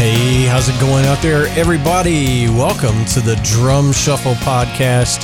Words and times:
Hey, 0.00 0.46
how's 0.46 0.70
it 0.70 0.80
going 0.80 1.04
out 1.04 1.20
there, 1.20 1.44
everybody? 1.58 2.48
Welcome 2.48 3.04
to 3.04 3.20
the 3.20 3.38
Drum 3.44 3.92
Shuffle 3.92 4.32
Podcast. 4.36 5.20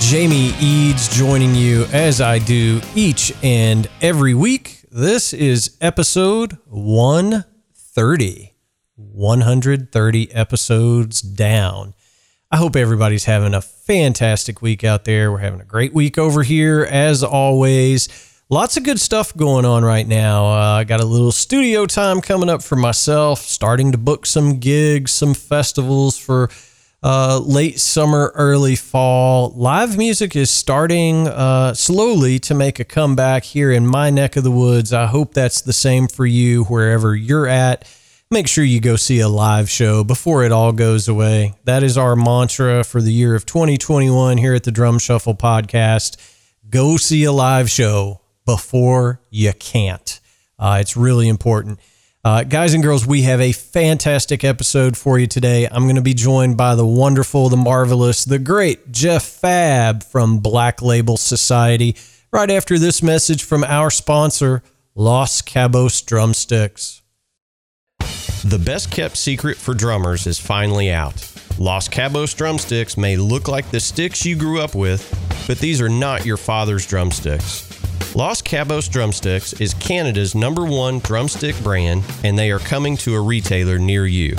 Jamie 0.00 0.54
Eads 0.60 1.16
joining 1.16 1.54
you 1.54 1.84
as 1.92 2.20
I 2.20 2.40
do 2.40 2.80
each 2.96 3.32
and 3.44 3.88
every 4.02 4.34
week. 4.34 4.84
This 4.90 5.32
is 5.32 5.76
episode 5.80 6.58
130. 6.64 8.54
130 8.96 10.32
episodes 10.32 11.22
down. 11.22 11.94
I 12.50 12.56
hope 12.56 12.74
everybody's 12.74 13.26
having 13.26 13.54
a 13.54 13.62
fantastic 13.62 14.60
week 14.60 14.82
out 14.82 15.04
there. 15.04 15.30
We're 15.30 15.38
having 15.38 15.60
a 15.60 15.64
great 15.64 15.94
week 15.94 16.18
over 16.18 16.42
here, 16.42 16.82
as 16.90 17.22
always 17.22 18.08
lots 18.50 18.76
of 18.76 18.82
good 18.82 18.98
stuff 18.98 19.36
going 19.36 19.64
on 19.64 19.84
right 19.84 20.06
now. 20.06 20.46
Uh, 20.46 20.78
I 20.78 20.84
got 20.84 21.00
a 21.00 21.06
little 21.06 21.32
studio 21.32 21.86
time 21.86 22.20
coming 22.20 22.48
up 22.48 22.62
for 22.62 22.76
myself, 22.76 23.40
starting 23.40 23.92
to 23.92 23.98
book 23.98 24.26
some 24.26 24.58
gigs, 24.58 25.12
some 25.12 25.34
festivals 25.34 26.16
for 26.18 26.50
uh, 27.02 27.38
late 27.44 27.78
summer, 27.78 28.32
early 28.34 28.74
fall. 28.74 29.52
Live 29.54 29.96
music 29.96 30.34
is 30.34 30.50
starting 30.50 31.28
uh, 31.28 31.74
slowly 31.74 32.38
to 32.40 32.54
make 32.54 32.80
a 32.80 32.84
comeback 32.84 33.44
here 33.44 33.70
in 33.70 33.86
my 33.86 34.10
neck 34.10 34.36
of 34.36 34.44
the 34.44 34.50
woods. 34.50 34.92
I 34.92 35.06
hope 35.06 35.34
that's 35.34 35.60
the 35.60 35.72
same 35.72 36.08
for 36.08 36.26
you 36.26 36.64
wherever 36.64 37.14
you're 37.14 37.46
at. 37.46 37.86
Make 38.30 38.46
sure 38.46 38.64
you 38.64 38.80
go 38.80 38.96
see 38.96 39.20
a 39.20 39.28
live 39.28 39.70
show 39.70 40.04
before 40.04 40.44
it 40.44 40.52
all 40.52 40.72
goes 40.72 41.08
away. 41.08 41.54
That 41.64 41.82
is 41.82 41.96
our 41.96 42.14
mantra 42.14 42.84
for 42.84 43.00
the 43.00 43.12
year 43.12 43.34
of 43.34 43.46
2021 43.46 44.36
here 44.36 44.54
at 44.54 44.64
the 44.64 44.72
Drum 44.72 44.98
Shuffle 44.98 45.34
Podcast. 45.34 46.16
Go 46.68 46.98
see 46.98 47.24
a 47.24 47.32
live 47.32 47.70
show 47.70 48.20
before 48.48 49.20
you 49.28 49.52
can't. 49.52 50.20
Uh, 50.58 50.78
it's 50.80 50.96
really 50.96 51.28
important. 51.28 51.78
Uh, 52.24 52.44
guys 52.44 52.72
and 52.72 52.82
girls, 52.82 53.06
we 53.06 53.20
have 53.20 53.42
a 53.42 53.52
fantastic 53.52 54.42
episode 54.42 54.96
for 54.96 55.18
you 55.18 55.26
today. 55.26 55.68
I'm 55.70 55.82
going 55.82 55.96
to 55.96 56.00
be 56.02 56.14
joined 56.14 56.56
by 56.56 56.74
the 56.74 56.86
wonderful, 56.86 57.50
the 57.50 57.58
marvelous, 57.58 58.24
the 58.24 58.38
great 58.38 58.90
Jeff 58.90 59.22
Fabb 59.22 60.02
from 60.02 60.38
Black 60.38 60.80
Label 60.80 61.18
Society 61.18 61.94
right 62.32 62.50
after 62.50 62.78
this 62.78 63.02
message 63.02 63.44
from 63.44 63.64
our 63.64 63.90
sponsor, 63.90 64.62
Los 64.94 65.42
Cabos 65.42 66.02
Drumsticks. 66.06 67.02
The 68.44 68.58
best 68.58 68.90
kept 68.90 69.18
secret 69.18 69.58
for 69.58 69.74
drummers 69.74 70.26
is 70.26 70.40
finally 70.40 70.90
out. 70.90 71.16
Los 71.58 71.86
Cabos 71.86 72.34
drumsticks 72.34 72.96
may 72.96 73.18
look 73.18 73.46
like 73.46 73.70
the 73.70 73.80
sticks 73.80 74.24
you 74.24 74.36
grew 74.36 74.62
up 74.62 74.74
with, 74.74 75.04
but 75.46 75.58
these 75.58 75.82
are 75.82 75.88
not 75.90 76.24
your 76.24 76.38
father's 76.38 76.86
drumsticks. 76.86 77.77
Los 78.14 78.40
Cabos 78.40 78.90
Drumsticks 78.90 79.52
is 79.60 79.74
Canada's 79.74 80.34
number 80.34 80.64
one 80.64 80.98
drumstick 81.00 81.54
brand, 81.62 82.02
and 82.24 82.38
they 82.38 82.50
are 82.50 82.58
coming 82.58 82.96
to 82.96 83.14
a 83.14 83.20
retailer 83.20 83.78
near 83.78 84.06
you. 84.06 84.34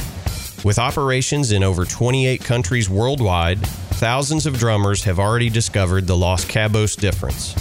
With 0.65 0.79
operations 0.79 1.51
in 1.51 1.63
over 1.63 1.85
28 1.85 2.43
countries 2.43 2.89
worldwide, 2.89 3.59
thousands 3.59 4.47
of 4.47 4.57
drummers 4.57 5.03
have 5.03 5.19
already 5.19 5.49
discovered 5.49 6.07
the 6.07 6.17
Los 6.17 6.45
Cabos 6.45 6.99
difference. 6.99 7.55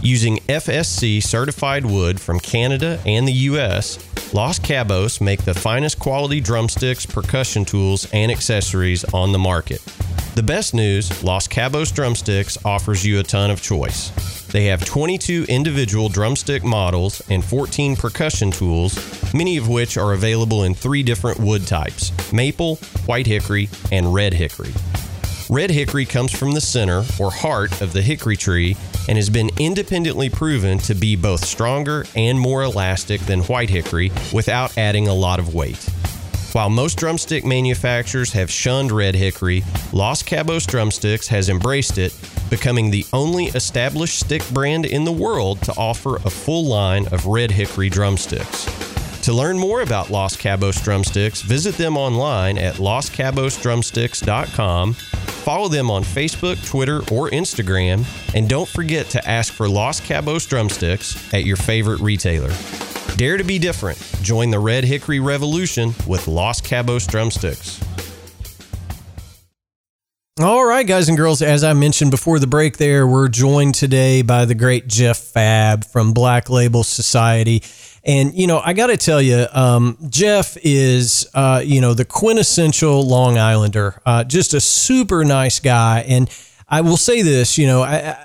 Using 0.00 0.38
FSC 0.48 1.22
certified 1.22 1.84
wood 1.84 2.18
from 2.18 2.40
Canada 2.40 2.98
and 3.04 3.28
the 3.28 3.32
US, 3.32 3.98
Los 4.34 4.58
Cabos 4.58 5.20
make 5.20 5.44
the 5.44 5.52
finest 5.52 5.98
quality 5.98 6.40
drumsticks, 6.40 7.04
percussion 7.04 7.66
tools, 7.66 8.08
and 8.14 8.32
accessories 8.32 9.04
on 9.12 9.30
the 9.30 9.38
market. 9.38 9.84
The 10.34 10.42
best 10.42 10.72
news 10.72 11.22
Los 11.22 11.46
Cabos 11.46 11.94
Drumsticks 11.94 12.56
offers 12.64 13.04
you 13.04 13.20
a 13.20 13.22
ton 13.22 13.50
of 13.50 13.60
choice. 13.60 14.08
They 14.46 14.64
have 14.66 14.86
22 14.86 15.44
individual 15.50 16.08
drumstick 16.08 16.64
models 16.64 17.20
and 17.28 17.44
14 17.44 17.94
percussion 17.94 18.50
tools, 18.50 19.34
many 19.34 19.58
of 19.58 19.68
which 19.68 19.98
are 19.98 20.14
available 20.14 20.64
in 20.64 20.74
three 20.74 21.02
different 21.02 21.38
wood 21.38 21.66
types 21.66 22.10
maple, 22.32 22.76
white 23.04 23.26
hickory, 23.26 23.68
and 23.90 24.14
red 24.14 24.32
hickory. 24.32 24.72
Red 25.52 25.70
hickory 25.70 26.06
comes 26.06 26.32
from 26.32 26.52
the 26.52 26.62
center 26.62 27.04
or 27.20 27.30
heart 27.30 27.82
of 27.82 27.92
the 27.92 28.00
hickory 28.00 28.38
tree 28.38 28.74
and 29.06 29.18
has 29.18 29.28
been 29.28 29.50
independently 29.58 30.30
proven 30.30 30.78
to 30.78 30.94
be 30.94 31.14
both 31.14 31.44
stronger 31.44 32.06
and 32.16 32.40
more 32.40 32.62
elastic 32.62 33.20
than 33.20 33.42
white 33.42 33.68
hickory 33.68 34.10
without 34.32 34.78
adding 34.78 35.08
a 35.08 35.14
lot 35.14 35.38
of 35.38 35.52
weight. 35.52 35.76
While 36.52 36.70
most 36.70 36.96
drumstick 36.96 37.44
manufacturers 37.44 38.32
have 38.32 38.50
shunned 38.50 38.92
red 38.92 39.14
hickory, 39.14 39.62
Los 39.92 40.22
Cabos 40.22 40.66
Drumsticks 40.66 41.28
has 41.28 41.50
embraced 41.50 41.98
it, 41.98 42.18
becoming 42.48 42.90
the 42.90 43.04
only 43.12 43.48
established 43.48 44.20
stick 44.20 44.48
brand 44.52 44.86
in 44.86 45.04
the 45.04 45.12
world 45.12 45.60
to 45.64 45.74
offer 45.76 46.16
a 46.16 46.30
full 46.30 46.64
line 46.64 47.06
of 47.08 47.26
red 47.26 47.50
hickory 47.50 47.90
drumsticks. 47.90 48.64
To 49.24 49.34
learn 49.34 49.58
more 49.58 49.82
about 49.82 50.08
Los 50.08 50.34
Cabos 50.34 50.82
Drumsticks, 50.82 51.42
visit 51.42 51.76
them 51.76 51.98
online 51.98 52.56
at 52.56 52.76
loscabosdrumsticks.com, 52.76 54.96
follow 55.22 55.68
them 55.68 55.90
on 55.90 56.02
Facebook, 56.02 56.64
Twitter, 56.66 56.98
or 57.12 57.30
Instagram, 57.30 58.04
and 58.34 58.48
don't 58.48 58.68
forget 58.68 59.06
to 59.10 59.28
ask 59.28 59.52
for 59.52 59.68
Los 59.68 60.00
Cabos 60.00 60.48
Drumsticks 60.48 61.32
at 61.32 61.44
your 61.44 61.56
favorite 61.56 62.00
retailer. 62.00 62.52
Dare 63.16 63.36
to 63.36 63.44
be 63.44 63.58
different. 63.58 63.98
Join 64.22 64.50
the 64.50 64.58
Red 64.58 64.84
Hickory 64.84 65.20
Revolution 65.20 65.94
with 66.06 66.26
Los 66.28 66.60
Cabos 66.60 67.06
Drumsticks. 67.06 67.78
All 70.40 70.64
right, 70.64 70.86
guys 70.86 71.10
and 71.10 71.18
girls, 71.18 71.42
as 71.42 71.62
I 71.62 71.74
mentioned 71.74 72.10
before 72.10 72.38
the 72.38 72.46
break 72.46 72.78
there, 72.78 73.06
we're 73.06 73.28
joined 73.28 73.74
today 73.74 74.22
by 74.22 74.46
the 74.46 74.54
great 74.54 74.88
Jeff 74.88 75.20
Fabb 75.20 75.84
from 75.84 76.14
Black 76.14 76.48
Label 76.48 76.84
Society. 76.84 77.62
And, 78.02 78.32
you 78.32 78.46
know, 78.46 78.58
I 78.58 78.72
got 78.72 78.86
to 78.86 78.96
tell 78.96 79.20
you, 79.20 79.46
um, 79.52 79.98
Jeff 80.08 80.56
is, 80.62 81.28
uh, 81.34 81.60
you 81.62 81.82
know, 81.82 81.92
the 81.92 82.06
quintessential 82.06 83.06
Long 83.06 83.36
Islander, 83.36 84.00
uh, 84.06 84.24
just 84.24 84.54
a 84.54 84.60
super 84.62 85.22
nice 85.22 85.60
guy. 85.60 86.00
And 86.08 86.30
I 86.66 86.80
will 86.80 86.96
say 86.96 87.20
this, 87.20 87.58
you 87.58 87.66
know, 87.66 87.82
I, 87.82 88.16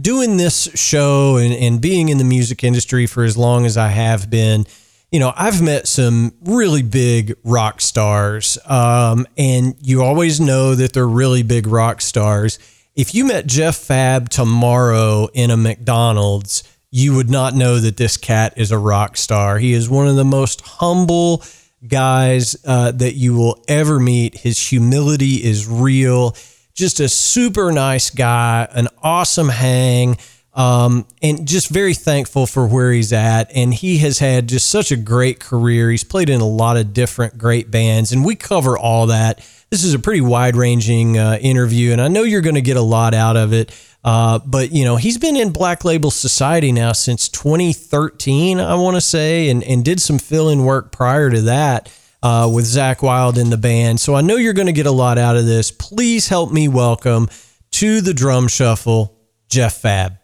doing 0.00 0.36
this 0.36 0.68
show 0.76 1.38
and, 1.38 1.52
and 1.52 1.80
being 1.80 2.08
in 2.08 2.18
the 2.18 2.24
music 2.24 2.62
industry 2.62 3.06
for 3.06 3.24
as 3.24 3.36
long 3.36 3.66
as 3.66 3.76
I 3.76 3.88
have 3.88 4.30
been, 4.30 4.64
you 5.10 5.18
know, 5.18 5.32
I've 5.36 5.62
met 5.62 5.88
some 5.88 6.34
really 6.42 6.82
big 6.82 7.34
rock 7.44 7.80
stars. 7.80 8.58
Um, 8.66 9.26
and 9.36 9.74
you 9.80 10.02
always 10.02 10.40
know 10.40 10.74
that 10.74 10.92
they're 10.92 11.08
really 11.08 11.42
big 11.42 11.66
rock 11.66 12.00
stars. 12.00 12.58
If 12.94 13.14
you 13.14 13.24
met 13.24 13.46
Jeff 13.46 13.76
Fabb 13.76 14.28
tomorrow 14.28 15.28
in 15.32 15.50
a 15.50 15.56
McDonald's, 15.56 16.62
you 16.90 17.14
would 17.14 17.30
not 17.30 17.54
know 17.54 17.78
that 17.78 17.96
this 17.96 18.16
cat 18.16 18.54
is 18.56 18.70
a 18.70 18.78
rock 18.78 19.16
star. 19.16 19.58
He 19.58 19.72
is 19.72 19.88
one 19.88 20.08
of 20.08 20.16
the 20.16 20.24
most 20.24 20.60
humble 20.62 21.42
guys 21.86 22.56
uh, 22.66 22.90
that 22.92 23.14
you 23.14 23.34
will 23.34 23.62
ever 23.68 24.00
meet. 24.00 24.38
His 24.38 24.68
humility 24.68 25.44
is 25.44 25.68
real 25.68 26.34
just 26.78 27.00
a 27.00 27.08
super 27.08 27.72
nice 27.72 28.08
guy, 28.08 28.68
an 28.70 28.86
awesome 29.02 29.48
hang, 29.48 30.16
um, 30.58 31.06
and 31.22 31.46
just 31.46 31.70
very 31.70 31.94
thankful 31.94 32.44
for 32.44 32.66
where 32.66 32.90
he's 32.90 33.12
at. 33.12 33.50
And 33.54 33.72
he 33.72 33.98
has 33.98 34.18
had 34.18 34.48
just 34.48 34.68
such 34.68 34.90
a 34.90 34.96
great 34.96 35.38
career. 35.38 35.88
He's 35.88 36.02
played 36.02 36.28
in 36.28 36.40
a 36.40 36.46
lot 36.46 36.76
of 36.76 36.92
different 36.92 37.38
great 37.38 37.70
bands, 37.70 38.12
and 38.12 38.24
we 38.24 38.34
cover 38.34 38.76
all 38.76 39.06
that. 39.06 39.38
This 39.70 39.84
is 39.84 39.94
a 39.94 39.98
pretty 39.98 40.20
wide 40.20 40.56
ranging 40.56 41.16
uh, 41.16 41.38
interview, 41.40 41.92
and 41.92 42.00
I 42.00 42.08
know 42.08 42.24
you're 42.24 42.40
going 42.40 42.56
to 42.56 42.60
get 42.60 42.76
a 42.76 42.82
lot 42.82 43.14
out 43.14 43.36
of 43.36 43.52
it. 43.52 43.74
Uh, 44.04 44.38
but 44.38 44.70
you 44.72 44.84
know 44.84 44.96
he's 44.96 45.18
been 45.18 45.36
in 45.36 45.52
Black 45.52 45.84
Label 45.84 46.10
Society 46.10 46.72
now 46.72 46.92
since 46.92 47.28
2013, 47.28 48.60
I 48.60 48.74
want 48.74 48.96
to 48.96 49.00
say, 49.00 49.50
and 49.50 49.62
and 49.62 49.84
did 49.84 50.00
some 50.00 50.18
fill 50.18 50.48
in 50.48 50.64
work 50.64 50.92
prior 50.92 51.30
to 51.30 51.42
that 51.42 51.92
uh, 52.22 52.50
with 52.52 52.64
Zakk 52.64 53.02
Wylde 53.02 53.38
in 53.38 53.50
the 53.50 53.56
band. 53.56 54.00
So 54.00 54.14
I 54.14 54.22
know 54.22 54.36
you're 54.36 54.54
going 54.54 54.66
to 54.66 54.72
get 54.72 54.86
a 54.86 54.92
lot 54.92 55.18
out 55.18 55.36
of 55.36 55.46
this. 55.46 55.70
Please 55.70 56.28
help 56.28 56.50
me 56.50 56.68
welcome 56.68 57.28
to 57.72 58.00
the 58.00 58.14
drum 58.14 58.48
shuffle, 58.48 59.18
Jeff 59.48 59.82
Fabb. 59.82 60.17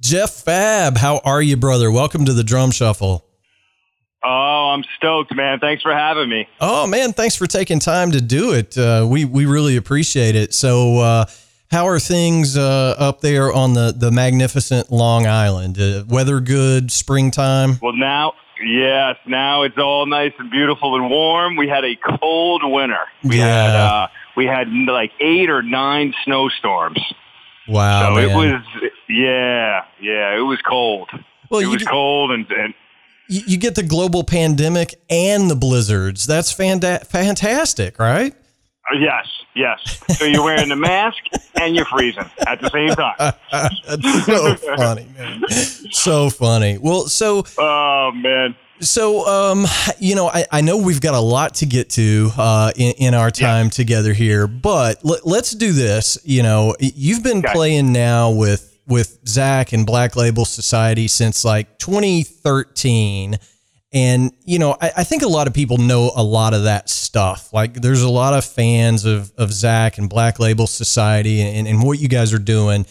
Jeff 0.00 0.30
Fabb, 0.44 0.96
how 0.96 1.20
are 1.24 1.42
you, 1.42 1.56
brother? 1.56 1.90
Welcome 1.90 2.24
to 2.26 2.32
the 2.32 2.44
drum 2.44 2.70
shuffle. 2.70 3.24
Oh, 4.22 4.72
I'm 4.74 4.84
stoked, 4.96 5.34
man. 5.34 5.58
Thanks 5.60 5.82
for 5.82 5.92
having 5.94 6.28
me. 6.28 6.48
Oh, 6.60 6.86
man, 6.86 7.12
thanks 7.12 7.36
for 7.36 7.46
taking 7.46 7.78
time 7.78 8.12
to 8.12 8.20
do 8.20 8.52
it. 8.52 8.76
Uh, 8.76 9.06
we 9.08 9.24
we 9.24 9.46
really 9.46 9.76
appreciate 9.76 10.34
it. 10.34 10.54
So, 10.54 10.98
uh, 10.98 11.24
how 11.70 11.86
are 11.86 11.98
things 12.00 12.56
uh, 12.56 12.94
up 12.98 13.20
there 13.20 13.52
on 13.52 13.74
the 13.74 13.92
the 13.96 14.10
magnificent 14.10 14.90
Long 14.90 15.26
Island? 15.26 15.78
Uh, 15.80 16.04
weather 16.08 16.40
good, 16.40 16.90
springtime? 16.92 17.78
Well, 17.82 17.92
now 17.94 18.34
Yes, 18.60 19.14
now 19.24 19.62
it's 19.62 19.78
all 19.78 20.04
nice 20.06 20.32
and 20.36 20.50
beautiful 20.50 20.96
and 20.96 21.08
warm. 21.08 21.54
We 21.54 21.68
had 21.68 21.84
a 21.84 21.94
cold 22.18 22.62
winter. 22.64 22.98
We 23.22 23.38
Yeah. 23.38 23.46
had 23.46 23.76
uh, 23.76 24.08
we 24.36 24.46
had 24.46 24.68
like 24.68 25.12
eight 25.20 25.48
or 25.48 25.62
nine 25.62 26.12
snowstorms. 26.24 26.98
Wow, 27.68 28.08
so 28.10 28.14
man. 28.14 28.24
it 28.30 28.34
was 28.34 28.90
yeah, 29.08 29.82
yeah, 30.00 30.36
it 30.36 30.42
was 30.42 30.60
cold. 30.62 31.08
well, 31.50 31.60
it 31.60 31.64
you, 31.64 31.70
was 31.70 31.82
get- 31.82 31.90
cold 31.90 32.30
and, 32.30 32.50
and 32.50 32.74
you 33.28 33.42
you 33.46 33.56
get 33.58 33.74
the 33.74 33.82
global 33.82 34.24
pandemic 34.24 34.94
and 35.10 35.50
the 35.50 35.56
blizzards. 35.56 36.26
That's 36.26 36.52
fanta- 36.52 37.06
fantastic, 37.06 37.98
right? 37.98 38.34
uh, 38.90 38.98
yes, 38.98 39.26
yes. 39.54 40.00
So 40.18 40.24
you're 40.24 40.42
wearing 40.42 40.70
the 40.70 40.76
mask 40.76 41.18
and 41.60 41.76
you're 41.76 41.84
freezing 41.84 42.24
at 42.46 42.60
the 42.60 42.70
same 42.70 42.88
time. 42.90 43.34
That's 43.86 44.24
so 44.24 44.54
funny, 44.76 45.06
man. 45.18 45.42
So 45.90 46.30
funny. 46.30 46.78
Well, 46.78 47.02
so 47.08 47.44
Oh 47.58 48.12
man. 48.14 48.56
So, 48.80 49.26
um, 49.26 49.66
you 49.98 50.14
know, 50.14 50.28
I, 50.28 50.44
I 50.52 50.60
know 50.60 50.76
we've 50.78 51.00
got 51.00 51.14
a 51.14 51.20
lot 51.20 51.54
to 51.56 51.66
get 51.66 51.90
to 51.90 52.30
uh, 52.36 52.72
in, 52.76 52.92
in 52.98 53.14
our 53.14 53.30
time 53.30 53.70
together 53.70 54.12
here, 54.12 54.46
but 54.46 55.04
let, 55.04 55.26
let's 55.26 55.50
do 55.52 55.72
this. 55.72 56.16
You 56.24 56.42
know, 56.42 56.74
you've 56.80 57.22
been 57.24 57.38
Okay. 57.38 57.52
playing 57.52 57.92
now 57.92 58.30
with 58.30 58.66
with 58.86 59.22
Zakk 59.24 59.72
and 59.74 59.84
Black 59.84 60.16
Label 60.16 60.44
Society 60.46 61.08
since 61.08 61.44
like 61.44 61.78
2013. 61.78 63.36
And, 63.92 64.32
you 64.44 64.58
know, 64.58 64.76
I, 64.80 64.92
I 64.98 65.04
think 65.04 65.22
a 65.22 65.28
lot 65.28 65.46
of 65.46 65.54
people 65.54 65.78
know 65.78 66.10
a 66.14 66.22
lot 66.22 66.52
of 66.54 66.64
that 66.64 66.88
stuff. 66.90 67.52
Like, 67.52 67.74
there's 67.74 68.02
a 68.02 68.08
lot 68.08 68.34
of 68.34 68.44
fans 68.44 69.04
of, 69.06 69.32
of 69.38 69.48
Zakk 69.50 69.98
and 69.98 70.08
Black 70.10 70.38
Label 70.38 70.66
Society 70.66 71.40
and, 71.40 71.66
and 71.66 71.82
what 71.82 71.98
you 71.98 72.08
guys 72.08 72.32
are 72.34 72.38
doing. 72.38 72.86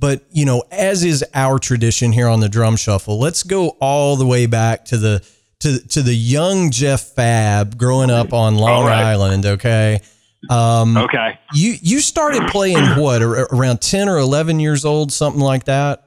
But, 0.00 0.24
you 0.32 0.46
know, 0.46 0.64
as 0.72 1.04
is 1.04 1.22
our 1.34 1.58
tradition 1.58 2.12
here 2.12 2.26
on 2.26 2.40
the 2.40 2.48
drum 2.48 2.76
shuffle, 2.76 3.18
let's 3.18 3.42
go 3.42 3.76
all 3.80 4.16
the 4.16 4.26
way 4.26 4.46
back 4.46 4.86
to 4.86 4.96
the 4.96 5.22
to 5.60 5.78
to 5.88 6.02
the 6.02 6.14
young 6.14 6.70
Jeff 6.70 7.14
Fabb 7.14 7.76
growing 7.76 8.10
up 8.10 8.32
on 8.32 8.56
Long 8.56 8.86
right. 8.86 9.04
Island, 9.04 9.44
okay? 9.44 10.00
Um 10.48 10.96
Okay. 10.96 11.38
you 11.52 11.74
you 11.82 12.00
started 12.00 12.48
playing 12.48 12.82
what 12.98 13.20
around 13.22 13.82
10 13.82 14.08
or 14.08 14.16
11 14.18 14.58
years 14.58 14.86
old, 14.86 15.12
something 15.12 15.42
like 15.42 15.64
that? 15.64 16.04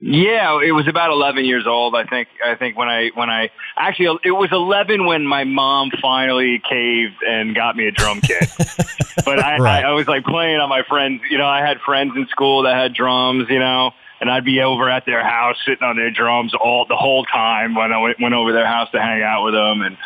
Yeah, 0.00 0.60
it 0.64 0.70
was 0.70 0.86
about 0.86 1.10
11 1.10 1.44
years 1.44 1.66
old. 1.66 1.96
I 1.96 2.04
think. 2.04 2.28
I 2.44 2.54
think 2.54 2.76
when 2.78 2.88
I 2.88 3.10
when 3.14 3.28
I 3.28 3.50
actually 3.76 4.18
it 4.24 4.30
was 4.30 4.50
11 4.52 5.04
when 5.06 5.26
my 5.26 5.42
mom 5.42 5.90
finally 6.00 6.62
caved 6.68 7.22
and 7.26 7.54
got 7.54 7.74
me 7.74 7.88
a 7.88 7.90
drum 7.90 8.20
kit. 8.20 8.48
but 9.24 9.40
I, 9.42 9.58
Right. 9.58 9.84
I 9.84 9.90
I 9.90 9.92
was 9.92 10.06
like 10.06 10.24
playing 10.24 10.60
on 10.60 10.68
my 10.68 10.82
friends. 10.88 11.22
You 11.30 11.38
know, 11.38 11.48
I 11.48 11.66
had 11.66 11.78
friends 11.80 12.12
in 12.14 12.28
school 12.28 12.62
that 12.62 12.76
had 12.76 12.94
drums. 12.94 13.46
You 13.50 13.58
know, 13.58 13.90
and 14.20 14.30
I'd 14.30 14.44
be 14.44 14.60
over 14.60 14.88
at 14.88 15.04
their 15.04 15.24
house 15.24 15.56
sitting 15.66 15.82
on 15.82 15.96
their 15.96 16.12
drums 16.12 16.54
all 16.54 16.86
the 16.88 16.96
whole 16.96 17.24
time 17.24 17.74
when 17.74 17.92
I 17.92 17.98
went, 17.98 18.20
went 18.20 18.34
over 18.34 18.52
their 18.52 18.66
house 18.66 18.88
to 18.92 19.00
hang 19.00 19.22
out 19.22 19.44
with 19.44 19.54
them 19.54 19.82
and. 19.82 19.96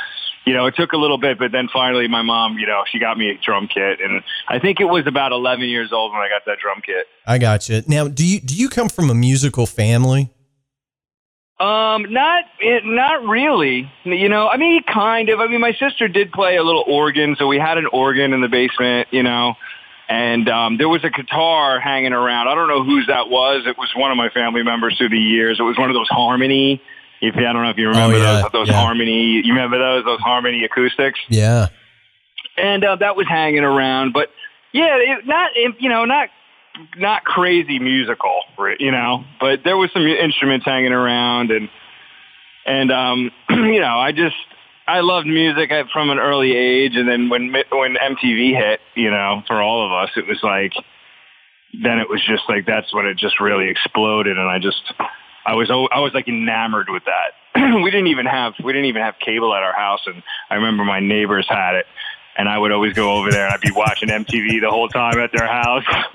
You 0.44 0.54
know, 0.54 0.66
it 0.66 0.74
took 0.76 0.92
a 0.92 0.96
little 0.96 1.18
bit, 1.18 1.38
but 1.38 1.52
then 1.52 1.68
finally 1.72 2.08
my 2.08 2.22
mom, 2.22 2.58
you 2.58 2.66
know, 2.66 2.82
she 2.90 2.98
got 2.98 3.16
me 3.16 3.30
a 3.30 3.38
drum 3.38 3.68
kit. 3.68 4.00
And 4.00 4.22
I 4.48 4.58
think 4.58 4.80
it 4.80 4.86
was 4.86 5.06
about 5.06 5.30
11 5.32 5.64
years 5.68 5.92
old 5.92 6.12
when 6.12 6.20
I 6.20 6.28
got 6.28 6.42
that 6.46 6.58
drum 6.58 6.82
kit. 6.84 7.06
I 7.26 7.38
got 7.38 7.68
you. 7.68 7.82
Now, 7.86 8.08
do 8.08 8.26
you 8.26 8.40
do 8.40 8.54
you 8.54 8.68
come 8.68 8.88
from 8.88 9.10
a 9.10 9.14
musical 9.14 9.66
family? 9.66 10.30
Um, 11.60 12.12
not 12.12 12.44
it, 12.58 12.84
not 12.84 13.22
really. 13.24 13.88
You 14.02 14.28
know, 14.28 14.48
I 14.48 14.56
mean, 14.56 14.82
kind 14.82 15.28
of. 15.28 15.38
I 15.38 15.46
mean, 15.46 15.60
my 15.60 15.74
sister 15.74 16.08
did 16.08 16.32
play 16.32 16.56
a 16.56 16.62
little 16.64 16.84
organ, 16.88 17.36
so 17.38 17.46
we 17.46 17.58
had 17.58 17.78
an 17.78 17.86
organ 17.86 18.32
in 18.32 18.40
the 18.40 18.48
basement. 18.48 19.06
You 19.12 19.22
know, 19.22 19.54
and 20.08 20.48
um, 20.48 20.76
there 20.76 20.88
was 20.88 21.04
a 21.04 21.10
guitar 21.10 21.78
hanging 21.78 22.12
around. 22.12 22.48
I 22.48 22.56
don't 22.56 22.66
know 22.66 22.82
whose 22.82 23.06
that 23.06 23.30
was. 23.30 23.62
It 23.66 23.78
was 23.78 23.92
one 23.94 24.10
of 24.10 24.16
my 24.16 24.28
family 24.30 24.64
members 24.64 24.98
through 24.98 25.10
the 25.10 25.18
years. 25.18 25.60
It 25.60 25.62
was 25.62 25.78
one 25.78 25.88
of 25.88 25.94
those 25.94 26.08
harmony. 26.08 26.82
If 27.24 27.36
I 27.36 27.40
don't 27.52 27.62
know 27.62 27.70
if 27.70 27.78
you 27.78 27.88
remember 27.88 28.16
Oh, 28.16 28.18
yeah, 28.18 28.42
those 28.42 28.52
those 28.52 28.68
yeah. 28.68 28.74
harmony. 28.82 29.40
You 29.44 29.54
remember 29.54 29.78
those 29.78 30.04
those 30.04 30.20
harmony 30.20 30.64
acoustics? 30.64 31.20
Yeah. 31.28 31.68
and 32.58 32.84
uh, 32.84 32.96
that 32.96 33.14
was 33.16 33.26
hanging 33.28 33.62
around. 33.64 34.12
But 34.12 34.28
yeah, 34.72 34.96
it, 34.96 35.26
not 35.26 35.50
you 35.78 35.88
know 35.88 36.04
not 36.04 36.28
not 36.96 37.22
crazy 37.24 37.78
musical, 37.78 38.40
you 38.80 38.90
know. 38.90 39.24
But 39.40 39.60
there 39.64 39.76
was 39.76 39.90
some 39.92 40.04
instruments 40.06 40.66
hanging 40.66 40.92
around, 40.92 41.52
and 41.52 41.68
and 42.66 42.90
um, 42.90 43.30
you 43.50 43.80
know, 43.80 43.98
I 44.00 44.10
just 44.10 44.34
I 44.88 44.98
loved 45.00 45.28
music 45.28 45.70
from 45.92 46.10
an 46.10 46.18
early 46.18 46.56
age, 46.56 46.96
and 46.96 47.08
then 47.08 47.28
when 47.28 47.52
when 47.52 47.94
MTV 47.94 48.56
hit, 48.56 48.80
you 48.96 49.10
know, 49.10 49.42
for 49.46 49.62
all 49.62 49.86
of 49.86 49.92
us, 49.92 50.10
it 50.16 50.26
was 50.26 50.40
like 50.42 50.72
then 51.84 52.00
it 52.00 52.08
was 52.10 52.20
just 52.26 52.42
like 52.48 52.66
that's 52.66 52.92
when 52.92 53.06
it 53.06 53.16
just 53.16 53.38
really 53.38 53.68
exploded, 53.68 54.36
and 54.36 54.48
I 54.50 54.58
just. 54.58 54.92
I 55.44 55.54
was 55.54 55.70
I 55.70 56.00
was 56.00 56.12
like 56.14 56.28
enamored 56.28 56.88
with 56.88 57.02
that. 57.04 57.32
we 57.82 57.90
didn't 57.90 58.08
even 58.08 58.26
have 58.26 58.54
we 58.62 58.72
didn't 58.72 58.86
even 58.86 59.02
have 59.02 59.14
cable 59.18 59.54
at 59.54 59.62
our 59.62 59.74
house, 59.74 60.00
and 60.06 60.22
I 60.50 60.56
remember 60.56 60.84
my 60.84 61.00
neighbors 61.00 61.46
had 61.48 61.74
it, 61.74 61.86
and 62.36 62.48
I 62.48 62.58
would 62.58 62.72
always 62.72 62.94
go 62.94 63.12
over 63.16 63.30
there 63.30 63.46
and 63.46 63.54
I'd 63.54 63.60
be 63.60 63.70
watching 63.76 64.08
MTV 64.08 64.60
the 64.60 64.70
whole 64.70 64.88
time 64.88 65.18
at 65.18 65.30
their 65.32 65.46
house. 65.46 65.84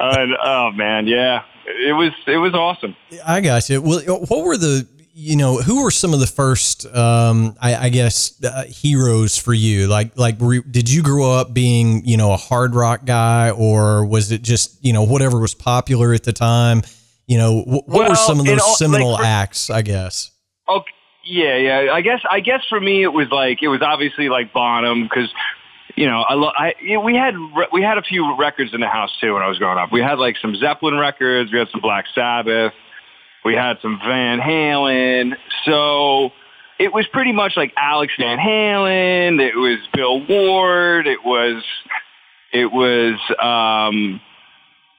and 0.00 0.36
oh 0.42 0.70
man, 0.72 1.06
yeah, 1.06 1.42
it 1.66 1.94
was 1.94 2.12
it 2.26 2.38
was 2.38 2.54
awesome. 2.54 2.96
I 3.26 3.40
got 3.40 3.68
you. 3.68 3.80
Well, 3.82 4.00
what 4.28 4.44
were 4.44 4.56
the 4.56 4.86
you 5.16 5.36
know 5.36 5.58
who 5.58 5.82
were 5.82 5.92
some 5.92 6.12
of 6.12 6.20
the 6.20 6.26
first 6.26 6.86
um, 6.94 7.56
I, 7.60 7.76
I 7.76 7.88
guess 7.90 8.42
uh, 8.42 8.64
heroes 8.64 9.38
for 9.38 9.54
you? 9.54 9.86
Like 9.86 10.16
like 10.18 10.40
were, 10.40 10.58
did 10.60 10.90
you 10.90 11.02
grow 11.02 11.32
up 11.32 11.54
being 11.54 12.04
you 12.04 12.16
know 12.16 12.32
a 12.32 12.36
hard 12.36 12.74
rock 12.74 13.04
guy 13.04 13.50
or 13.50 14.04
was 14.04 14.32
it 14.32 14.42
just 14.42 14.84
you 14.84 14.92
know 14.92 15.04
whatever 15.04 15.38
was 15.38 15.54
popular 15.54 16.12
at 16.12 16.24
the 16.24 16.32
time? 16.32 16.82
You 17.26 17.38
know 17.38 17.60
wh- 17.62 17.88
what 17.88 18.08
were 18.08 18.14
some 18.16 18.38
of 18.40 18.46
those 18.46 18.60
all- 18.60 18.68
like, 18.70 18.76
seminal 18.76 19.16
for- 19.16 19.24
acts? 19.24 19.70
I 19.70 19.82
guess. 19.82 20.30
Okay, 20.68 20.92
yeah, 21.24 21.56
yeah. 21.56 21.92
I 21.92 22.00
guess 22.00 22.20
I 22.30 22.40
guess 22.40 22.60
for 22.68 22.80
me 22.80 23.02
it 23.02 23.12
was 23.12 23.28
like 23.30 23.62
it 23.62 23.68
was 23.68 23.80
obviously 23.82 24.28
like 24.28 24.52
Bonham 24.52 25.04
because 25.04 25.30
you 25.96 26.06
know 26.06 26.20
I, 26.22 26.34
lo- 26.34 26.52
I 26.56 26.74
yeah, 26.82 26.98
we 26.98 27.14
had 27.16 27.34
re- 27.36 27.68
we 27.72 27.82
had 27.82 27.98
a 27.98 28.02
few 28.02 28.36
records 28.36 28.72
in 28.74 28.80
the 28.80 28.88
house 28.88 29.10
too 29.20 29.34
when 29.34 29.42
I 29.42 29.48
was 29.48 29.58
growing 29.58 29.78
up. 29.78 29.90
We 29.92 30.00
had 30.00 30.18
like 30.18 30.36
some 30.40 30.54
Zeppelin 30.56 30.96
records, 30.98 31.52
we 31.52 31.58
had 31.58 31.68
some 31.70 31.80
Black 31.80 32.04
Sabbath, 32.14 32.72
we 33.44 33.54
had 33.54 33.78
some 33.80 33.98
Van 34.04 34.38
Halen. 34.40 35.34
So 35.64 36.30
it 36.78 36.92
was 36.92 37.06
pretty 37.12 37.32
much 37.32 37.56
like 37.56 37.72
Alex 37.76 38.12
Van 38.18 38.38
Halen. 38.38 39.40
It 39.40 39.56
was 39.56 39.78
Bill 39.94 40.26
Ward. 40.26 41.06
It 41.06 41.24
was 41.24 41.62
it 42.52 42.70
was 42.72 43.14
um 43.40 44.20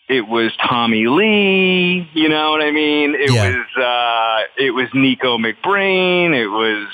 it 0.08 0.28
was 0.28 0.52
Tommy 0.68 1.08
Lee, 1.08 2.08
you 2.14 2.30
know 2.30 2.52
what 2.52 2.62
I 2.62 2.72
mean? 2.72 3.16
It 3.16 3.32
Yeah. 3.32 3.50
was 3.50 3.66
uh 3.78 4.64
it 4.64 4.72
was 4.72 4.88
Nicko 4.94 5.38
McBrain, 5.38 6.34
it 6.36 6.48
was 6.48 6.88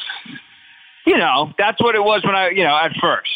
you 1.06 1.18
know, 1.18 1.52
that's 1.58 1.82
what 1.82 1.96
it 1.96 2.04
was 2.04 2.24
when 2.24 2.36
I 2.36 2.50
you 2.50 2.64
know, 2.64 2.76
at 2.78 2.94
first. 3.02 3.30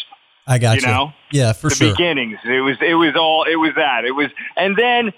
I 0.48 0.60
got 0.60 0.76
You 0.80 0.88
know? 0.88 1.12
Yeah, 1.32 1.54
for 1.54 1.70
the 1.70 1.76
sure. 1.76 1.92
beginnings. 1.92 2.38
It 2.46 2.62
was 2.62 2.78
it 2.82 2.94
was 2.96 3.16
all 3.16 3.44
it 3.44 3.56
was 3.56 3.72
that. 3.76 4.06
It 4.06 4.12
was 4.12 4.30
and 4.56 4.76
then 4.78 5.12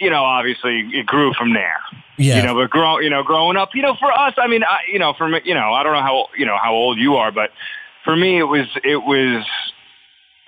you 0.00 0.10
know, 0.10 0.22
obviously 0.24 0.88
it 0.92 1.06
grew 1.06 1.32
from 1.34 1.54
there. 1.54 1.80
Yeah. 2.18 2.36
You 2.38 2.42
know, 2.42 2.54
but 2.54 2.70
grow, 2.70 2.98
you 2.98 3.10
know, 3.10 3.22
growing 3.22 3.56
up, 3.56 3.70
you 3.74 3.82
know, 3.82 3.94
for 3.98 4.12
us, 4.12 4.34
I 4.38 4.48
mean, 4.48 4.64
I, 4.64 4.78
you 4.92 4.98
know, 4.98 5.12
for 5.16 5.28
me, 5.28 5.40
you 5.44 5.54
know, 5.54 5.72
I 5.72 5.82
don't 5.84 5.92
know 5.92 6.02
how, 6.02 6.26
you 6.36 6.46
know, 6.46 6.56
how 6.60 6.72
old 6.74 6.98
you 6.98 7.14
are, 7.16 7.30
but 7.30 7.50
for 8.04 8.16
me, 8.16 8.38
it 8.38 8.44
was, 8.44 8.66
it 8.82 8.96
was, 8.96 9.44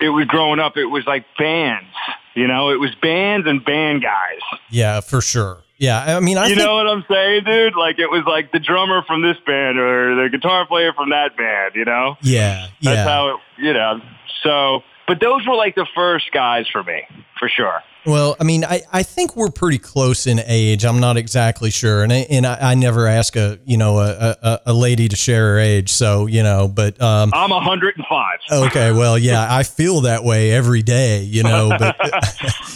it 0.00 0.08
was 0.08 0.24
growing 0.26 0.58
up. 0.58 0.76
It 0.76 0.86
was 0.86 1.04
like 1.06 1.24
bands, 1.38 1.86
you 2.34 2.46
know, 2.46 2.70
it 2.70 2.80
was 2.80 2.94
bands 3.02 3.46
and 3.46 3.64
band 3.64 4.02
guys. 4.02 4.60
yeah, 4.70 5.00
for 5.00 5.20
sure. 5.20 5.62
Yeah, 5.78 6.16
I 6.16 6.20
mean, 6.20 6.36
I 6.36 6.48
you 6.48 6.56
think 6.56 6.66
know 6.66 6.74
what 6.74 6.86
I'm 6.86 7.04
saying, 7.10 7.44
dude? 7.44 7.74
Like 7.74 7.98
it 7.98 8.10
was 8.10 8.24
like 8.26 8.52
the 8.52 8.58
drummer 8.58 9.02
from 9.06 9.22
this 9.22 9.38
band 9.46 9.78
or 9.78 10.14
the 10.22 10.28
guitar 10.28 10.66
player 10.66 10.92
from 10.92 11.08
that 11.10 11.38
band, 11.38 11.74
you 11.74 11.86
know? 11.86 12.18
yeah, 12.20 12.66
yeah. 12.80 12.94
That's 12.94 13.08
how 13.08 13.28
it, 13.28 13.40
you 13.64 13.72
know. 13.72 14.00
So, 14.42 14.82
but 15.06 15.20
those 15.20 15.46
were 15.46 15.54
like 15.54 15.74
the 15.74 15.86
first 15.94 16.30
guys 16.32 16.66
for 16.68 16.84
me, 16.84 17.04
for 17.38 17.48
sure. 17.48 17.80
Well, 18.06 18.36
I 18.40 18.44
mean, 18.44 18.64
I, 18.64 18.82
I 18.92 19.02
think 19.02 19.36
we're 19.36 19.50
pretty 19.50 19.78
close 19.78 20.26
in 20.26 20.40
age. 20.46 20.84
I'm 20.84 21.00
not 21.00 21.16
exactly 21.16 21.70
sure, 21.70 22.02
and 22.02 22.12
I, 22.12 22.26
and 22.30 22.46
I, 22.46 22.70
I 22.70 22.74
never 22.74 23.06
ask 23.06 23.36
a 23.36 23.58
you 23.64 23.76
know 23.76 23.98
a, 23.98 24.36
a, 24.42 24.60
a 24.66 24.72
lady 24.72 25.08
to 25.08 25.16
share 25.16 25.52
her 25.54 25.58
age, 25.58 25.90
so 25.90 26.26
you 26.26 26.42
know. 26.42 26.66
But 26.68 27.00
um, 27.02 27.30
I'm 27.34 27.50
105. 27.50 28.38
okay, 28.50 28.92
well, 28.92 29.18
yeah, 29.18 29.46
I 29.48 29.62
feel 29.64 30.02
that 30.02 30.24
way 30.24 30.52
every 30.52 30.82
day, 30.82 31.22
you 31.22 31.42
know. 31.42 31.70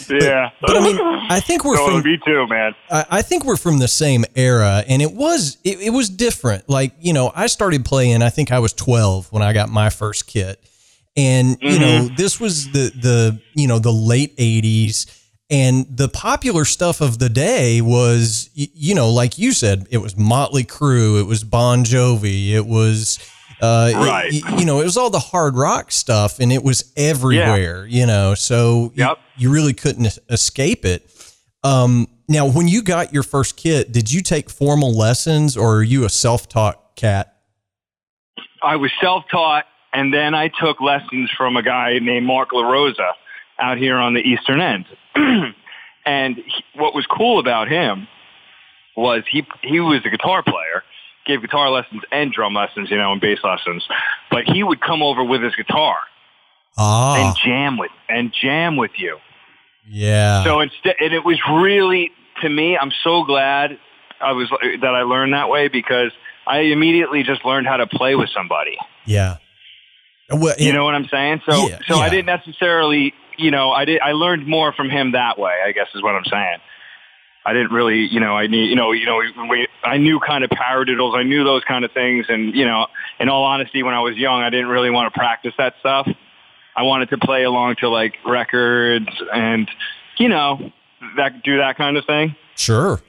But 0.07 0.21
yeah. 0.21 0.51
but 0.61 0.77
I 0.77 0.81
mean, 0.81 0.99
I 1.31 1.39
think 1.39 1.65
we're 1.65 1.77
So, 1.77 1.87
from 1.87 2.03
me 2.03 2.19
too, 2.23 2.45
man. 2.47 2.75
I 2.91 3.05
I 3.09 3.21
think 3.23 3.43
we're 3.43 3.57
from 3.57 3.79
the 3.79 3.87
same 3.87 4.23
era, 4.35 4.83
and 4.87 5.01
it 5.01 5.13
was 5.13 5.57
it, 5.63 5.79
it 5.81 5.89
was 5.89 6.09
different. 6.09 6.69
Like 6.69 6.93
you 6.99 7.13
know, 7.13 7.31
I 7.35 7.47
started 7.47 7.85
playing. 7.85 8.21
I 8.21 8.29
think 8.29 8.51
I 8.51 8.59
was 8.59 8.73
12 8.73 9.31
when 9.31 9.41
I 9.41 9.51
got 9.53 9.69
my 9.69 9.89
first 9.89 10.27
kit, 10.27 10.59
and 11.17 11.57
you 11.61 11.79
know, 11.79 12.07
this 12.17 12.39
was 12.39 12.71
the 12.71 12.91
the 12.95 13.39
you 13.53 13.67
know 13.67 13.79
the 13.79 13.91
late 13.93 14.35
80s, 14.37 15.05
and 15.49 15.85
the 15.95 16.09
popular 16.09 16.65
stuff 16.65 17.01
of 17.01 17.19
the 17.19 17.29
day 17.29 17.81
was 17.81 18.49
you 18.53 18.93
know, 18.95 19.09
like 19.09 19.37
you 19.37 19.51
said, 19.53 19.87
it 19.91 19.99
was 19.99 20.17
Motley 20.17 20.63
Crue, 20.63 21.19
it 21.19 21.25
was 21.27 21.43
Bon 21.43 21.83
Jovi, 21.83 22.51
it 22.51 22.65
was. 22.65 23.19
Uh, 23.61 23.91
Right. 23.95 24.33
y- 24.33 24.57
you 24.59 24.65
know, 24.65 24.81
it 24.81 24.83
was 24.83 24.97
all 24.97 25.09
the 25.09 25.17
hard 25.17 25.55
rock 25.55 25.89
stuff, 25.89 26.39
and 26.41 26.51
it 26.51 26.61
was 26.61 26.91
everywhere. 26.97 27.85
You 27.87 28.05
know, 28.05 28.35
so 28.35 28.91
Yep. 28.95 29.17
you 29.37 29.49
really 29.49 29.73
couldn't 29.73 30.17
escape 30.29 30.83
it. 30.83 31.09
Um, 31.63 32.07
now, 32.27 32.47
when 32.47 32.67
you 32.67 32.81
got 32.81 33.13
your 33.13 33.23
first 33.23 33.55
kit, 33.55 33.93
did 33.93 34.11
you 34.11 34.21
take 34.21 34.49
formal 34.49 34.93
lessons 34.93 35.55
or 35.55 35.77
are 35.77 35.83
you 35.83 36.03
a 36.03 36.09
self 36.09 36.49
taught 36.49 36.97
cat? 36.97 37.33
I 38.61 38.75
was 38.75 38.91
self-taught, 38.99 39.65
and 39.95 40.13
then 40.13 40.33
I 40.35 40.49
took 40.49 40.81
lessons 40.81 41.31
from 41.37 41.55
a 41.57 41.63
guy 41.63 41.99
named 41.99 42.25
Mark 42.25 42.49
LaRosa 42.51 43.11
out 43.59 43.77
here 43.77 43.97
on 43.97 44.13
the 44.13 44.19
Eastern 44.21 44.59
End. 44.61 44.85
and 46.05 46.35
he, 46.37 46.63
what 46.75 46.93
was 46.93 47.05
cool 47.05 47.39
about 47.39 47.67
him 47.67 48.07
was 48.95 49.23
he 49.31 49.45
he 49.61 49.79
was 49.79 50.01
a 50.05 50.09
guitar 50.09 50.43
player, 50.43 50.83
gave 51.25 51.41
guitar 51.41 51.69
lessons 51.69 52.01
and 52.11 52.31
drum 52.31 52.53
lessons, 52.53 52.89
you 52.91 52.97
know, 52.97 53.11
and 53.11 53.21
bass 53.21 53.39
lessons. 53.43 53.83
But 54.31 54.43
he 54.45 54.63
would 54.63 54.81
come 54.81 55.01
over 55.01 55.23
with 55.23 55.41
his 55.41 55.55
guitar 55.55 55.95
Ah, 56.77 57.15
and 57.27 57.35
jam 57.43 57.77
with 57.77 57.91
and 58.09 58.33
jam 58.33 58.75
with 58.77 58.91
you. 58.97 59.17
yeah. 59.87 60.43
So 60.43 60.59
instead, 60.59 60.95
and 60.99 61.13
it 61.13 61.23
was 61.25 61.39
really 61.49 62.11
to 62.41 62.49
me. 62.49 62.77
I'm 62.77 62.91
so 63.03 63.23
glad 63.23 63.77
I 64.21 64.33
was 64.33 64.49
that 64.81 64.93
I 64.95 65.03
learned 65.03 65.33
that 65.33 65.49
way 65.49 65.67
because 65.69 66.11
I 66.47 66.59
immediately 66.59 67.23
just 67.23 67.43
learned 67.45 67.65
how 67.67 67.77
to 67.77 67.87
play 67.87 68.15
with 68.15 68.29
somebody. 68.29 68.77
yeah. 69.05 69.37
Well, 70.29 70.55
You 70.57 70.73
know 70.73 70.85
what 70.85 70.95
I'm 70.95 71.07
saying? 71.07 71.41
So 71.45 71.67
Yeah, 71.67 71.79
so 71.87 71.95
yeah. 71.97 72.01
I 72.01 72.09
didn't 72.09 72.25
necessarily, 72.25 73.13
you 73.37 73.51
know, 73.51 73.71
I 73.71 73.85
did 73.85 74.01
I 74.01 74.13
learned 74.13 74.47
more 74.47 74.73
from 74.73 74.89
him 74.89 75.11
that 75.11 75.37
way, 75.37 75.53
I 75.65 75.71
guess 75.71 75.87
is 75.93 76.01
what 76.01 76.15
I'm 76.15 76.25
saying. 76.25 76.59
I 77.47 77.53
didn't 77.53 77.71
really, 77.71 78.07
you 78.07 78.19
know, 78.19 78.35
I 78.35 78.47
need, 78.47 78.69
you 78.69 78.75
know, 78.75 78.91
you 78.91 79.05
know, 79.05 79.21
we, 79.47 79.67
I 79.83 79.97
knew 79.97 80.19
kind 80.19 80.43
of 80.43 80.49
paradiddles, 80.49 81.15
I 81.15 81.21
knew 81.21 81.43
those 81.43 81.63
kind 81.63 81.85
of 81.85 81.91
things, 81.91 82.25
and 82.27 82.55
you 82.55 82.65
know, 82.65 82.87
in 83.19 83.29
all 83.29 83.43
honesty, 83.43 83.83
when 83.83 83.93
I 83.93 83.99
was 83.99 84.15
young, 84.17 84.41
I 84.41 84.49
didn't 84.49 84.67
really 84.67 84.89
want 84.89 85.13
to 85.13 85.17
practice 85.17 85.53
that 85.59 85.75
stuff. 85.79 86.07
I 86.75 86.83
wanted 86.83 87.09
to 87.11 87.17
play 87.17 87.43
along 87.43 87.75
to 87.77 87.89
like 87.89 88.15
records 88.25 89.07
and, 89.33 89.69
you 90.17 90.27
know, 90.27 90.71
that 91.17 91.43
do 91.43 91.57
that 91.57 91.77
kind 91.77 91.97
of 91.97 92.05
thing. 92.05 92.35
Sure. 92.55 92.99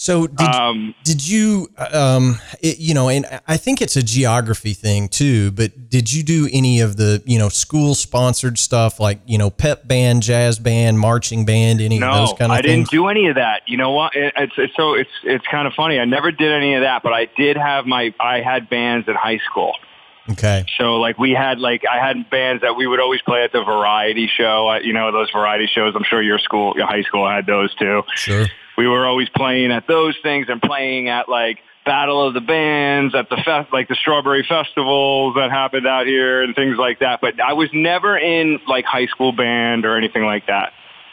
So 0.00 0.26
did 0.26 0.48
Um, 0.48 0.94
did 1.04 1.28
you 1.28 1.68
um 1.92 2.40
it, 2.62 2.78
you 2.78 2.94
know 2.94 3.10
and 3.10 3.26
I 3.46 3.58
think 3.58 3.82
it's 3.82 3.96
a 3.96 4.02
geography 4.02 4.72
thing 4.72 5.10
too 5.10 5.50
but 5.50 5.90
did 5.90 6.10
you 6.10 6.22
do 6.22 6.48
any 6.50 6.80
of 6.80 6.96
the 6.96 7.22
you 7.26 7.38
know 7.38 7.50
school 7.50 7.94
sponsored 7.94 8.58
stuff 8.58 8.98
like 8.98 9.20
you 9.26 9.36
know 9.36 9.50
pep 9.50 9.86
band 9.86 10.22
jazz 10.22 10.58
band 10.58 10.98
marching 10.98 11.44
band 11.44 11.82
any 11.82 11.96
of 11.96 12.14
those 12.14 12.32
kind 12.32 12.50
of 12.50 12.56
I 12.56 12.62
things 12.62 12.66
I 12.66 12.76
didn't 12.76 12.90
do 12.90 13.08
any 13.08 13.26
of 13.26 13.34
that. 13.34 13.60
You 13.66 13.76
know 13.76 13.90
what? 13.90 14.16
It, 14.16 14.32
it's, 14.38 14.54
it's 14.56 14.74
so 14.74 14.94
it's 14.94 15.10
it's 15.22 15.46
kind 15.48 15.66
of 15.66 15.74
funny. 15.74 16.00
I 16.00 16.06
never 16.06 16.32
did 16.32 16.50
any 16.50 16.76
of 16.76 16.80
that, 16.80 17.02
but 17.02 17.12
I 17.12 17.28
did 17.36 17.58
have 17.58 17.84
my 17.84 18.14
I 18.18 18.40
had 18.40 18.70
bands 18.70 19.06
in 19.06 19.16
high 19.16 19.40
school. 19.50 19.74
okay 20.30 20.64
So 20.78 20.96
like 20.96 21.18
we 21.18 21.32
had 21.32 21.58
like 21.58 21.82
I 21.84 21.98
had 21.98 22.30
bands 22.30 22.62
that 22.62 22.74
we 22.74 22.86
would 22.86 23.00
always 23.00 23.20
play 23.20 23.44
at 23.44 23.52
the 23.52 23.62
variety 23.64 24.30
show. 24.34 24.78
You 24.82 24.94
know 24.94 25.12
those 25.12 25.30
variety 25.30 25.66
shows. 25.66 25.92
I'm 25.94 26.04
sure 26.04 26.22
your 26.22 26.38
school, 26.38 26.72
your 26.74 26.86
high 26.86 27.02
school 27.02 27.28
had 27.28 27.44
those 27.44 27.74
too. 27.74 28.02
sure 28.14 28.46
We 28.80 28.88
were 28.88 29.06
always 29.06 29.28
playing 29.28 29.72
at 29.72 29.86
those 29.86 30.16
things 30.22 30.46
and 30.48 30.58
playing 30.62 31.10
at 31.10 31.28
like 31.28 31.58
Battle 31.84 32.26
of 32.26 32.32
the 32.32 32.40
Bands 32.40 33.14
at 33.14 33.28
the 33.28 33.36
fest, 33.36 33.70
like 33.74 33.88
the 33.88 33.94
Strawberry 33.94 34.42
festivals 34.48 35.34
that 35.34 35.50
happened 35.50 35.86
out 35.86 36.06
here 36.06 36.42
and 36.42 36.54
things 36.54 36.78
like 36.78 37.00
that. 37.00 37.20
But 37.20 37.38
I 37.42 37.52
was 37.52 37.68
never 37.74 38.16
in 38.16 38.58
like 38.66 38.86
high 38.86 39.04
school 39.04 39.32
band 39.32 39.84
or 39.84 39.98
anything 39.98 40.22
like 40.22 40.46
that. 40.46 40.72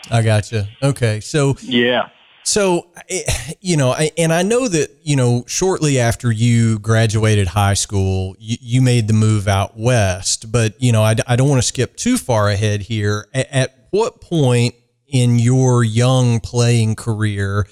I 0.10 0.22
gotcha 0.22 0.70
okay 0.82 1.20
so 1.20 1.58
Yeah. 1.62 2.08
So, 2.46 2.88
eh, 3.10 3.24
you 3.60 3.76
know, 3.76 3.94
and 4.18 4.32
I 4.32 4.44
know 4.44 4.70
that, 4.70 4.90
you 5.04 5.18
know, 5.18 5.44
shortly 5.46 6.00
after 6.00 6.32
you 6.32 6.80
graduated 6.80 7.50
high 7.50 7.74
school, 7.74 8.38
you, 8.40 8.56
you 8.62 8.82
made 8.82 9.10
the 9.10 9.14
move 9.14 9.50
out 9.50 9.78
west. 9.78 10.50
But, 10.50 10.82
you 10.82 10.94
know, 10.94 11.04
I, 11.04 11.16
I 11.28 11.36
don't 11.36 11.50
want 11.50 11.62
to 11.62 11.68
skip 11.68 11.98
too 11.98 12.18
far 12.18 12.48
ahead 12.48 12.84
here. 12.84 13.28
At, 13.34 13.52
at 13.52 13.88
what 13.92 14.22
point 14.22 14.76
in 15.08 15.40
your 15.40 15.84
young 15.84 16.40
playing 16.40 16.96
career 16.96 17.66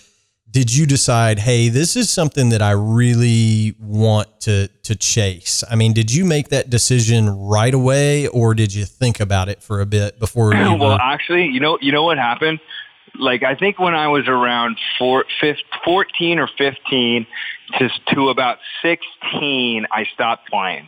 did 0.56 0.74
you 0.74 0.86
decide, 0.86 1.40
hey, 1.40 1.68
this 1.68 1.98
is 1.98 2.10
something 2.10 2.48
that 2.48 2.62
I 2.62 2.72
really 2.72 3.76
want 3.78 4.40
to, 4.44 4.70
to 4.84 4.96
chase? 4.96 5.66
I 5.70 5.76
mean, 5.76 5.92
did 5.92 6.14
you 6.14 6.24
make 6.24 6.48
that 6.48 6.70
decision 6.70 7.30
right 7.30 7.74
away 7.74 8.28
or 8.28 8.54
did 8.54 8.74
you 8.74 8.86
think 8.86 9.20
about 9.20 9.50
it 9.50 9.62
for 9.62 9.82
a 9.82 9.86
bit 9.86 10.18
before 10.18 10.54
you 10.56 10.60
uh, 10.60 10.78
well, 10.78 10.90
were, 10.92 11.02
actually, 11.02 11.48
you 11.48 11.60
know, 11.60 11.78
you 11.82 11.92
know 11.92 12.04
what 12.04 12.18
happened? 12.18 12.62
Like, 13.20 13.44
I 13.44 13.56
think 13.56 13.80
when 13.80 13.96
I 13.96 14.08
was 14.08 14.30
around 14.30 14.78
four, 14.98 15.26
fif 15.42 15.58
14 15.84 16.40
or 16.40 16.48
15 16.58 17.28
to, 17.78 17.90
to 18.14 18.30
about 18.30 18.60
16, 18.82 19.88
I 19.92 20.06
stopped 20.14 20.50
playing. 20.50 20.88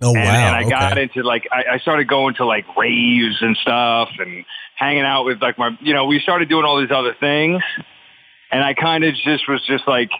oh, 0.00 0.12
wow. 0.12 0.18
and, 0.18 0.26
and 0.26 0.56
I 0.56 0.60
okay. 0.60 0.70
got 0.70 0.96
into 0.96 1.22
like 1.22 1.46
I, 1.52 1.74
I 1.74 1.78
started 1.80 2.08
going 2.08 2.36
to 2.36 2.46
like 2.46 2.64
raves 2.78 3.42
and 3.42 3.58
stuff 3.58 4.08
and 4.18 4.46
hanging 4.82 5.04
out 5.04 5.24
with 5.24 5.40
like 5.40 5.58
my 5.58 5.70
you 5.80 5.94
know 5.94 6.06
we 6.06 6.18
started 6.18 6.48
doing 6.48 6.64
all 6.64 6.80
these 6.80 6.90
other 6.90 7.14
things 7.18 7.62
and 8.50 8.64
I 8.64 8.74
kind 8.74 9.04
of 9.04 9.14
just 9.14 9.48
was 9.48 9.62
just 9.66 9.86
like 9.86 10.10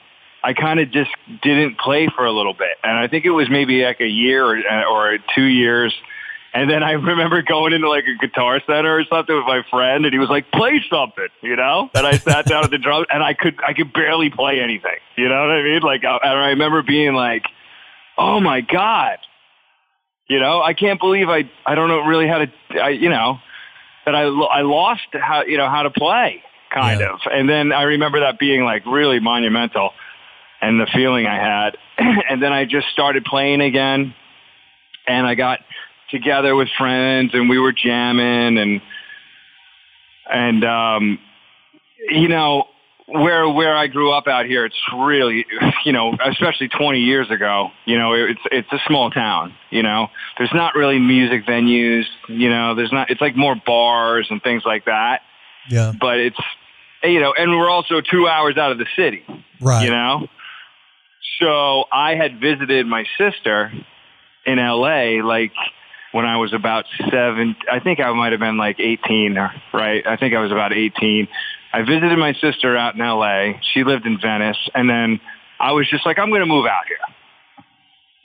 I 0.45 0.55
kind 0.55 0.79
of 0.79 0.91
just 0.91 1.11
didn't 1.43 1.79
play 1.79 2.09
for 2.17 2.27
a 2.27 2.33
little 2.33 2.55
bit. 2.55 2.77
And 2.83 2.99
I 2.99 3.07
think 3.07 3.25
it 3.25 3.31
was 3.31 3.49
maybe 3.49 3.85
like 3.85 4.01
a 4.01 4.09
year 4.09 4.45
or, 4.45 4.57
or 4.89 5.19
two 5.35 5.45
years 5.45 5.93
and 6.55 6.71
then 6.71 6.83
I 6.83 6.93
remember 7.13 7.43
going 7.43 7.73
into 7.73 7.89
like 7.89 8.05
a 8.05 8.17
guitar 8.25 8.61
center 8.67 8.99
or 8.99 9.05
something 9.11 9.35
with 9.35 9.47
my 9.47 9.63
friend 9.69 10.05
and 10.05 10.13
he 10.13 10.19
was 10.21 10.29
like 10.29 10.51
play 10.53 10.81
something 10.89 11.29
you 11.43 11.57
know? 11.57 11.91
And 11.95 12.07
I 12.07 12.19
sat 12.19 12.47
down 12.47 12.63
at 12.63 12.71
the 12.71 12.79
drum 12.79 13.05
and 13.11 13.23
I 13.23 13.35
could 13.35 13.59
I 13.67 13.73
could 13.73 13.93
barely 13.93 14.31
play 14.31 14.61
anything 14.61 14.99
you 15.17 15.29
know 15.29 15.41
what 15.41 15.51
I 15.51 15.63
mean? 15.63 15.83
Like 15.83 16.05
I, 16.05 16.19
and 16.23 16.39
I 16.39 16.49
remember 16.51 16.83
being 16.83 17.15
like 17.15 17.45
oh 18.17 18.39
my 18.39 18.61
god 18.61 19.19
you 20.29 20.39
know, 20.39 20.63
I 20.63 20.73
can't 20.73 21.01
believe 21.01 21.29
I 21.29 21.51
I 21.67 21.75
don't 21.75 21.89
know 21.89 22.07
really 22.07 22.29
how 22.29 22.39
to 22.39 22.47
I, 22.81 22.91
you 22.91 23.09
know 23.09 23.39
that 24.05 24.15
I 24.15 24.25
lo- 24.25 24.47
I 24.47 24.63
lost 24.63 25.03
how 25.13 25.45
you 25.45 25.59
know 25.59 25.69
how 25.69 25.83
to 25.83 25.91
play 25.91 26.43
kind 26.73 27.01
Yeah. 27.01 27.13
of, 27.15 27.21
and 27.31 27.49
then 27.49 27.73
I 27.73 27.83
remember 27.83 28.21
that 28.21 28.39
being 28.39 28.65
like 28.65 28.85
really 28.87 29.21
monumental, 29.21 29.91
and 30.61 30.81
the 30.81 30.87
feeling 30.87 31.27
I 31.27 31.37
had, 31.37 31.77
and 31.99 32.43
then 32.43 32.53
I 32.53 32.65
just 32.65 32.89
started 32.89 33.25
playing 33.25 33.61
again, 33.61 34.15
and 35.07 35.27
I 35.27 35.35
got 35.35 35.61
together 36.11 36.55
with 36.55 36.69
friends 36.77 37.31
and 37.33 37.49
we 37.49 37.59
were 37.59 37.73
jamming 37.73 38.59
and 38.59 38.83
and 40.31 40.65
um 40.65 41.19
you 42.11 42.29
know 42.29 42.69
where 43.13 43.49
where 43.49 43.77
I 43.77 43.87
grew 43.89 44.13
up 44.13 44.27
out 44.27 44.47
here, 44.47 44.65
it's 44.65 44.81
really, 44.97 45.45
you 45.85 45.93
know, 45.93 46.17
especially 46.25 46.69
20 46.69 46.99
years 47.01 47.31
ago, 47.31 47.71
you 47.85 47.99
know, 47.99 48.13
it's 48.13 48.41
it's 48.51 48.73
a 48.73 48.79
small 48.87 49.11
town. 49.11 49.55
You 49.71 49.83
know, 49.83 50.09
there's 50.39 50.53
not 50.55 50.75
really 50.75 50.99
music 50.99 51.47
venues. 51.47 52.05
You 52.29 52.49
know, 52.51 52.75
there's 52.75 52.93
not. 52.93 53.11
It's 53.11 53.21
like 53.21 53.37
more 53.37 53.55
bars 53.55 54.27
and 54.31 54.43
things 54.43 54.63
like 54.65 54.87
that. 54.87 55.21
yeah. 55.69 55.93
But 55.99 56.19
it's, 56.19 56.41
you 57.03 57.21
know, 57.21 57.35
and 57.37 57.51
we're 57.53 57.71
also 57.71 58.01
two 58.01 58.27
hours 58.29 58.57
out 58.57 58.73
of 58.73 58.79
the 58.79 58.87
city. 58.97 59.25
Right. 59.61 59.85
You 59.85 59.91
know, 59.91 60.27
so 61.41 61.85
I 61.93 62.15
had 62.15 62.41
visited 62.41 62.87
my 62.87 63.05
sister 63.19 63.73
in 64.47 64.59
L.A. 64.59 65.23
like 65.23 65.53
when 66.13 66.25
I 66.27 66.37
was 66.37 66.53
about 66.53 66.85
seven. 67.11 67.57
I 67.71 67.81
think 67.81 68.01
I 68.01 68.13
might 68.13 68.33
have 68.33 68.41
been 68.41 68.57
like 68.57 68.79
18, 68.79 69.37
or 69.37 69.53
right? 69.73 70.07
I 70.07 70.17
think 70.17 70.35
I 70.35 70.41
was 70.41 70.53
about 70.53 70.73
18. 70.73 71.29
I 71.73 71.83
visited 71.83 72.19
my 72.19 72.35
sister 72.35 72.77
out 72.77 72.95
in 72.95 73.01
L.A. 73.01 73.61
She 73.73 73.85
lived 73.85 74.07
in 74.07 74.19
Venice, 74.21 74.59
and 74.75 74.89
then 74.91 75.21
I 75.59 75.73
was 75.73 75.89
just 75.89 76.05
like, 76.05 76.19
I'm 76.19 76.29
going 76.29 76.41
to 76.41 76.47
move 76.47 76.67
out 76.67 76.87
here. 76.87 76.99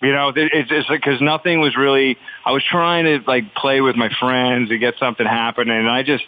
You 0.01 0.13
know, 0.13 0.29
it- 0.29 0.51
it's 0.53 0.69
just 0.69 0.89
because 0.89 1.21
nothing 1.21 1.59
was 1.59 1.75
really. 1.75 2.17
I 2.45 2.51
was 2.51 2.63
trying 2.63 3.05
to 3.05 3.19
like 3.25 3.55
play 3.55 3.81
with 3.81 3.95
my 3.95 4.09
friends 4.19 4.69
and 4.69 4.79
get 4.79 4.95
something 4.99 5.25
happening, 5.25 5.75
and 5.77 5.89
I 5.89 6.03
just 6.03 6.23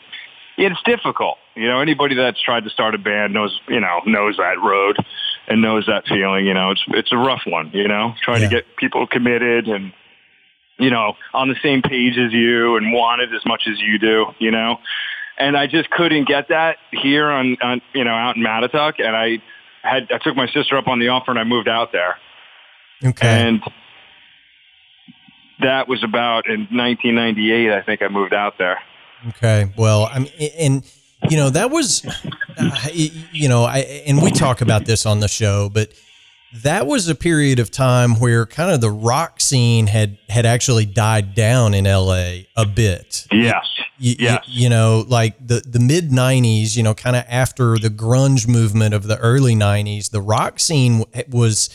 it's 0.57 0.81
difficult. 0.83 1.37
You 1.55 1.67
know, 1.67 1.79
anybody 1.79 2.15
that's 2.15 2.41
tried 2.41 2.63
to 2.63 2.69
start 2.69 2.95
a 2.95 2.97
band 2.97 3.33
knows, 3.33 3.57
you 3.69 3.79
know, 3.79 4.01
knows 4.05 4.37
that 4.37 4.59
road 4.61 4.97
and 5.47 5.61
knows 5.61 5.85
that 5.85 6.07
feeling. 6.07 6.45
You 6.47 6.53
know, 6.55 6.71
it's 6.71 6.83
it's 6.87 7.11
a 7.11 7.17
rough 7.17 7.43
one. 7.45 7.69
You 7.73 7.87
know, 7.87 8.15
trying 8.23 8.41
Yeah. 8.41 8.49
to 8.49 8.55
get 8.55 8.75
people 8.77 9.05
committed 9.05 9.67
and 9.67 9.93
you 10.79 10.89
know 10.89 11.15
on 11.33 11.47
the 11.49 11.55
same 11.61 11.81
page 11.83 12.17
as 12.17 12.33
you 12.33 12.75
and 12.77 12.91
want 12.91 13.21
it 13.21 13.29
as 13.35 13.45
much 13.45 13.67
as 13.71 13.79
you 13.79 13.99
do. 13.99 14.33
You 14.39 14.49
know, 14.49 14.79
and 15.39 15.55
I 15.57 15.67
just 15.67 15.89
couldn't 15.89 16.27
get 16.27 16.49
that 16.49 16.77
here 16.91 17.27
on, 17.29 17.57
on 17.61 17.81
you 17.93 18.03
know 18.03 18.11
out 18.13 18.35
in 18.35 18.43
Mattituck, 18.43 18.93
and 19.03 19.15
I 19.15 19.41
had 19.81 20.07
I 20.11 20.17
took 20.19 20.35
my 20.35 20.47
sister 20.47 20.77
up 20.77 20.87
on 20.87 20.99
the 20.99 21.07
offer 21.09 21.31
and 21.31 21.39
I 21.39 21.43
moved 21.43 21.67
out 21.67 21.91
there, 21.91 22.17
Okay. 23.05 23.27
and 23.27 23.61
that 25.61 25.87
was 25.87 26.03
about 26.03 26.47
in 26.47 26.61
1998. 26.71 27.71
I 27.71 27.81
think 27.81 28.01
I 28.01 28.07
moved 28.07 28.33
out 28.33 28.57
there. 28.57 28.79
Okay. 29.29 29.71
Well, 29.77 30.09
I 30.11 30.19
mean, 30.19 30.31
and 30.57 30.91
you 31.29 31.37
know 31.37 31.49
that 31.49 31.69
was, 31.71 32.05
uh, 32.57 32.87
you 32.93 33.49
know, 33.49 33.63
I 33.65 33.79
and 34.07 34.21
we 34.21 34.31
talk 34.31 34.61
about 34.61 34.85
this 34.85 35.05
on 35.05 35.19
the 35.19 35.27
show, 35.27 35.69
but 35.69 35.91
that 36.63 36.87
was 36.87 37.07
a 37.09 37.15
period 37.15 37.59
of 37.59 37.69
time 37.71 38.19
where 38.19 38.45
kind 38.45 38.71
of 38.71 38.81
the 38.81 38.89
rock 38.89 39.39
scene 39.41 39.87
had 39.87 40.17
had 40.29 40.45
actually 40.45 40.85
died 40.85 41.35
down 41.35 41.73
in 41.73 41.85
L.A. 41.85 42.47
a 42.55 42.65
bit. 42.65 43.27
Yes. 43.31 43.65
You, 43.99 44.15
Yes. 44.19 44.43
you, 44.47 44.63
you 44.63 44.69
know, 44.69 45.05
like 45.07 45.35
the, 45.45 45.61
the 45.65 45.79
mid 45.79 46.09
90s, 46.09 46.75
you 46.77 46.83
know, 46.83 46.93
kind 46.93 47.15
of 47.15 47.25
after 47.29 47.77
the 47.77 47.89
grunge 47.89 48.47
movement 48.47 48.93
of 48.93 49.03
the 49.03 49.17
early 49.19 49.55
90s, 49.55 50.09
the 50.11 50.21
rock 50.21 50.59
scene 50.59 51.03
was 51.29 51.69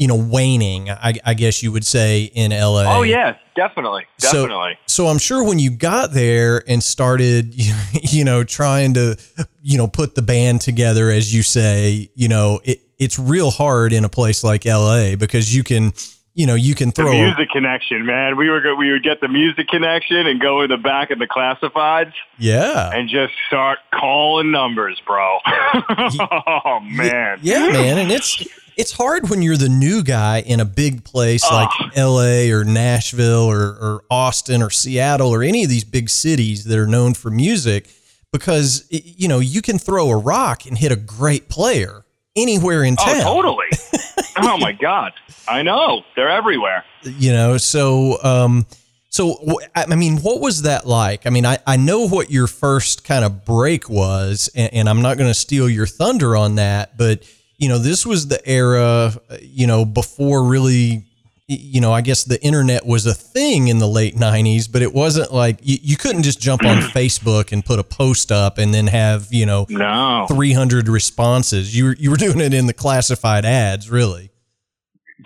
you 0.00 0.06
know, 0.06 0.14
waning, 0.14 0.88
I, 0.88 1.14
I 1.26 1.34
guess 1.34 1.60
you 1.60 1.72
would 1.72 1.84
say 1.84 2.22
in 2.22 2.52
LA. 2.52 2.84
Oh 2.98 3.02
yeah, 3.02 3.34
definitely, 3.56 4.06
So- 4.18 4.42
definitely. 4.46 4.78
So 4.86 5.08
I'm 5.08 5.18
sure 5.18 5.42
when 5.42 5.58
you 5.58 5.70
got 5.72 6.12
there 6.12 6.62
and 6.68 6.80
started, 6.80 7.52
you 8.12 8.24
know, 8.24 8.44
trying 8.44 8.94
to, 8.94 9.16
you 9.60 9.76
know, 9.76 9.88
put 9.88 10.14
the 10.14 10.22
band 10.22 10.60
together, 10.60 11.10
as 11.10 11.34
you 11.34 11.42
say, 11.42 12.10
you 12.14 12.28
know, 12.28 12.60
it, 12.62 12.80
it's 13.00 13.18
real 13.18 13.50
hard 13.50 13.92
in 13.92 14.04
a 14.04 14.08
place 14.08 14.44
like 14.44 14.64
LA 14.64 15.16
because 15.16 15.52
you 15.52 15.64
can, 15.64 15.92
you 16.38 16.46
know, 16.46 16.54
you 16.54 16.76
can 16.76 16.92
throw 16.92 17.10
the 17.10 17.20
music 17.20 17.50
connection, 17.50 18.06
man. 18.06 18.36
We 18.36 18.48
were 18.48 18.60
go- 18.60 18.76
we 18.76 18.92
would 18.92 19.02
get 19.02 19.20
the 19.20 19.26
music 19.26 19.66
connection 19.66 20.24
and 20.24 20.40
go 20.40 20.60
in 20.60 20.70
the 20.70 20.76
back 20.76 21.10
of 21.10 21.18
the 21.18 21.26
classifieds 21.26 22.12
yeah. 22.38 22.90
and 22.94 23.08
just 23.08 23.34
start 23.48 23.80
calling 23.92 24.52
numbers, 24.52 25.02
bro. 25.04 25.38
oh 25.44 26.78
man. 26.80 27.40
Yeah, 27.42 27.70
man, 27.70 27.98
and 27.98 28.12
it's 28.12 28.46
it's 28.76 28.92
hard 28.92 29.30
when 29.30 29.42
you're 29.42 29.56
the 29.56 29.68
new 29.68 30.04
guy 30.04 30.40
in 30.42 30.60
a 30.60 30.64
big 30.64 31.02
place 31.02 31.42
Oh. 31.50 31.52
like 31.52 31.96
L.A. 31.96 32.52
or 32.52 32.62
Nashville 32.62 33.50
or, 33.50 33.70
or 33.70 34.04
Austin 34.08 34.62
or 34.62 34.70
Seattle 34.70 35.34
or 35.34 35.42
any 35.42 35.64
of 35.64 35.68
these 35.68 35.82
big 35.82 36.08
cities 36.08 36.66
that 36.66 36.78
are 36.78 36.86
known 36.86 37.14
for 37.14 37.32
music, 37.32 37.90
because 38.32 38.86
you 38.90 39.26
know 39.26 39.40
you 39.40 39.60
can 39.60 39.76
throw 39.76 40.08
a 40.08 40.16
rock 40.16 40.66
and 40.66 40.78
hit 40.78 40.92
a 40.92 40.96
great 40.96 41.48
player 41.48 42.04
anywhere 42.36 42.84
in 42.84 42.94
oh, 42.96 43.04
town. 43.04 43.22
Oh, 43.26 43.42
totally. 43.42 43.66
oh 44.42 44.58
my 44.58 44.72
god. 44.72 45.12
I 45.46 45.62
know. 45.62 46.02
They're 46.16 46.28
everywhere. 46.28 46.84
You 47.02 47.32
know, 47.32 47.56
so 47.56 48.22
um, 48.22 48.66
so 49.10 49.58
I 49.74 49.94
mean, 49.94 50.18
what 50.18 50.40
was 50.40 50.62
that 50.62 50.86
like? 50.86 51.26
I 51.26 51.30
mean, 51.30 51.46
I 51.46 51.58
I 51.66 51.76
know 51.76 52.06
what 52.06 52.30
your 52.30 52.46
first 52.46 53.04
kind 53.04 53.24
of 53.24 53.44
break 53.44 53.88
was, 53.88 54.50
and, 54.54 54.72
and 54.74 54.88
I'm 54.88 55.02
not 55.02 55.16
going 55.16 55.30
to 55.30 55.34
steal 55.34 55.68
your 55.68 55.86
thunder 55.86 56.36
on 56.36 56.56
that, 56.56 56.96
but 56.96 57.24
you 57.56 57.68
know, 57.68 57.78
this 57.78 58.06
was 58.06 58.28
the 58.28 58.46
era, 58.48 59.12
uh, 59.30 59.36
you 59.40 59.66
know, 59.66 59.84
before 59.84 60.44
really. 60.44 61.04
You 61.50 61.80
know, 61.80 61.94
I 61.94 62.02
guess 62.02 62.24
the 62.24 62.38
internet 62.44 62.84
was 62.84 63.06
a 63.06 63.14
thing 63.14 63.68
in 63.68 63.78
the 63.78 63.88
late 63.88 64.14
'90s, 64.14 64.70
but 64.70 64.82
it 64.82 64.92
wasn't 64.92 65.32
like 65.32 65.58
you, 65.62 65.78
you 65.80 65.96
couldn't 65.96 66.22
just 66.22 66.38
jump 66.40 66.62
on 66.62 66.76
Facebook 66.94 67.52
and 67.52 67.64
put 67.64 67.78
a 67.78 67.84
post 67.84 68.30
up 68.30 68.58
and 68.58 68.74
then 68.74 68.86
have 68.86 69.28
you 69.32 69.46
know 69.46 69.64
No. 69.70 70.26
300 70.28 70.88
responses. 70.88 71.74
You 71.74 71.86
were 71.86 71.96
you 71.98 72.10
were 72.10 72.18
doing 72.18 72.40
it 72.40 72.52
in 72.52 72.66
the 72.66 72.74
classified 72.74 73.46
ads, 73.46 73.88
really. 73.88 74.30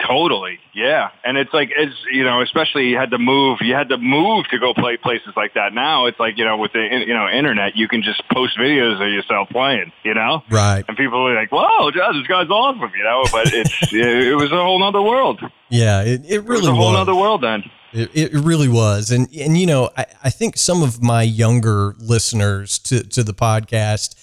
Totally, 0.07 0.61
yeah. 0.75 1.11
And 1.25 1.37
it's 1.37 1.53
like 1.53 1.71
it's 1.77 1.95
you 2.11 2.25
know, 2.25 2.41
especially 2.43 2.87
you 2.89 2.97
had 2.97 3.11
to 3.11 3.19
move. 3.19 3.59
You 3.61 3.75
had 3.75 3.89
to 3.91 3.99
move 3.99 4.47
to 4.51 4.59
go 4.59 4.75
play 4.75 4.97
places 4.97 5.33
like 5.37 5.55
that. 5.55 5.73
Now 5.75 6.07
it's 6.07 6.19
like 6.19 6.39
you 6.39 6.45
know, 6.45 6.57
with 6.57 6.73
the 6.73 6.81
you 7.07 7.15
know 7.15 7.29
internet, 7.29 7.77
you 7.77 7.89
can 7.89 8.03
just 8.03 8.23
post 8.33 8.59
videos 8.59 8.95
of 9.05 9.13
yourself 9.13 9.49
playing. 9.51 9.93
You 10.05 10.15
know, 10.15 10.43
Right. 10.51 10.85
and 10.89 10.97
people 10.97 11.27
are 11.29 11.35
like, 11.35 11.51
"Whoa, 11.53 11.91
Josh, 11.91 12.15
this 12.15 12.27
guy's 12.27 12.49
awesome," 12.51 12.91
you 12.97 13.05
know. 13.05 13.25
But 13.33 13.53
it's 13.53 13.83
it, 13.93 14.29
it 14.29 14.35
was 14.37 14.51
a 14.53 14.57
whole 14.63 14.83
other 14.83 15.03
world. 15.03 15.41
Yeah, 15.69 16.03
it, 16.03 16.23
it 16.29 16.45
was 16.45 16.61
really 16.61 16.73
a 16.73 16.75
whole 16.75 16.91
was. 16.93 16.99
nother 16.99 17.15
world 17.15 17.43
then. 17.43 17.65
It, 17.95 18.11
it 18.15 18.33
really 18.33 18.69
was. 18.69 19.11
And, 19.11 19.29
and 19.39 19.57
you 19.59 19.67
know, 19.67 19.91
I, 19.97 20.07
I 20.25 20.31
think 20.31 20.57
some 20.57 20.83
of 20.83 21.03
my 21.03 21.23
younger 21.23 21.95
listeners 21.99 22.79
to, 22.81 23.03
to 23.09 23.23
the 23.23 23.35
podcast, 23.35 24.15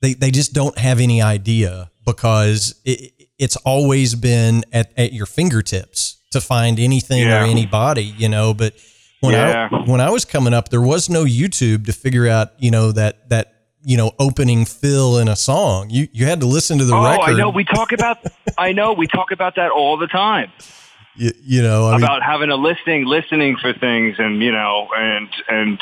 they, 0.00 0.14
they 0.14 0.30
just 0.30 0.52
don't 0.52 0.78
have 0.78 1.00
any 1.00 1.20
idea 1.20 1.90
because 2.04 2.80
it, 2.84 3.12
it's 3.38 3.56
always 3.56 4.14
been 4.14 4.64
at, 4.72 4.92
at 4.96 5.12
your 5.12 5.26
fingertips 5.26 6.18
to 6.30 6.40
find 6.40 6.78
anything 6.78 7.22
Yeah. 7.22 7.42
or 7.42 7.46
anybody, 7.46 8.04
you 8.04 8.28
know, 8.28 8.54
but 8.54 8.74
when 9.20 9.32
Yeah. 9.34 9.68
I, 9.70 9.76
when 9.90 10.00
I 10.00 10.10
was 10.10 10.24
coming 10.24 10.54
up, 10.54 10.68
there 10.70 10.80
was 10.80 11.08
no 11.08 11.24
YouTube 11.24 11.86
to 11.86 11.92
figure 11.92 12.26
out, 12.28 12.50
you 12.58 12.70
know, 12.70 12.92
that, 12.92 13.28
that, 13.30 13.52
you 13.84 13.96
know, 13.96 14.10
opening 14.18 14.64
fill 14.64 15.18
in 15.18 15.28
a 15.28 15.36
song. 15.36 15.90
You, 15.90 16.08
you 16.12 16.26
had 16.26 16.40
to 16.40 16.46
listen 16.46 16.78
to 16.78 16.84
the 16.84 16.94
oh, 16.94 17.04
record. 17.04 17.30
I 17.30 17.34
know. 17.34 17.50
We 17.50 17.64
talk 17.64 17.92
about. 17.92 18.18
I 18.58 18.72
know. 18.72 18.92
We 18.94 19.06
talk 19.06 19.30
about 19.30 19.54
that 19.56 19.70
all 19.70 19.96
the 19.96 20.08
time. 20.08 20.50
you, 21.14 21.30
you 21.40 21.62
know, 21.62 21.88
I 21.88 21.92
mean, 21.92 22.02
about 22.02 22.22
having 22.22 22.50
a 22.50 22.56
listening, 22.56 23.04
listening 23.04 23.56
for 23.56 23.72
things, 23.72 24.16
and 24.18 24.42
you 24.42 24.50
know, 24.50 24.88
and 24.96 25.28
and 25.48 25.80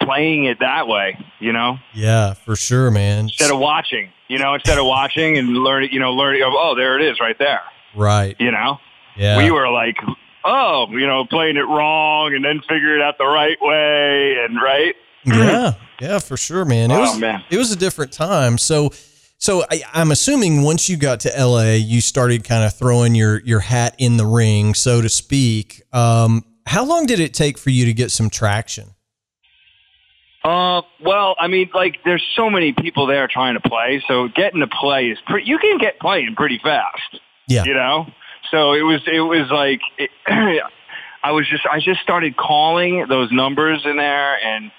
playing 0.00 0.44
it 0.44 0.60
that 0.60 0.86
way. 0.86 1.18
You 1.40 1.52
know. 1.52 1.78
yeah, 1.92 2.34
for 2.34 2.54
sure, 2.54 2.90
man. 2.92 3.24
instead 3.24 3.50
of 3.50 3.58
watching, 3.58 4.10
you 4.30 4.38
know, 4.38 4.54
instead 4.54 4.78
of 4.78 4.86
watching 4.86 5.36
and 5.36 5.48
learning, 5.54 5.90
you 5.92 6.00
know, 6.00 6.12
learning, 6.12 6.42
oh, 6.44 6.74
there 6.76 6.98
it 6.98 7.04
is 7.10 7.20
right 7.20 7.36
there, 7.38 7.60
right. 7.94 8.36
you 8.38 8.50
know, 8.50 8.78
Yeah. 9.16 9.36
we 9.36 9.50
were 9.50 9.68
like, 9.70 9.96
oh, 10.44 10.86
you 10.90 11.06
know, 11.06 11.24
playing 11.26 11.56
it 11.56 11.66
wrong 11.66 12.34
and 12.34 12.44
then 12.44 12.60
figure 12.68 12.96
it 12.96 13.02
out 13.02 13.18
the 13.18 13.26
right 13.26 13.58
way 13.60 14.36
and 14.44 14.56
right. 14.62 14.94
Yeah, 15.26 15.72
yeah, 16.00 16.18
for 16.18 16.36
sure, 16.38 16.64
man. 16.64 16.90
It 16.90 16.94
Oh, 16.94 17.00
was 17.00 17.18
man. 17.18 17.42
it 17.50 17.58
was 17.58 17.70
a 17.72 17.76
different 17.76 18.12
time. 18.12 18.56
So, 18.56 18.90
so 19.36 19.64
I, 19.70 19.82
I'm 19.92 20.10
assuming 20.10 20.62
once 20.62 20.88
you 20.88 20.96
got 20.96 21.20
to 21.20 21.30
LA, 21.36 21.72
you 21.72 22.00
started 22.00 22.44
kind 22.44 22.64
of 22.64 22.72
throwing 22.74 23.14
your 23.14 23.40
your 23.40 23.60
hat 23.60 23.94
in 23.98 24.16
the 24.16 24.24
ring, 24.24 24.72
so 24.74 25.02
to 25.02 25.08
speak. 25.10 25.82
Um, 25.92 26.44
how 26.66 26.84
long 26.86 27.04
did 27.04 27.20
it 27.20 27.34
take 27.34 27.58
for 27.58 27.68
you 27.70 27.84
to 27.86 27.92
get 27.92 28.10
some 28.10 28.30
traction? 28.30 28.94
Uh, 30.42 30.82
well, 31.04 31.36
I 31.38 31.48
mean, 31.48 31.70
like, 31.74 31.98
there's 32.04 32.24
so 32.34 32.48
many 32.48 32.72
people 32.72 33.06
there 33.06 33.28
trying 33.28 33.54
to 33.54 33.60
play, 33.60 34.02
so 34.08 34.28
getting 34.28 34.60
to 34.60 34.68
play 34.68 35.08
is 35.08 35.18
pretty. 35.26 35.46
You 35.46 35.58
can 35.58 35.78
get 35.78 36.00
playing 36.00 36.34
pretty 36.34 36.58
fast. 36.62 37.20
Yeah. 37.46 37.64
You 37.64 37.74
know, 37.74 38.06
so 38.50 38.72
it 38.72 38.82
was 38.82 39.00
it 39.06 39.20
was 39.20 39.50
like 39.50 39.80
it, 39.98 40.10
I 41.22 41.32
was 41.32 41.46
just 41.48 41.66
I 41.66 41.80
just 41.80 42.00
started 42.00 42.36
calling 42.36 43.06
those 43.08 43.30
numbers 43.30 43.82
in 43.84 43.96
there 43.96 44.36
and 44.42 44.70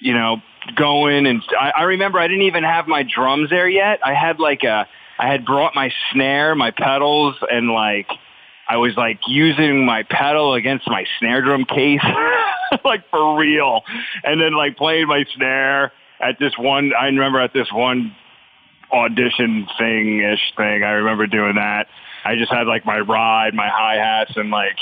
you 0.00 0.12
know 0.12 0.36
going 0.76 1.26
and 1.26 1.42
I, 1.58 1.72
I 1.76 1.82
remember 1.84 2.18
I 2.18 2.28
didn't 2.28 2.42
even 2.42 2.64
have 2.64 2.86
my 2.86 3.02
drums 3.02 3.50
there 3.50 3.68
yet. 3.68 4.00
I 4.04 4.14
had 4.14 4.38
like 4.38 4.62
a 4.64 4.86
I 5.18 5.28
had 5.28 5.44
brought 5.44 5.74
my 5.74 5.90
snare, 6.12 6.54
my 6.54 6.70
pedals, 6.70 7.34
and 7.50 7.70
like 7.70 8.08
I 8.68 8.76
was 8.76 8.94
like 8.96 9.20
using 9.26 9.86
my 9.86 10.02
pedal 10.02 10.54
against 10.54 10.86
my 10.88 11.04
snare 11.18 11.40
drum 11.40 11.64
case, 11.64 12.04
like 12.84 13.08
for 13.10 13.38
real, 13.38 13.82
and 14.24 14.40
then 14.40 14.54
like 14.54 14.76
playing 14.76 15.06
my 15.06 15.24
snare 15.34 15.92
at 16.20 16.38
this 16.38 16.52
one. 16.58 16.92
I 16.98 17.06
remember 17.06 17.40
at 17.40 17.54
this 17.54 17.72
one 17.72 18.14
audition 18.92 19.66
thing 19.78 20.20
ish 20.20 20.52
thing. 20.56 20.82
I 20.82 20.92
remember 20.92 21.26
doing 21.26 21.54
that. 21.54 21.88
I 22.24 22.36
just 22.36 22.52
had 22.52 22.66
like 22.66 22.84
my 22.84 22.98
ride, 22.98 23.54
my 23.54 23.68
hi 23.68 23.94
hats, 23.94 24.32
and 24.36 24.50
like 24.50 24.76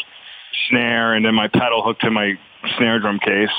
snare, 0.68 1.14
and 1.14 1.24
then 1.24 1.34
my 1.34 1.46
pedal 1.48 1.82
hooked 1.84 2.02
to 2.02 2.10
my 2.10 2.32
snare 2.76 2.98
drum 2.98 3.20
case. 3.20 3.50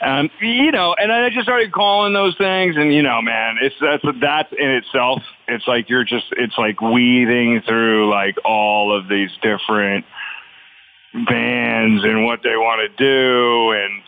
Um, 0.00 0.30
you 0.40 0.70
know, 0.70 0.94
and 0.94 1.10
I 1.10 1.28
just 1.30 1.42
started 1.42 1.72
calling 1.72 2.12
those 2.12 2.36
things, 2.36 2.76
and 2.76 2.94
you 2.94 3.02
know, 3.02 3.20
man, 3.20 3.56
it's 3.60 3.74
that's 3.80 4.04
that 4.20 4.52
in 4.52 4.70
itself. 4.70 5.22
It's 5.48 5.66
like 5.66 5.88
you're 5.88 6.04
just, 6.04 6.26
it's 6.32 6.56
like 6.56 6.80
weaving 6.80 7.62
through 7.66 8.08
like 8.10 8.36
all 8.44 8.96
of 8.96 9.08
these 9.08 9.30
different 9.42 10.04
bands 11.12 12.04
and 12.04 12.24
what 12.24 12.40
they 12.44 12.56
want 12.56 12.88
to 12.88 12.96
do, 12.96 13.72
and 13.72 14.02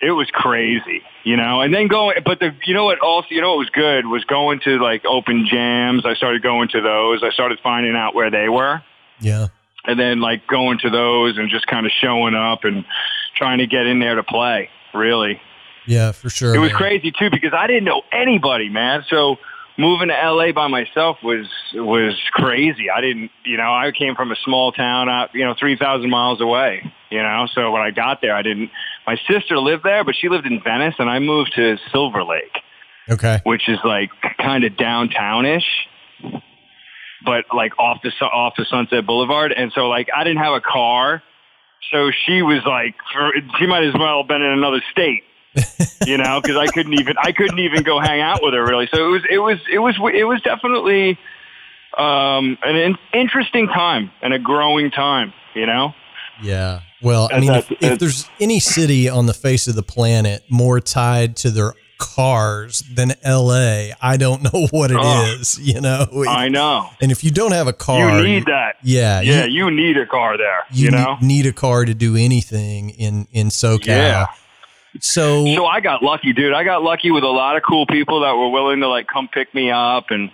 it 0.00 0.10
was 0.10 0.28
crazy, 0.32 1.02
you 1.22 1.36
know. 1.36 1.60
And 1.60 1.72
then 1.72 1.86
going, 1.86 2.16
but 2.24 2.40
the, 2.40 2.50
you 2.66 2.74
know 2.74 2.86
what? 2.86 2.98
Also, 2.98 3.28
you 3.30 3.40
know 3.40 3.50
what 3.50 3.58
was 3.58 3.70
good 3.70 4.06
was 4.06 4.24
going 4.24 4.60
to 4.64 4.78
like 4.78 5.04
open 5.04 5.46
jams. 5.48 6.04
I 6.04 6.14
started 6.14 6.42
going 6.42 6.70
to 6.70 6.80
those. 6.80 7.22
I 7.22 7.30
started 7.30 7.60
finding 7.62 7.94
out 7.94 8.16
where 8.16 8.32
they 8.32 8.48
were 8.48 8.82
Yeah, 9.20 9.46
and 9.86 9.98
then 9.98 10.20
like 10.20 10.46
going 10.48 10.78
to 10.80 10.90
those 10.90 11.38
and 11.38 11.50
just 11.50 11.66
kind 11.68 11.86
of 11.86 11.92
showing 12.00 12.34
up 12.34 12.64
and 12.64 12.84
trying 13.36 13.58
to 13.58 13.66
get 13.66 13.86
in 13.86 14.00
there 14.00 14.16
to 14.16 14.22
play. 14.24 14.70
Really, 14.94 15.40
yeah, 15.86 16.12
for 16.12 16.30
sure. 16.30 16.54
it 16.54 16.58
was 16.58 16.70
man. 16.70 16.78
crazy 16.78 17.12
too 17.12 17.30
because 17.30 17.52
I 17.52 17.66
didn't 17.66 17.84
know 17.84 18.02
anybody, 18.12 18.68
man. 18.68 19.04
So 19.08 19.36
moving 19.76 20.08
to 20.08 20.14
LA 20.14 20.52
by 20.52 20.68
myself 20.68 21.18
was 21.22 21.46
was 21.74 22.18
crazy. 22.32 22.90
I 22.90 23.00
didn't, 23.00 23.30
you 23.44 23.56
know, 23.56 23.74
I 23.74 23.90
came 23.90 24.14
from 24.14 24.30
a 24.30 24.36
small 24.44 24.72
town 24.72 25.08
out, 25.08 25.34
you 25.34 25.44
know, 25.44 25.54
three 25.58 25.76
thousand 25.76 26.10
miles 26.10 26.40
away. 26.40 26.92
You 27.10 27.22
know, 27.22 27.46
so 27.54 27.70
when 27.70 27.82
I 27.82 27.90
got 27.90 28.20
there, 28.22 28.34
I 28.34 28.42
didn't. 28.42 28.70
My 29.06 29.16
sister 29.28 29.58
lived 29.58 29.84
there, 29.84 30.02
but 30.04 30.14
she 30.16 30.28
lived 30.28 30.46
in 30.46 30.62
Venice, 30.62 30.94
and 30.98 31.10
I 31.10 31.18
moved 31.18 31.52
to 31.56 31.76
Silver 31.92 32.24
Lake 32.24 32.56
Okay. 33.08 33.40
which 33.44 33.68
is 33.68 33.78
like 33.84 34.10
kind 34.38 34.64
of 34.64 34.72
downtownish, 34.72 35.64
but 37.24 37.44
like 37.54 37.78
off 37.78 37.98
the 38.02 38.10
off 38.24 38.54
the 38.56 38.64
Sunset 38.64 39.06
Boulevard. 39.06 39.52
And 39.52 39.72
so 39.74 39.88
like 39.88 40.08
I 40.14 40.24
didn't 40.24 40.42
have 40.42 40.54
a 40.54 40.60
car, 40.60 41.22
so 41.90 42.10
she 42.26 42.42
was 42.42 42.64
like, 42.66 42.94
she 43.58 43.66
might 43.66 43.84
as 43.84 43.94
well 43.94 44.18
have 44.22 44.28
been 44.28 44.42
in 44.42 44.50
another 44.50 44.82
state, 44.90 45.22
you 46.06 46.16
know, 46.16 46.40
because 46.40 46.56
I 46.56 46.66
couldn't 46.66 46.94
even 46.94 47.16
I 47.18 47.32
couldn't 47.32 47.58
even 47.58 47.82
go 47.82 48.00
hang 48.00 48.20
out 48.20 48.40
with 48.42 48.54
her 48.54 48.64
really. 48.64 48.88
So 48.92 49.06
it 49.06 49.10
was 49.10 49.22
it 49.30 49.38
was 49.38 49.58
it 49.70 49.78
was 49.78 49.94
it 50.14 50.24
was 50.24 50.40
definitely 50.42 51.18
um, 51.96 52.58
an 52.62 52.76
in- 52.76 52.98
interesting 53.12 53.68
time 53.68 54.10
and 54.22 54.34
a 54.34 54.38
growing 54.38 54.90
time, 54.90 55.32
you 55.54 55.66
know. 55.66 55.94
Yeah. 56.42 56.80
Well, 57.02 57.28
I 57.32 57.40
mean, 57.40 57.52
if, 57.52 57.70
if 57.80 57.98
there's 57.98 58.28
any 58.40 58.58
city 58.58 59.08
on 59.08 59.26
the 59.26 59.34
face 59.34 59.68
of 59.68 59.74
the 59.74 59.82
planet 59.82 60.42
more 60.48 60.80
tied 60.80 61.36
to 61.36 61.50
their 61.50 61.74
cars 61.98 62.82
than 62.92 63.14
LA, 63.24 63.88
I 64.02 64.16
don't 64.18 64.42
know 64.42 64.66
what 64.70 64.90
it 64.90 64.98
is. 65.38 65.58
Oh. 65.58 65.62
you 65.62 65.80
know, 65.80 66.06
I 66.28 66.48
know 66.48 66.90
and 67.00 67.10
if 67.12 67.22
you 67.24 67.30
don't 67.30 67.52
have 67.52 67.66
a 67.66 67.72
car, 67.72 68.18
you 68.20 68.26
need 68.26 68.46
that. 68.46 68.76
Yeah, 68.82 69.20
Yeah, 69.20 69.44
you, 69.44 69.66
you 69.66 69.70
need 69.70 69.96
a 69.96 70.06
car 70.06 70.36
there. 70.36 70.62
you 70.70 70.86
You, 70.86 70.90
know. 70.90 71.16
need 71.20 71.46
a 71.46 71.52
car 71.52 71.84
to 71.84 71.94
do 71.94 72.16
anything 72.16 72.90
in 72.90 73.26
in 73.32 73.48
SoCal. 73.48 73.86
Yeah. 73.86 74.26
So, 75.00 75.44
So 75.56 75.66
I 75.66 75.80
got 75.80 76.02
lucky, 76.04 76.32
dude. 76.32 76.52
I 76.54 76.62
got 76.62 76.82
lucky 76.84 77.10
with 77.10 77.24
a 77.24 77.28
lot 77.28 77.56
of 77.56 77.62
cool 77.64 77.84
people 77.86 78.20
that 78.20 78.32
were 78.36 78.48
willing 78.48 78.80
to 78.80 78.88
like 78.88 79.08
come 79.08 79.26
pick 79.28 79.52
me 79.52 79.70
up 79.70 80.10
and 80.10 80.30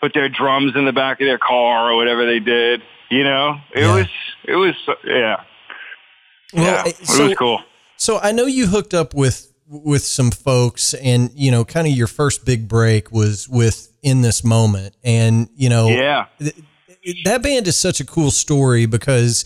put 0.00 0.12
their 0.14 0.28
drums 0.28 0.72
in 0.74 0.84
the 0.86 0.92
back 0.92 1.20
of 1.20 1.26
their 1.26 1.38
car 1.38 1.92
or 1.92 1.96
whatever 1.96 2.26
they 2.26 2.40
did. 2.40 2.82
You 3.10 3.22
know, 3.24 3.60
it 3.74 3.82
Yeah. 3.82 3.94
was 3.94 4.06
it 4.44 4.56
was 4.56 4.74
yeah. 5.04 5.42
Well, 6.52 6.64
yeah, 6.64 6.82
eh, 6.86 6.88
it 6.88 7.06
so- 7.06 7.28
was 7.28 7.36
cool. 7.38 7.60
So 7.96 8.18
I 8.18 8.32
know 8.32 8.46
you 8.46 8.66
hooked 8.66 8.94
up 8.94 9.14
with 9.14 9.51
with 9.72 10.04
some 10.04 10.30
folks, 10.30 10.92
and 10.94 11.30
you 11.34 11.50
know, 11.50 11.64
kind 11.64 11.86
of 11.86 11.92
your 11.94 12.06
first 12.06 12.44
big 12.44 12.68
break 12.68 13.10
was 13.10 13.48
with 13.48 13.90
in 14.02 14.20
this 14.22 14.44
moment, 14.44 14.94
and 15.02 15.48
you 15.56 15.68
know, 15.68 15.88
Yeah. 15.88 16.26
that 17.24 17.42
band 17.42 17.66
is 17.66 17.76
such 17.76 18.00
a 18.00 18.04
cool 18.04 18.30
story 18.30 18.86
because 18.86 19.44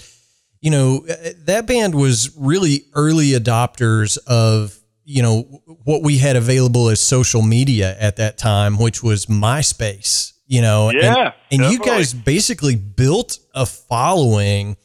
you 0.60 0.70
know 0.70 1.06
that 1.44 1.66
band 1.66 1.94
was 1.94 2.34
really 2.36 2.84
early 2.94 3.30
adopters 3.30 4.18
of 4.26 4.76
you 5.04 5.22
know 5.22 5.42
what 5.84 6.02
we 6.02 6.18
had 6.18 6.34
available 6.36 6.88
as 6.88 6.98
social 7.00 7.42
media 7.42 7.96
at 8.00 8.16
that 8.16 8.36
time 8.38 8.76
which 8.78 9.02
was 9.02 9.26
myspace 9.26 10.32
you 10.48 10.60
know 10.60 10.88
and- 10.88 11.00
Yeah, 11.02 11.32
and, 11.52 11.70
you 11.72 11.78
guys 11.78 12.12
basically 12.12 12.74
built 12.74 13.38
a 13.54 13.64
following 13.66 14.76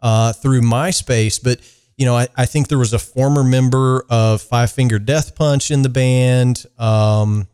uh, 0.00 0.32
through 0.34 0.60
myspace. 0.60 1.42
But 1.42 1.60
you 1.96 2.06
know 2.06 2.16
I, 2.16 2.28
I 2.36 2.46
think 2.46 2.68
there 2.68 2.78
was 2.78 2.92
a 2.92 2.98
former 2.98 3.44
member 3.44 4.04
of 4.08 4.42
five 4.42 4.70
finger 4.70 4.98
death 4.98 5.34
punch 5.34 5.70
in 5.70 5.82
the 5.82 5.88
band 5.88 6.64
um, 6.78 7.48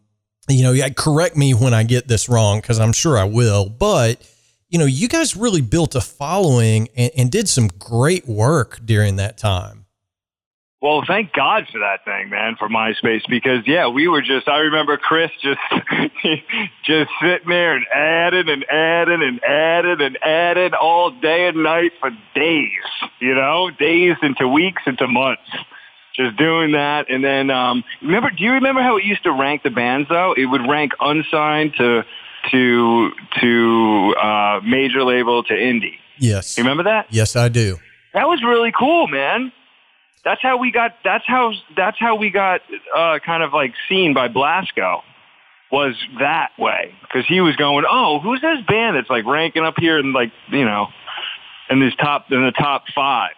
you 0.50 0.62
know, 0.62 0.88
correct 0.90 1.36
me 1.36 1.54
when 1.54 1.74
I 1.74 1.82
get 1.82 2.08
this 2.08 2.28
wrong 2.28 2.60
because 2.60 2.80
I'm 2.80 2.92
sure 2.92 3.18
I 3.18 3.24
will. 3.24 3.68
But 3.68 4.26
you 4.68 4.78
know, 4.78 4.84
you 4.84 5.08
guys 5.08 5.36
really 5.36 5.60
built 5.60 5.94
a 5.94 6.00
following 6.00 6.88
and, 6.96 7.10
and 7.16 7.30
did 7.30 7.48
some 7.48 7.68
great 7.68 8.28
work 8.28 8.80
during 8.84 9.16
that 9.16 9.36
time. 9.36 9.79
Well, 10.82 11.02
thank 11.06 11.34
God 11.34 11.66
for 11.70 11.80
that 11.80 12.06
thing, 12.06 12.30
man, 12.30 12.56
for 12.58 12.70
MySpace, 12.70 13.28
because 13.28 13.66
yeah, 13.66 13.88
we 13.88 14.08
were 14.08 14.22
just. 14.22 14.48
I 14.48 14.60
remember 14.60 14.96
Chris 14.96 15.30
just 15.42 15.60
just 16.84 17.10
sitting 17.20 17.48
there 17.48 17.76
and 17.76 17.84
adding 17.94 18.48
and 18.48 18.64
adding 18.64 19.22
and 19.22 19.44
adding 19.44 20.00
and 20.00 20.18
adding 20.22 20.72
all 20.72 21.10
day 21.10 21.48
and 21.48 21.62
night 21.62 21.92
for 22.00 22.10
days. 22.34 22.70
You 23.20 23.34
know, 23.34 23.70
days 23.78 24.16
into 24.22 24.48
weeks 24.48 24.80
into 24.86 25.06
months, 25.06 25.42
just 26.16 26.38
doing 26.38 26.72
that. 26.72 27.10
And 27.10 27.22
then 27.22 27.50
um, 27.50 27.84
remember, 28.00 28.30
do 28.30 28.42
you 28.42 28.52
remember 28.52 28.80
how 28.80 28.96
it 28.96 29.04
used 29.04 29.24
to 29.24 29.32
rank 29.32 29.62
the 29.62 29.70
bands 29.70 30.08
though? 30.08 30.32
It 30.34 30.46
would 30.46 30.66
rank 30.66 30.92
unsigned 30.98 31.74
to 31.76 32.04
to 32.52 33.10
to 33.42 34.14
uh, 34.18 34.60
major 34.64 35.04
label 35.04 35.42
to 35.44 35.52
indie. 35.52 35.98
Yes. 36.16 36.56
You 36.56 36.64
remember 36.64 36.84
that? 36.84 37.08
Yes, 37.10 37.36
I 37.36 37.50
do. 37.50 37.78
That 38.14 38.28
was 38.28 38.42
really 38.42 38.72
cool, 38.76 39.06
man. 39.08 39.52
That's 40.24 40.42
how 40.42 40.58
we 40.58 40.70
got. 40.70 40.92
That's 41.04 41.24
how. 41.26 41.52
That's 41.76 41.98
how 41.98 42.16
we 42.16 42.30
got 42.30 42.60
uh, 42.94 43.18
kind 43.24 43.42
of 43.42 43.52
like 43.52 43.72
seen 43.88 44.14
by 44.14 44.28
Blasko. 44.28 45.00
Was 45.72 45.94
that 46.18 46.50
way 46.58 46.94
because 47.02 47.26
he 47.28 47.40
was 47.40 47.54
going, 47.54 47.84
oh, 47.88 48.18
who's 48.18 48.40
this 48.40 48.58
band 48.66 48.96
that's 48.96 49.08
like 49.08 49.24
ranking 49.24 49.62
up 49.62 49.74
here 49.78 49.98
and 49.98 50.12
like 50.12 50.32
you 50.50 50.64
know, 50.64 50.88
in 51.70 51.80
this 51.80 51.94
top 51.94 52.26
in 52.30 52.44
the 52.44 52.52
top 52.52 52.84
five, 52.94 53.36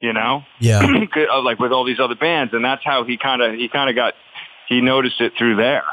you 0.00 0.12
know, 0.12 0.42
Yeah. 0.58 0.80
Uh, 1.30 1.42
like 1.42 1.58
with 1.58 1.70
all 1.70 1.84
these 1.84 2.00
other 2.00 2.14
bands, 2.14 2.54
and 2.54 2.64
that's 2.64 2.82
how 2.84 3.04
he 3.04 3.18
kind 3.18 3.42
of 3.42 3.54
he 3.54 3.68
kind 3.68 3.90
of 3.90 3.94
got 3.94 4.14
he 4.68 4.80
noticed 4.80 5.20
it 5.20 5.34
through 5.38 5.56
there. 5.56 5.84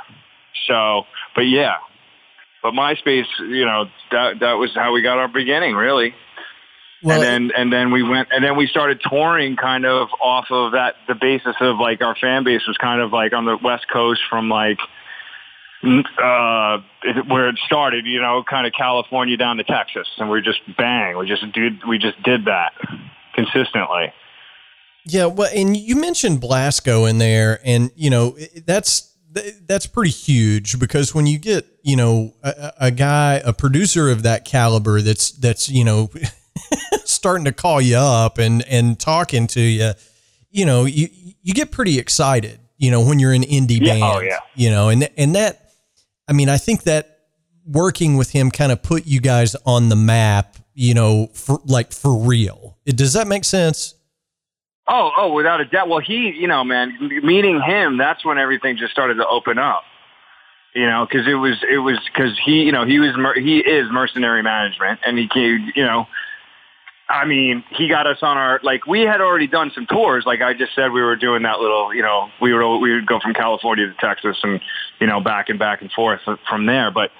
So, 0.67 1.03
but 1.35 1.41
yeah, 1.41 1.75
but 2.63 2.73
MySpace, 2.73 3.25
you 3.39 3.65
know, 3.65 3.85
that 4.11 4.39
that 4.39 4.53
was 4.53 4.71
how 4.73 4.93
we 4.93 5.01
got 5.01 5.17
our 5.17 5.27
beginning, 5.27 5.75
really 5.75 6.15
Well, 7.03 7.21
and 7.21 7.51
then 7.51 7.57
and 7.57 7.73
then 7.73 7.91
we 7.91 8.03
went 8.03 8.29
and 8.31 8.43
then 8.43 8.55
we 8.55 8.67
started 8.67 9.01
touring 9.07 9.57
kind 9.57 9.85
of 9.85 10.07
off 10.21 10.45
of 10.49 10.71
that 10.71 10.95
the 11.07 11.15
basis 11.15 11.55
of 11.59 11.77
like 11.77 12.01
our 12.01 12.15
fan 12.15 12.43
base 12.43 12.65
was 12.67 12.77
kind 12.77 13.01
of 13.01 13.11
like 13.11 13.33
on 13.33 13.45
the 13.45 13.57
west 13.61 13.85
coast 13.91 14.21
from 14.29 14.49
like 14.49 14.79
uh 15.83 16.77
where 17.27 17.49
it 17.49 17.59
started 17.65 18.07
you 18.07 18.19
know 18.19 18.43
kind 18.49 18.65
of 18.65 18.73
california 18.73 19.37
down 19.37 19.57
to 19.57 19.63
texas 19.63 20.07
and 20.17 20.31
we 20.31 20.41
just 20.41 20.59
bang 20.77 21.15
we 21.15 21.27
just 21.27 21.43
did 21.51 21.85
we 21.87 21.99
just 21.99 22.19
did 22.23 22.45
that 22.45 22.71
consistently 23.35 24.11
yeah. 25.05 25.27
Well, 25.27 25.49
and 25.55 25.77
you 25.77 25.95
mentioned 25.95 26.41
Blasko 26.41 27.09
in 27.09 27.19
there, 27.19 27.59
and 27.63 27.91
you 27.95 28.09
know 28.09 28.35
that's 28.65 29.13
that's 29.67 29.85
pretty 29.85 30.11
huge 30.11 30.79
because 30.79 31.13
when 31.13 31.27
you 31.27 31.37
get 31.37 31.65
you 31.83 31.95
know 31.95 32.33
a, 32.43 32.73
a 32.81 32.91
guy, 32.91 33.35
a 33.45 33.53
producer 33.53 34.09
of 34.09 34.23
that 34.23 34.45
caliber, 34.45 35.01
that's 35.01 35.31
that's 35.31 35.69
you 35.69 35.83
know 35.83 36.09
starting 37.25 37.45
to 37.45 37.51
call 37.51 37.81
you 37.81 37.97
up 37.97 38.37
and 38.37 38.61
and 38.67 38.99
talking 38.99 39.47
to 39.47 39.59
you, 39.59 39.93
you 40.51 40.63
know, 40.63 40.85
you 40.85 41.07
you 41.41 41.55
get 41.55 41.71
pretty 41.71 41.97
excited, 41.97 42.59
you 42.77 42.91
know, 42.91 43.01
when 43.03 43.17
you're 43.17 43.33
an 43.33 43.41
indie 43.41 43.79
Yeah, 43.81 43.93
band, 43.93 44.03
oh, 44.03 44.19
yeah. 44.19 44.39
you 44.53 44.69
know, 44.69 44.89
and 44.89 45.09
and 45.17 45.33
that, 45.33 45.71
I 46.27 46.33
mean, 46.33 46.49
I 46.49 46.57
think 46.57 46.83
that 46.83 47.21
working 47.65 48.15
with 48.15 48.29
him 48.29 48.51
kind 48.51 48.71
of 48.71 48.83
put 48.83 49.07
you 49.07 49.19
guys 49.19 49.55
on 49.65 49.89
the 49.89 49.95
map, 49.95 50.57
you 50.75 50.93
know, 50.93 51.31
for 51.33 51.59
like 51.65 51.91
for 51.91 52.15
real. 52.15 52.77
Does 52.85 53.13
that 53.13 53.25
make 53.25 53.43
sense? 53.43 53.95
Oh, 54.87 55.09
oh, 55.17 55.33
without 55.33 55.61
a 55.61 55.65
doubt. 55.65 55.89
Well, 55.89 56.01
he, 56.01 56.29
you 56.29 56.47
know, 56.47 56.63
man, 56.63 56.95
meeting 57.23 57.59
him, 57.59 57.97
that's 57.97 58.23
when 58.23 58.37
everything 58.37 58.77
just 58.77 58.91
started 58.91 59.15
to 59.15 59.27
open 59.27 59.57
up. 59.57 59.81
You 60.75 60.85
know, 60.85 61.07
because 61.09 61.25
it 61.25 61.35
was, 61.35 61.55
it 61.71 61.77
was, 61.77 61.97
because 62.05 62.37
he, 62.45 62.63
you 62.63 62.71
know, 62.73 62.85
he 62.85 62.99
was, 62.99 63.15
he 63.37 63.59
is 63.59 63.89
mercenary 63.89 64.43
management, 64.43 64.99
and 65.05 65.17
he 65.17 65.27
you 65.73 65.83
know, 65.83 66.05
I 67.07 67.25
mean, 67.25 67.63
he 67.77 67.87
got 67.87 68.07
us 68.07 68.17
on 68.21 68.37
our, 68.37 68.59
like, 68.63 68.87
we 68.87 69.01
had 69.01 69.21
already 69.21 69.47
done 69.47 69.71
some 69.75 69.85
tours. 69.85 70.23
Like 70.25 70.41
I 70.41 70.53
just 70.53 70.73
said, 70.73 70.91
we 70.91 71.01
were 71.01 71.15
doing 71.15 71.43
that 71.43 71.59
little, 71.59 71.93
you 71.93 72.01
know, 72.01 72.29
we 72.41 72.51
were, 72.51 72.77
we 72.79 72.95
would 72.95 73.05
go 73.05 73.19
from 73.19 73.33
California 73.33 73.85
to 73.85 73.93
Texas 73.99 74.37
and, 74.41 74.59
you 74.99 75.05
know, 75.05 75.21
back 75.21 75.49
and 75.49 75.59
back 75.59 75.81
and 75.81 75.91
forth 75.91 76.21
from 76.49 76.65
there. 76.65 76.89
But, 76.89 77.11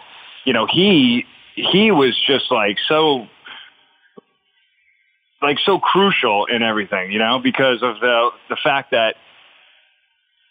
you 0.43 0.54
know, 0.54 0.65
he, 0.65 1.26
he 1.56 1.91
was 1.91 2.19
just 2.28 2.52
like 2.52 2.78
so 2.88 3.28
like 5.41 5.58
so 5.65 5.80
crucial 5.80 6.45
in 6.45 6.63
everything, 6.63 7.12
you 7.12 7.19
know, 7.19 7.39
because 7.39 7.82
of 7.82 8.00
the 8.00 8.30
the 8.50 8.58
fact 8.63 8.91
that 8.91 9.15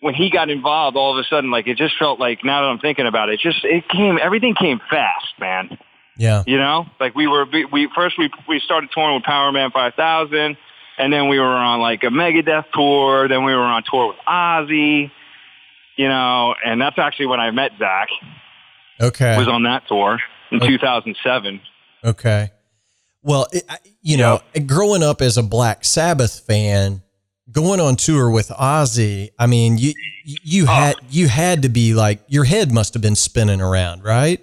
when 0.00 0.14
he 0.14 0.30
got 0.30 0.50
involved, 0.50 0.96
all 0.96 1.18
of 1.18 1.18
a 1.18 1.26
sudden, 1.28 1.50
like 1.50 1.66
it 1.66 1.76
just 1.76 1.96
felt 1.98 2.20
like 2.20 2.44
now 2.44 2.62
that 2.62 2.68
I'm 2.68 2.78
thinking 2.78 3.06
about 3.06 3.28
it, 3.28 3.34
it 3.34 3.40
just 3.40 3.64
it 3.64 3.88
came 3.88 4.18
everything 4.22 4.54
came 4.54 4.80
fast, 4.90 5.34
man. 5.38 5.78
Yeah. 6.16 6.44
You 6.46 6.58
know, 6.58 6.86
like 7.00 7.14
we 7.14 7.26
were 7.26 7.44
we, 7.52 7.64
we 7.64 7.88
first 7.94 8.18
we 8.18 8.30
we 8.48 8.60
started 8.60 8.90
touring 8.92 9.14
with 9.16 9.24
Power 9.24 9.50
Man 9.52 9.70
5000, 9.70 10.56
and 10.98 11.12
then 11.12 11.28
we 11.28 11.38
were 11.38 11.46
on 11.46 11.80
like 11.80 12.02
a 12.04 12.08
Megadeth 12.08 12.66
tour, 12.72 13.28
then 13.28 13.44
we 13.44 13.54
were 13.54 13.62
on 13.62 13.82
tour 13.90 14.08
with 14.08 14.16
Ozzy, 14.28 15.10
you 15.96 16.08
know, 16.08 16.54
and 16.64 16.80
that's 16.80 16.98
actually 16.98 17.26
when 17.26 17.40
I 17.40 17.50
met 17.50 17.72
Zakk. 17.80 18.06
Okay. 19.00 19.36
Was 19.36 19.48
on 19.48 19.64
that 19.64 19.88
tour 19.88 20.20
in 20.50 20.58
Okay. 20.62 20.68
2007. 20.68 21.60
Okay. 22.04 22.50
Well, 23.22 23.46
it, 23.52 23.64
I- 23.68 23.78
you 24.02 24.18
know, 24.18 24.40
growing 24.66 25.02
up 25.02 25.22
as 25.22 25.38
a 25.38 25.42
Black 25.42 25.82
Sabbath 25.82 26.40
fan, 26.40 27.02
going 27.50 27.80
on 27.80 27.96
tour 27.96 28.30
with 28.30 28.48
Ozzy, 28.48 29.30
I 29.38 29.46
mean, 29.46 29.78
you 29.78 29.94
you 30.24 30.66
had 30.66 30.96
oh. 31.00 31.06
you 31.10 31.28
had 31.28 31.62
to 31.62 31.70
be 31.70 31.94
like 31.94 32.20
your 32.28 32.44
head 32.44 32.70
must 32.70 32.92
have 32.94 33.02
been 33.02 33.16
spinning 33.16 33.62
around, 33.62 34.04
right? 34.04 34.40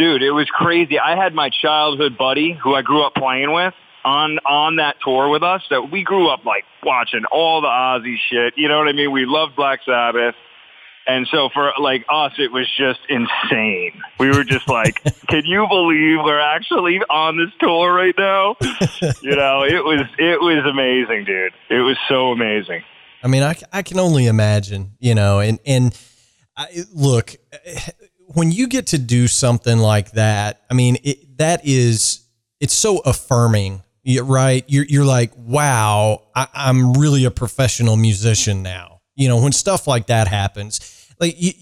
Dude, 0.00 0.22
it 0.22 0.30
was 0.30 0.48
crazy. 0.48 0.98
I 0.98 1.14
had 1.14 1.34
my 1.34 1.50
childhood 1.50 2.16
buddy 2.16 2.54
who 2.54 2.74
I 2.74 2.80
grew 2.80 3.02
up 3.02 3.14
playing 3.14 3.52
with 3.52 3.74
on 4.02 4.38
on 4.46 4.76
that 4.76 4.96
tour 5.04 5.28
with 5.28 5.42
us. 5.42 5.60
That 5.68 5.90
we 5.92 6.04
grew 6.04 6.30
up 6.30 6.46
like 6.46 6.64
watching 6.82 7.24
all 7.30 7.60
the 7.60 7.68
Ozzy 7.68 8.16
shit. 8.30 8.54
You 8.56 8.68
know 8.68 8.78
what 8.78 8.88
I 8.88 8.92
mean? 8.92 9.12
We 9.12 9.26
loved 9.26 9.56
Black 9.56 9.80
Sabbath. 9.84 10.34
And 11.06 11.28
so 11.30 11.50
for 11.52 11.74
like 11.78 12.06
us, 12.08 12.32
it 12.38 12.50
was 12.50 12.66
just 12.78 13.00
insane. 13.10 14.00
We 14.18 14.28
were 14.30 14.42
just 14.42 14.68
like, 14.68 15.02
can 15.28 15.44
you 15.44 15.66
believe 15.68 16.24
we're 16.24 16.40
actually 16.40 17.00
on 17.10 17.36
this 17.36 17.50
tour 17.60 17.92
right 17.92 18.14
now? 18.16 18.56
You 19.22 19.36
know, 19.36 19.64
it 19.64 19.84
was, 19.84 20.02
it 20.18 20.40
was 20.40 20.64
amazing, 20.66 21.24
dude. 21.24 21.52
It 21.68 21.80
was 21.80 21.96
so 22.08 22.32
amazing. 22.32 22.82
I 23.22 23.28
mean, 23.28 23.42
I, 23.42 23.54
I 23.72 23.82
can 23.82 23.98
only 23.98 24.26
imagine, 24.26 24.92
you 24.98 25.14
know, 25.14 25.40
and 25.40 25.58
and 25.66 25.98
I, 26.56 26.68
look, 26.94 27.34
when 28.34 28.52
you 28.52 28.68
get 28.68 28.88
to 28.88 28.98
do 28.98 29.26
something 29.26 29.78
like 29.78 30.12
that, 30.12 30.62
I 30.70 30.74
mean, 30.74 30.98
it, 31.02 31.38
that 31.38 31.60
is 31.64 32.26
it's 32.60 32.74
so 32.74 32.98
affirming, 32.98 33.82
right? 34.22 34.64
You're 34.68 34.84
you're 34.84 35.04
like, 35.04 35.32
wow, 35.36 36.22
I, 36.34 36.46
I'm 36.54 36.94
really 36.94 37.24
a 37.24 37.30
professional 37.30 37.96
musician 37.96 38.62
now. 38.62 39.00
You 39.16 39.28
know, 39.28 39.42
when 39.42 39.52
stuff 39.52 39.86
like 39.86 40.06
that 40.06 40.28
happens, 40.28 40.80
like 41.18 41.34
you, 41.40 41.52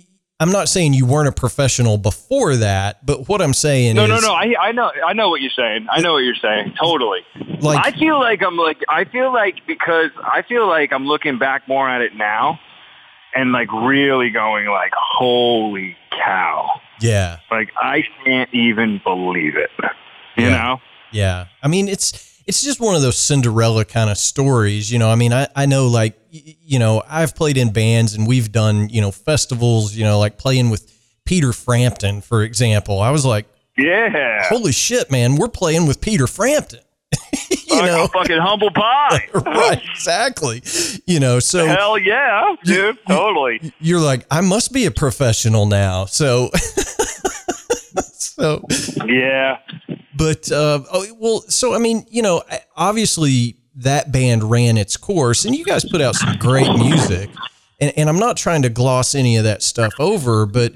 I'm 0.41 0.53
not 0.53 0.69
saying 0.69 0.95
you 0.95 1.05
weren't 1.05 1.29
a 1.29 1.33
professional 1.33 1.99
before 1.99 2.57
that, 2.57 3.05
but 3.05 3.29
what 3.29 3.43
I'm 3.43 3.55
saying 3.55 3.91
is 3.91 3.95
No, 3.97 4.05
is, 4.05 4.23
no, 4.23 4.29
no. 4.29 4.35
I, 4.35 4.55
I 4.61 4.73
know, 4.73 4.93
I 5.05 5.13
know 5.13 5.31
what 5.31 5.41
you're 5.41 5.51
saying. 5.51 5.89
I 5.91 6.01
know 6.01 6.13
what 6.13 6.19
you're 6.19 6.37
saying. 6.37 6.75
Totally. 6.81 7.21
Like- 7.61 7.85
I 7.85 7.99
feel 7.99 8.21
like 8.21 8.41
I'm 8.43 8.57
like, 8.57 8.79
I 8.89 9.05
feel 9.05 9.33
like 9.33 9.67
because 9.67 10.11
I 10.23 10.43
feel 10.43 10.69
like 10.69 10.93
I'm 10.93 11.07
looking 11.07 11.39
back 11.39 11.67
more 11.67 11.89
at 11.91 12.03
it 12.03 12.15
now, 12.15 12.61
and 13.35 13.53
like 13.53 13.71
really 13.73 14.31
going 14.31 14.67
like, 14.67 14.93
holy 14.97 15.97
cow! 16.25 16.69
yeah, 17.01 17.38
Like 17.51 17.71
I 17.81 18.03
can't 18.25 18.53
even 18.53 19.01
believe 19.05 19.57
it. 19.57 19.71
You 20.37 20.47
Yeah. 20.47 20.51
know? 20.51 20.81
Yeah. 21.12 21.47
I 21.62 21.69
mean, 21.69 21.88
it's 21.88 22.43
it's 22.47 22.62
just 22.62 22.81
one 22.81 22.95
of 22.97 23.03
those 23.03 23.19
Cinderella 23.19 23.85
kind 23.85 24.09
of 24.11 24.17
stories, 24.19 24.91
you 24.91 24.99
know. 24.99 25.11
I 25.11 25.14
mean, 25.14 25.33
I 25.33 25.47
I 25.55 25.67
know 25.67 25.87
like 25.88 26.17
y- 26.33 26.57
you 26.61 26.79
know, 26.79 27.03
I've 27.09 27.35
played 27.35 27.57
in 27.57 27.73
bands 27.73 28.14
and 28.14 28.27
we've 28.27 28.51
done, 28.51 28.88
you 28.88 29.01
know, 29.01 29.11
festivals, 29.11 29.95
you 29.95 30.05
know, 30.05 30.19
like 30.19 30.38
playing 30.38 30.71
with 30.71 30.93
Peter 31.25 31.53
Frampton, 31.53 32.21
for 32.21 32.43
example. 32.43 33.01
I 33.01 33.11
was 33.11 33.25
like, 33.25 33.47
Yeah. 33.77 34.43
holy 34.49 34.73
shit, 34.73 35.11
man, 35.11 35.37
we're 35.37 35.49
playing 35.49 35.87
with 35.87 36.01
Peter 36.01 36.27
Frampton. 36.27 36.81
You 37.79 37.83
Like 37.83 37.93
know, 37.93 38.05
a 38.05 38.09
fucking 38.09 38.38
humble 38.38 38.71
pie. 38.71 39.29
right? 39.35 39.83
Exactly. 39.93 40.62
You 41.07 41.21
know, 41.21 41.38
so 41.41 41.67
Hell 41.67 41.99
yeah, 41.99 42.55
dude. 42.64 42.99
Totally. 43.07 43.73
you're 43.81 44.01
like, 44.01 44.27
I 44.31 44.41
must 44.41 44.73
be 44.73 44.87
a 44.87 44.91
professional 44.91 45.67
now. 45.67 46.05
So, 46.07 46.51
so, 48.12 48.62
Yeah. 49.07 49.59
but 50.17 50.51
uh, 50.51 50.81
oh, 50.93 51.07
well, 51.19 51.41
so 51.49 51.75
I 51.75 51.79
mean, 51.79 52.07
you 52.11 52.23
know, 52.23 52.43
obviously 52.77 53.57
that 53.77 54.11
band 54.12 54.45
ran 54.51 54.77
its 54.77 54.97
course, 54.97 55.45
and 55.45 55.55
you 55.55 55.64
guys 55.64 55.85
put 55.85 56.01
out 56.01 56.14
some 56.17 56.37
great 56.38 56.69
music. 56.77 57.31
And, 57.81 57.93
and 57.97 58.09
I'm 58.09 58.19
not 58.19 58.37
trying 58.37 58.62
to 58.62 58.69
gloss 58.71 59.14
any 59.14 59.37
of 59.37 59.45
that 59.45 59.62
stuff 59.62 59.93
over, 60.01 60.47
but 60.47 60.73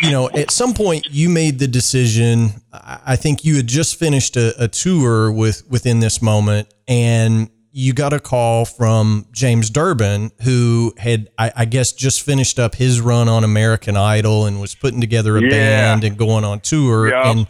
you 0.00 0.10
know, 0.10 0.28
at 0.30 0.50
some 0.50 0.74
point 0.74 1.06
you 1.10 1.28
made 1.28 1.58
the 1.58 1.68
decision. 1.68 2.50
I 2.72 3.16
think 3.16 3.44
you 3.44 3.56
had 3.56 3.66
just 3.66 3.98
finished 3.98 4.36
a, 4.36 4.54
a 4.62 4.68
tour 4.68 5.30
with 5.32 5.62
within 5.68 6.00
this 6.00 6.20
moment, 6.22 6.72
and 6.88 7.50
you 7.72 7.92
got 7.92 8.12
a 8.14 8.20
call 8.20 8.64
from 8.64 9.26
James 9.32 9.68
Durbin, 9.68 10.30
who 10.42 10.94
had, 10.96 11.28
I, 11.38 11.52
I 11.56 11.64
guess, 11.66 11.92
just 11.92 12.22
finished 12.22 12.58
up 12.58 12.74
his 12.74 13.02
run 13.02 13.28
on 13.28 13.44
American 13.44 13.98
Idol 13.98 14.46
and 14.46 14.62
was 14.62 14.74
putting 14.74 14.98
together 15.00 15.36
a 15.36 15.42
Yeah. 15.42 15.50
band 15.50 16.04
and 16.04 16.16
going 16.16 16.42
on 16.42 16.60
tour. 16.60 17.10
Yeah. 17.10 17.30
And 17.30 17.46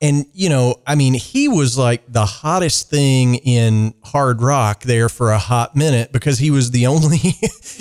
and 0.00 0.24
you 0.32 0.48
know, 0.48 0.76
I 0.86 0.94
mean, 0.94 1.14
he 1.14 1.48
was 1.48 1.76
like 1.76 2.10
the 2.10 2.24
hottest 2.24 2.88
thing 2.88 3.34
in 3.36 3.94
hard 4.02 4.40
rock 4.40 4.82
there 4.84 5.08
for 5.08 5.30
a 5.30 5.38
hot 5.38 5.76
minute 5.76 6.12
because 6.12 6.38
he 6.38 6.50
was 6.50 6.70
the 6.70 6.86
only, 6.86 7.36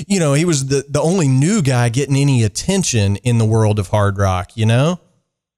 you 0.08 0.19
know, 0.19 0.34
he 0.34 0.45
was 0.45 0.67
the 0.67 0.86
the 0.89 1.01
only 1.01 1.27
new 1.27 1.62
guy 1.62 1.89
getting 1.89 2.15
any 2.15 2.43
attention 2.43 3.15
in 3.17 3.38
the 3.38 3.45
world 3.45 3.79
of 3.79 3.88
hard 3.88 4.17
rock. 4.17 4.55
You 4.55 4.65
know? 4.65 4.99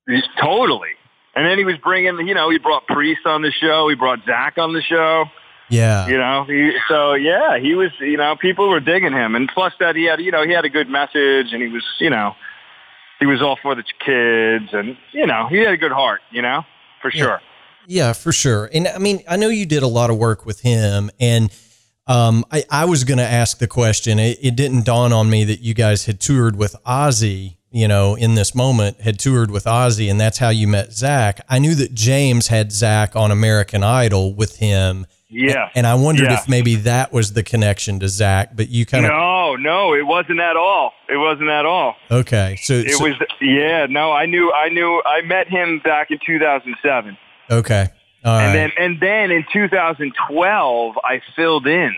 He's 0.08 0.24
totally. 0.40 0.90
And 1.34 1.46
then 1.46 1.58
he 1.58 1.64
was 1.64 1.78
bringing, 1.78 2.28
you 2.28 2.34
know, 2.34 2.50
he 2.50 2.60
brought 2.60 2.86
Priest 2.88 3.26
on 3.26 3.42
the 3.42 3.52
show. 3.52 3.88
He 3.88 3.96
brought 3.96 4.20
Zakk 4.26 4.58
on 4.58 4.74
the 4.74 4.82
show. 4.82 5.26
Yeah. 5.70 6.08
You 6.08 6.18
know, 6.18 6.44
he, 6.44 6.74
so 6.90 7.14
yeah, 7.14 7.58
he 7.58 7.76
was. 7.76 7.92
You 8.02 8.18
know, 8.18 8.36
people 8.36 8.70
were 8.70 8.82
digging 8.82 9.14
him, 9.14 9.36
and 9.36 9.50
plus 9.50 9.74
that 9.80 9.96
he 9.96 10.04
had, 10.04 10.20
you 10.20 10.32
know, 10.32 10.46
he 10.46 10.52
had 10.52 10.66
a 10.66 10.70
good 10.70 10.90
message, 10.90 11.54
and 11.54 11.62
he 11.62 11.70
was, 11.70 11.86
you 12.00 12.10
know, 12.10 12.36
he 13.22 13.26
was 13.28 13.42
all 13.42 13.58
for 13.62 13.74
the 13.76 13.84
kids, 14.06 14.74
and 14.74 14.98
you 15.14 15.26
know, 15.26 15.48
he 15.48 15.58
had 15.60 15.74
a 15.74 15.78
good 15.78 15.94
heart. 15.94 16.20
You 16.32 16.42
know, 16.42 16.64
for 17.02 17.10
Yeah. 17.14 17.24
sure. 17.24 17.42
Yeah, 17.88 18.14
for 18.14 18.32
sure. 18.32 18.70
And 18.74 18.88
I 18.88 18.98
mean, 18.98 19.22
I 19.30 19.38
know 19.38 19.48
you 19.50 19.66
did 19.66 19.82
a 19.84 19.88
lot 19.88 20.10
of 20.10 20.18
work 20.18 20.46
with 20.46 20.60
him, 20.62 21.10
and 21.20 21.50
um, 22.08 22.44
I, 22.52 22.64
I 22.70 22.86
was 22.86 23.04
going 23.06 23.18
to 23.20 23.24
ask 23.24 23.58
the 23.60 23.68
question. 23.68 24.20
It, 24.20 24.38
it 24.42 24.56
didn't 24.56 24.86
dawn 24.86 25.14
on 25.14 25.30
me 25.30 25.44
that 25.46 25.62
you 25.62 25.74
guys 25.74 26.06
had 26.06 26.20
toured 26.20 26.56
with 26.58 26.76
Ozzy. 26.86 27.56
You 27.74 27.88
know, 27.88 28.16
in 28.16 28.36
this 28.36 28.54
moment, 28.54 29.00
had 29.00 29.18
toured 29.18 29.50
with 29.50 29.64
Ozzy, 29.64 30.12
and 30.12 30.20
that's 30.20 30.40
how 30.40 30.50
you 30.50 30.68
met 30.68 30.90
Zakk. 30.90 31.40
I 31.48 31.58
knew 31.60 31.74
that 31.76 31.94
James 31.94 32.48
had 32.50 32.70
Zakk 32.70 33.16
on 33.16 33.32
American 33.32 33.82
Idol 33.82 34.34
with 34.34 34.58
him. 34.58 35.06
Yeah. 35.30 35.70
And 35.74 35.88
I 35.88 35.94
wondered 35.96 36.30
Yeah. 36.30 36.40
if 36.42 36.50
maybe 36.50 36.76
that 36.76 37.14
was 37.14 37.32
the 37.32 37.44
connection 37.44 38.02
to 38.02 38.08
Zakk, 38.08 38.50
but 38.58 38.68
you 38.68 38.86
kind 38.86 39.06
of 39.06 39.12
No, 39.12 39.56
no, 39.56 39.94
it 39.94 40.06
wasn't 40.06 40.42
at 40.42 40.58
all. 40.58 40.92
It 41.08 41.16
wasn't 41.16 41.50
at 41.50 41.66
all. 41.66 41.96
okay. 42.12 42.58
So 42.62 42.74
It 42.74 42.92
so- 42.96 43.06
was, 43.06 43.14
yeah, 43.40 43.86
no, 43.90 44.12
I 44.12 44.26
knew, 44.26 44.52
I 44.52 44.68
knew, 44.68 45.02
I 45.06 45.22
met 45.22 45.48
him 45.48 45.80
back 45.82 46.12
in 46.12 46.20
2007, 46.26 47.16
okay. 47.50 47.88
All 48.26 48.36
right. 48.38 48.44
and 48.48 48.54
then, 48.54 48.72
and 48.78 49.00
then 49.00 49.32
in 49.32 49.46
2012, 49.54 50.96
I 51.06 51.22
filled 51.38 51.68
in. 51.68 51.96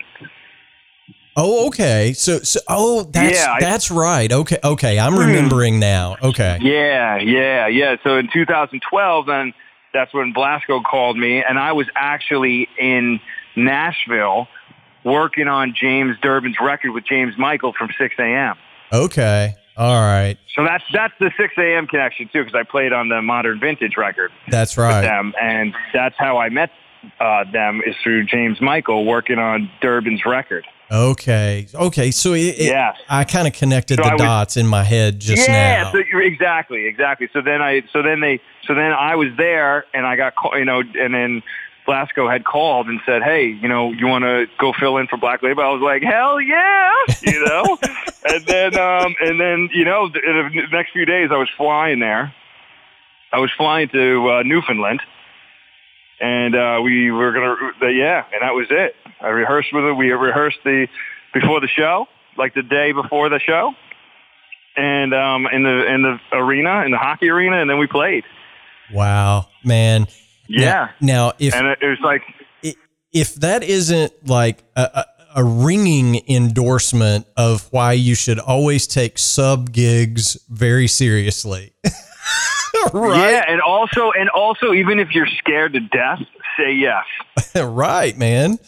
Oh, 1.36 1.66
okay. 1.68 2.12
So 2.12 2.38
so 2.38 2.60
oh, 2.68 3.02
that's 3.02 3.38
Yeah, 3.38 3.52
I- 3.54 3.60
that's 3.60 3.90
right. 3.90 4.30
Okay, 4.30 4.58
okay. 4.62 4.98
I'm 4.98 5.18
remembering 5.18 5.80
now. 5.80 6.16
Okay. 6.22 6.58
Yeah, 6.62 7.16
yeah, 7.18 7.66
yeah. 7.66 7.96
So 8.04 8.16
in 8.16 8.28
2012, 8.32 9.26
then 9.26 9.52
that's 9.92 10.12
when 10.14 10.32
Blasko 10.32 10.82
called 10.84 11.16
me, 11.16 11.42
and 11.42 11.58
I 11.58 11.72
was 11.72 11.86
actually 11.94 12.68
in 12.78 13.20
Nashville 13.56 14.48
working 15.04 15.48
on 15.48 15.74
James 15.78 16.16
Durbin's 16.22 16.56
record 16.60 16.92
with 16.92 17.04
James 17.04 17.36
Michael 17.36 17.72
from 17.76 17.88
Sixx:A.M. 17.88 18.56
Okay. 18.92 19.54
All 19.76 20.00
right. 20.00 20.36
So 20.54 20.64
that's 20.64 20.84
that's 20.92 21.14
the 21.18 21.30
Sixx:A.M. 21.38 21.86
connection 21.88 22.28
too, 22.32 22.44
because 22.44 22.54
I 22.54 22.62
played 22.62 22.92
on 22.92 23.08
the 23.08 23.20
Modern 23.22 23.58
Vintage 23.58 23.96
record 23.96 24.30
That's 24.48 24.76
with 24.76 24.86
right. 24.86 25.00
them, 25.02 25.34
and 25.40 25.74
that's 25.92 26.14
how 26.16 26.38
I 26.38 26.48
met 26.48 26.70
uh, 27.20 27.44
them 27.50 27.82
is 27.84 27.94
through 28.02 28.24
James 28.24 28.60
Michael 28.60 29.04
working 29.04 29.38
on 29.38 29.70
Durbin's 29.80 30.24
record. 30.24 30.64
Okay. 30.94 31.66
Okay. 31.74 32.10
So 32.10 32.32
it, 32.34 32.54
it- 32.58 32.94
I 33.08 33.24
kind 33.24 33.46
of 33.46 33.52
connected 33.52 33.96
So 33.98 34.04
the 34.04 34.10
was- 34.12 34.20
dots 34.20 34.56
in 34.56 34.66
my 34.66 34.82
head 34.84 35.18
just 35.20 35.48
yeah, 35.48 35.82
now. 35.84 35.92
so 35.92 35.98
exactly, 36.18 36.86
exactly. 36.86 37.28
So 37.32 37.40
then 37.40 37.60
I, 37.60 37.82
so 37.92 38.02
then 38.02 38.20
they, 38.20 38.40
so 38.66 38.74
then 38.74 38.92
I 38.92 39.16
was 39.16 39.28
there, 39.36 39.84
and 39.92 40.06
I 40.06 40.16
got, 40.16 40.36
call, 40.36 40.56
you 40.58 40.64
know, 40.64 40.80
and 40.80 41.12
then 41.12 41.42
Blasko 41.86 42.30
had 42.32 42.44
called 42.44 42.86
and 42.88 43.00
said, 43.04 43.22
"Hey, 43.22 43.46
you 43.46 43.68
know, 43.68 43.92
you 43.92 44.06
want 44.06 44.22
to 44.24 44.46
go 44.58 44.72
fill 44.72 44.96
in 44.96 45.06
for 45.06 45.16
Black 45.18 45.42
Label?" 45.42 45.62
I 45.64 45.68
was 45.68 45.82
like, 45.82 46.02
"Hell 46.02 46.40
yeah!" 46.40 46.90
You 47.22 47.44
know, 47.44 47.78
and 48.28 48.46
then, 48.46 48.78
um, 48.78 49.14
and 49.20 49.38
then, 49.38 49.68
you 49.74 49.84
know, 49.84 50.08
the, 50.08 50.20
the 50.20 50.66
next 50.72 50.92
few 50.92 51.04
days 51.04 51.28
I 51.30 51.36
was 51.36 51.50
flying 51.58 51.98
there. 51.98 52.32
I 53.32 53.38
was 53.38 53.50
flying 53.56 53.88
to 53.90 54.30
uh, 54.30 54.42
Newfoundland, 54.44 55.02
and 56.20 56.54
uh, 56.54 56.80
we 56.82 57.10
were 57.10 57.32
gonna, 57.32 57.90
yeah, 57.92 58.24
and 58.32 58.40
that 58.42 58.54
was 58.54 58.68
it. 58.70 58.96
I 59.20 59.28
rehearsed 59.28 59.72
with 59.72 59.84
it. 59.84 59.92
We 59.92 60.10
rehearsed 60.10 60.58
the 60.64 60.88
before 61.32 61.60
the 61.60 61.68
show, 61.68 62.06
like 62.36 62.54
the 62.54 62.62
day 62.62 62.92
before 62.92 63.28
the 63.28 63.40
show 63.40 63.74
and 64.76 65.14
um, 65.14 65.46
in 65.46 65.62
the 65.62 65.92
in 65.92 66.02
the 66.02 66.18
arena, 66.32 66.84
in 66.84 66.90
the 66.90 66.98
hockey 66.98 67.28
arena, 67.28 67.60
and 67.60 67.70
then 67.70 67.78
we 67.78 67.86
played. 67.86 68.24
wow, 68.92 69.48
man. 69.64 70.06
Yeah, 70.46 70.90
Now, 71.00 71.28
now 71.28 71.32
if 71.38 71.54
and 71.54 71.66
it, 71.68 71.78
it 71.80 71.88
was 71.88 72.00
like, 72.00 72.22
if 73.12 73.34
that 73.36 73.62
isn't 73.62 74.28
like 74.28 74.62
a, 74.76 74.82
a, 74.82 75.06
a 75.36 75.44
ringing 75.44 76.20
endorsement 76.28 77.26
of 77.36 77.66
why 77.70 77.92
you 77.92 78.14
should 78.14 78.38
always 78.38 78.86
take 78.86 79.18
sub 79.18 79.72
gigs 79.72 80.36
very 80.50 80.86
seriously. 80.86 81.72
right. 82.92 83.30
yeah, 83.32 83.44
and 83.48 83.62
also 83.62 84.10
and 84.12 84.28
also, 84.30 84.74
even 84.74 84.98
if 84.98 85.12
you're 85.14 85.28
scared 85.38 85.72
to 85.72 85.80
death, 85.80 86.20
say 86.58 86.72
yes. 86.72 87.04
right, 87.54 88.18
man. 88.18 88.58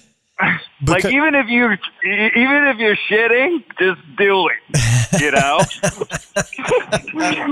Like 0.87 1.05
even 1.07 1.35
if 1.35 1.49
you 1.49 1.65
even 2.05 2.67
if 2.67 2.79
you're 2.79 2.97
shitting, 3.09 3.65
just 3.79 4.01
do 4.17 4.49
it. 4.49 5.21
You 5.21 5.31
know, 5.31 5.61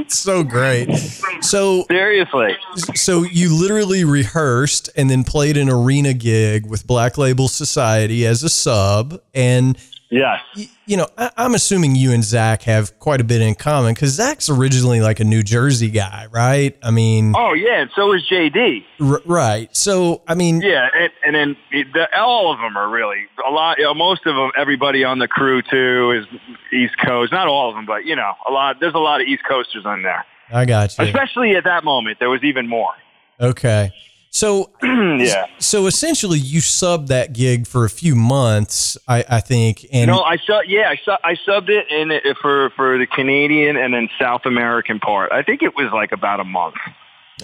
so 0.09 0.42
great. 0.44 0.92
So 1.40 1.85
seriously. 1.85 2.57
so 2.94 3.23
you 3.23 3.55
literally 3.59 4.05
rehearsed 4.05 4.90
and 4.97 5.09
then 5.09 5.25
played 5.25 5.57
an 5.57 5.70
arena 5.70 6.12
gig 6.12 6.66
with 6.66 6.87
Black 6.87 7.16
Label 7.16 7.49
Society 7.49 8.27
as 8.27 8.42
a 8.42 8.51
sub 8.51 9.20
and 9.33 9.79
Yes. 10.10 10.40
y- 10.56 10.66
you 10.86 10.96
know, 10.96 11.08
I, 11.18 11.30
I'm 11.36 11.54
assuming 11.54 11.96
you 11.96 12.12
and 12.12 12.22
Zakk 12.22 12.62
have 12.64 12.98
quite 13.00 13.20
a 13.20 13.24
bit 13.24 13.40
in 13.40 13.54
common 13.54 13.94
because 13.94 14.16
Zakk's 14.18 14.48
originally 14.48 15.00
like 15.00 15.18
a 15.18 15.24
New 15.24 15.42
Jersey 15.42 15.90
guy, 15.90 16.26
right? 16.30 16.76
I 16.82 16.90
mean, 16.90 17.32
Oh 17.36 17.52
yeah, 17.54 17.80
and 17.80 17.90
so 17.96 18.12
is 18.12 18.22
JD. 18.30 18.84
r- 19.00 19.22
right. 19.24 19.74
So, 19.76 20.22
I 20.28 20.34
mean, 20.34 20.60
Yeah, 20.60 20.88
and, 20.96 21.10
and 21.26 21.34
then 21.34 21.56
the, 21.94 22.06
all 22.18 22.52
of 22.52 22.58
them 22.60 22.76
are 22.76 22.88
really 22.88 23.26
a 23.46 23.50
lot. 23.50 23.78
You 23.78 23.84
know, 23.84 23.94
most 23.94 24.26
of 24.26 24.36
them, 24.36 24.50
everybody 24.56 25.02
on 25.04 25.18
the 25.18 25.26
crew 25.28 25.62
too 25.62 26.10
is 26.12 26.40
East 26.72 26.94
Coast. 27.04 27.32
Not 27.32 27.48
all 27.48 27.70
of 27.70 27.74
them, 27.74 27.86
but 27.86 28.04
you 28.04 28.14
know, 28.14 28.32
a 28.46 28.52
lot. 28.52 28.76
There's 28.80 28.94
a 28.94 28.98
lot 28.98 29.20
of 29.20 29.26
East 29.26 29.42
Coasters 29.48 29.84
on 29.86 30.02
there. 30.02 30.24
I 30.52 30.66
got 30.66 30.96
you. 30.98 31.04
Especially 31.06 31.56
at 31.56 31.64
that 31.64 31.82
moment, 31.84 32.18
there 32.20 32.28
was 32.30 32.44
even 32.44 32.68
more. 32.68 32.92
Okay. 33.40 33.90
So, 34.35 34.70
yeah. 34.83 35.47
so 35.61 35.87
essentially, 35.87 36.40
you 36.40 36.59
subbed 36.61 37.07
that 37.07 37.33
gig 37.35 37.68
for 37.68 37.85
a 37.85 37.88
few 37.88 38.16
months, 38.16 38.99
I, 39.07 39.25
I 39.31 39.38
think, 39.38 39.87
and 39.92 40.09
No, 40.11 40.23
I 40.23 40.38
sub. 40.38 40.64
Yeah, 40.66 40.88
I 40.90 40.97
sub. 41.05 41.20
I 41.23 41.37
subbed 41.47 41.68
it 41.68 41.87
in 41.88 42.11
it 42.11 42.25
for 42.42 42.70
for 42.75 42.99
the 42.99 43.07
Canadian 43.07 43.77
and 43.77 43.94
then 43.94 44.09
South 44.20 44.40
American 44.44 44.99
part. 44.99 45.31
I 45.31 45.44
think 45.44 45.62
it 45.62 45.77
was 45.77 45.92
like 45.92 46.11
about 46.11 46.40
a 46.40 46.44
month. 46.44 46.75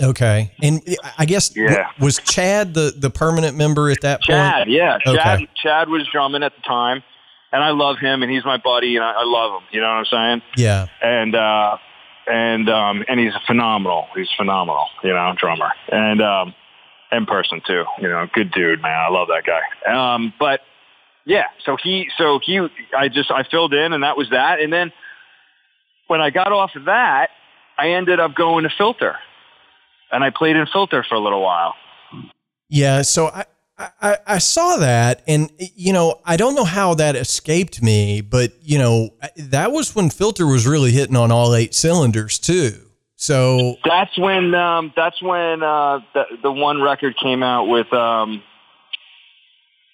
okay, 0.03 0.50
and 0.61 0.83
I 1.16 1.26
guess 1.26 1.55
Yeah. 1.55 1.87
was 2.00 2.18
Chad 2.18 2.74
the 2.74 2.92
the 2.96 3.09
permanent 3.09 3.57
member 3.57 3.88
at 3.88 4.00
that 4.00 4.20
Chad, 4.22 4.66
point? 4.66 4.66
Chad, 4.66 4.68
yeah, 4.72 4.98
Okay. 5.07 5.16
Chad. 5.46 5.48
Chad 5.62 5.88
was 5.90 6.09
drumming 6.11 6.42
at 6.42 6.57
the 6.57 6.62
time, 6.62 7.05
and 7.53 7.62
I 7.62 7.70
love 7.70 7.98
him, 8.00 8.24
and 8.24 8.33
he's 8.33 8.44
my 8.44 8.57
buddy, 8.57 8.96
and 8.96 9.05
I, 9.05 9.12
I 9.12 9.24
love 9.24 9.62
him. 9.62 9.68
You 9.70 9.81
know 9.81 9.87
what 9.94 10.12
I'm 10.12 10.40
saying? 10.40 10.42
Yeah. 10.57 10.87
and 11.00 11.37
uh 11.37 11.76
and 12.26 12.68
um 12.68 13.05
and 13.09 13.18
he's 13.20 13.33
phenomenal 13.46 14.07
he's 14.16 14.29
phenomenal 14.37 14.87
you 15.05 15.11
know 15.11 15.35
drummer 15.38 15.70
and 15.90 16.20
um 16.20 16.55
in 17.12 17.26
person 17.26 17.60
too. 17.66 17.84
You 18.00 18.08
know 18.08 18.26
good 18.32 18.50
dude 18.52 18.82
man. 18.82 18.98
I 18.98 19.10
love 19.10 19.28
that 19.28 19.44
guy. 19.44 20.14
Um 20.14 20.32
but 20.38 20.60
yeah 21.26 21.46
so 21.64 21.76
he 21.82 22.08
so 22.16 22.40
he 22.42 22.66
i 22.96 23.08
just 23.08 23.30
i 23.30 23.42
filled 23.42 23.74
in 23.74 23.92
and 23.92 24.02
that 24.02 24.16
was 24.16 24.30
that. 24.30 24.60
And 24.60 24.72
then 24.72 24.92
when 26.06 26.20
i 26.20 26.30
got 26.30 26.52
off 26.52 26.70
of 26.76 26.86
that 26.86 27.30
i 27.78 27.90
ended 27.90 28.20
up 28.20 28.34
going 28.34 28.64
to 28.64 28.70
filter. 28.76 29.16
And 30.12 30.24
i 30.24 30.30
played 30.30 30.56
in 30.56 30.66
filter 30.66 31.04
for 31.08 31.14
a 31.14 31.20
little 31.20 31.42
while. 31.42 31.74
Yeah, 32.68 33.02
so 33.02 33.26
I, 33.26 33.44
I 34.00 34.18
I 34.26 34.38
saw 34.38 34.76
that, 34.76 35.22
and 35.26 35.50
you 35.58 35.92
know 35.92 36.20
I 36.24 36.36
don't 36.36 36.54
know 36.54 36.64
how 36.64 36.94
that 36.94 37.16
escaped 37.16 37.82
me, 37.82 38.20
but 38.20 38.52
you 38.62 38.78
know 38.78 39.10
that 39.36 39.72
was 39.72 39.94
when 39.94 40.10
Filter 40.10 40.46
was 40.46 40.66
really 40.66 40.92
hitting 40.92 41.16
on 41.16 41.32
all 41.32 41.54
eight 41.54 41.74
cylinders 41.74 42.38
too. 42.38 42.89
So 43.20 43.76
That's 43.85 44.16
when 44.16 44.54
um, 44.54 44.94
that's 44.96 45.20
when 45.20 45.62
uh, 45.62 46.00
the 46.14 46.24
the 46.42 46.50
one 46.50 46.80
record 46.80 47.14
came 47.22 47.42
out 47.42 47.66
with 47.66 47.92
um, 47.92 48.42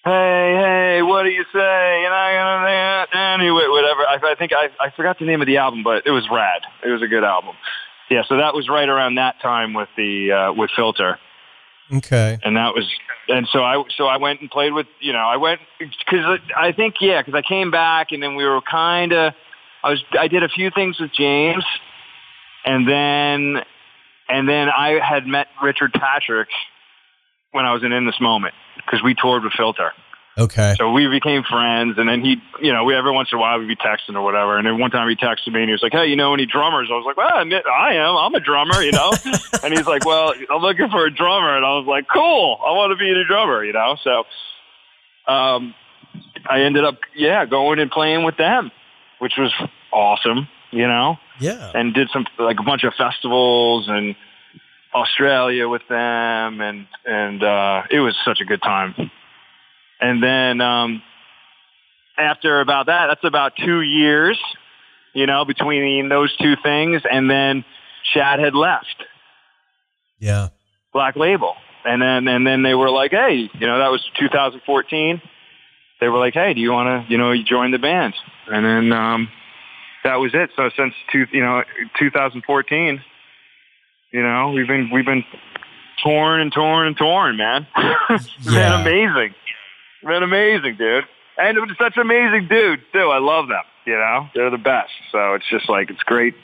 Hey 0.05 0.55
hey 0.55 1.01
what 1.01 1.23
do 1.23 1.29
you 1.29 1.43
say? 1.51 2.05
And 2.05 2.13
I 2.13 3.35
anyway 3.35 3.67
whatever. 3.67 4.07
I, 4.07 4.31
I 4.31 4.35
think 4.39 4.53
I 4.53 4.69
I 4.79 4.91
forgot 4.95 5.19
the 5.19 5.25
name 5.25 5.41
of 5.41 5.47
the 5.47 5.57
album 5.57 5.83
but 5.83 6.07
it 6.07 6.11
was 6.11 6.25
rad. 6.31 6.61
It 6.85 6.89
was 6.89 7.01
a 7.01 7.07
good 7.07 7.25
album. 7.25 7.55
Yeah 8.09 8.21
so 8.29 8.37
that 8.37 8.53
was 8.53 8.69
right 8.69 8.87
around 8.87 9.15
that 9.15 9.41
time 9.41 9.73
with 9.73 9.89
the 9.97 10.31
uh, 10.31 10.53
with 10.53 10.69
Filter. 10.73 11.19
Okay, 11.91 12.39
and 12.41 12.55
that 12.55 12.73
was 12.73 12.89
and 13.27 13.45
so 13.51 13.61
I 13.61 13.83
so 13.97 14.05
I 14.05 14.15
went 14.15 14.39
and 14.39 14.49
played 14.49 14.71
with 14.71 14.87
you 15.01 15.11
know 15.11 15.19
I 15.19 15.35
went 15.35 15.59
because 15.79 16.39
I 16.55 16.71
think 16.71 16.95
yeah 17.01 17.21
because 17.21 17.37
I 17.37 17.41
came 17.41 17.71
back 17.71 18.13
and 18.13 18.23
then 18.23 18.35
we 18.35 18.45
were 18.45 18.61
kind 18.61 19.11
of 19.11 19.33
I 19.83 19.89
was 19.89 20.01
I 20.17 20.29
did 20.29 20.43
a 20.43 20.49
few 20.49 20.71
things 20.71 20.97
with 20.97 21.11
James 21.11 21.65
and 22.67 22.87
then 22.87 23.63
and 24.29 24.47
then 24.47 24.69
I 24.69 24.99
had 24.99 25.25
met 25.25 25.47
Richard 25.63 25.93
Patrick 25.93 26.49
when 27.51 27.65
I 27.65 27.73
was 27.73 27.83
in 27.83 27.93
In 27.93 28.05
This 28.05 28.19
Moment 28.19 28.53
because 28.75 29.01
we 29.01 29.15
toured 29.15 29.43
with 29.43 29.53
Filter. 29.53 29.91
okay, 30.37 30.75
So 30.77 30.91
we 30.91 31.07
became 31.07 31.43
friends, 31.43 31.97
and 31.97 32.07
then 32.09 32.21
he, 32.21 32.35
you 32.61 32.73
know, 32.73 32.83
we 32.83 32.93
every 32.93 33.11
once 33.11 33.29
in 33.31 33.37
a 33.37 33.41
while 33.41 33.57
we'd 33.57 33.67
be 33.69 33.77
texting 33.77 34.15
or 34.15 34.21
whatever. 34.21 34.57
And 34.57 34.67
then 34.67 34.79
one 34.79 34.91
time 34.91 35.07
he 35.09 35.15
texted 35.15 35.53
me, 35.53 35.61
and 35.61 35.69
he 35.69 35.71
was 35.71 35.81
like, 35.81 35.93
"Hey, 35.93 36.07
you 36.07 36.17
know 36.17 36.33
any 36.33 36.45
drummers?" 36.45 36.89
I 36.91 36.95
was 36.95 37.05
like, 37.05 37.15
"Well, 37.17 37.31
I 37.33 37.41
admit- 37.41 37.65
I 37.65 37.95
am. 37.95 38.17
I'm 38.17 38.35
a 38.35 38.41
drummer, 38.41 38.81
you 38.81 38.91
know." 38.91 39.11
and 39.63 39.73
he's 39.73 39.87
like, 39.87 40.05
"Well, 40.05 40.33
I'm 40.49 40.61
looking 40.61 40.89
for 40.89 41.05
a 41.05 41.11
drummer," 41.11 41.55
and 41.55 41.65
I 41.65 41.77
was 41.77 41.85
like, 41.87 42.05
"Cool. 42.13 42.59
I 42.65 42.71
want 42.71 42.91
to 42.91 42.97
be 42.97 43.09
a 43.09 43.23
drummer," 43.25 43.63
you 43.63 43.73
know. 43.73 43.95
So, 44.03 44.25
um, 45.31 45.73
I 46.49 46.61
ended 46.61 46.83
up, 46.83 46.99
yeah, 47.15 47.45
going 47.45 47.79
and 47.79 47.89
playing 47.89 48.23
with 48.25 48.37
them, 48.37 48.71
which 49.19 49.33
was 49.37 49.53
awesome, 49.91 50.47
you 50.71 50.87
know 50.87 51.17
yeah, 51.39 51.71
and 51.73 51.93
did 51.93 52.09
some 52.11 52.25
like 52.39 52.59
a 52.59 52.63
bunch 52.63 52.83
of 52.83 52.93
festivals 52.95 53.87
and 53.87 54.15
Australia 54.93 55.67
with 55.67 55.83
them 55.89 56.61
and 56.61 56.87
and 57.05 57.43
uh 57.43 57.83
it 57.91 57.99
was 57.99 58.15
such 58.25 58.39
a 58.41 58.45
good 58.45 58.61
time. 58.61 58.95
And 59.99 60.21
then 60.23 60.61
um 60.61 61.01
after 62.17 62.61
about 62.61 62.87
that, 62.87 63.07
that's 63.07 63.23
about 63.23 63.53
two 63.55 63.81
years, 63.81 64.39
you 65.13 65.27
know, 65.27 65.45
between 65.45 66.09
those 66.09 66.35
two 66.37 66.55
things 66.63 67.01
and 67.09 67.29
then 67.29 67.63
Chad 68.13 68.39
had 68.39 68.55
left 68.55 69.03
yeah, 70.19 70.49
Black 70.93 71.15
Label. 71.15 71.53
And 71.85 72.01
then 72.01 72.27
and 72.27 72.45
then 72.45 72.63
they 72.63 72.73
were 72.73 72.89
like, 72.89 73.11
Hey, 73.11 73.49
you 73.53 73.67
know, 73.67 73.79
that 73.79 73.91
was 73.91 74.03
two 74.19 74.29
thousand 74.29 74.61
fourteen. 74.65 75.21
They 75.99 76.09
were 76.09 76.19
like, 76.19 76.33
Hey, 76.33 76.53
do 76.53 76.61
you 76.61 76.71
wanna 76.71 77.05
you 77.07 77.17
know, 77.17 77.33
join 77.43 77.71
the 77.71 77.79
band? 77.79 78.13
And 78.47 78.65
then 78.65 78.91
um 78.91 79.29
that 80.03 80.15
was 80.15 80.31
it. 80.33 80.49
So 80.55 80.69
since 80.77 80.93
two, 81.11 81.25
you 81.31 81.41
know, 81.41 81.63
2014, 81.99 83.01
you 84.11 84.23
know, 84.23 84.51
we've 84.51 84.67
been 84.67 84.89
we've 84.91 85.05
been 85.05 85.23
torn 86.03 86.41
and 86.41 86.51
torn 86.51 86.87
and 86.87 86.97
torn, 86.97 87.37
man. 87.37 87.67
it's 88.09 88.29
Yeah. 88.41 88.81
been 88.83 88.87
amazing. 88.87 89.35
It's 90.01 90.07
been 90.07 90.23
amazing, 90.23 90.75
dude. 90.77 91.03
And 91.37 91.57
such 91.77 91.97
amazing 91.97 92.47
dudes 92.47 92.81
too. 92.93 93.09
I 93.09 93.19
love 93.19 93.47
them. 93.47 93.63
You 93.85 93.93
know, 93.93 94.27
they're 94.35 94.49
the 94.49 94.57
best. 94.57 94.91
So 95.11 95.33
it's 95.35 95.47
just 95.49 95.69
like 95.69 95.89
it's 95.89 96.03
great. 96.03 96.35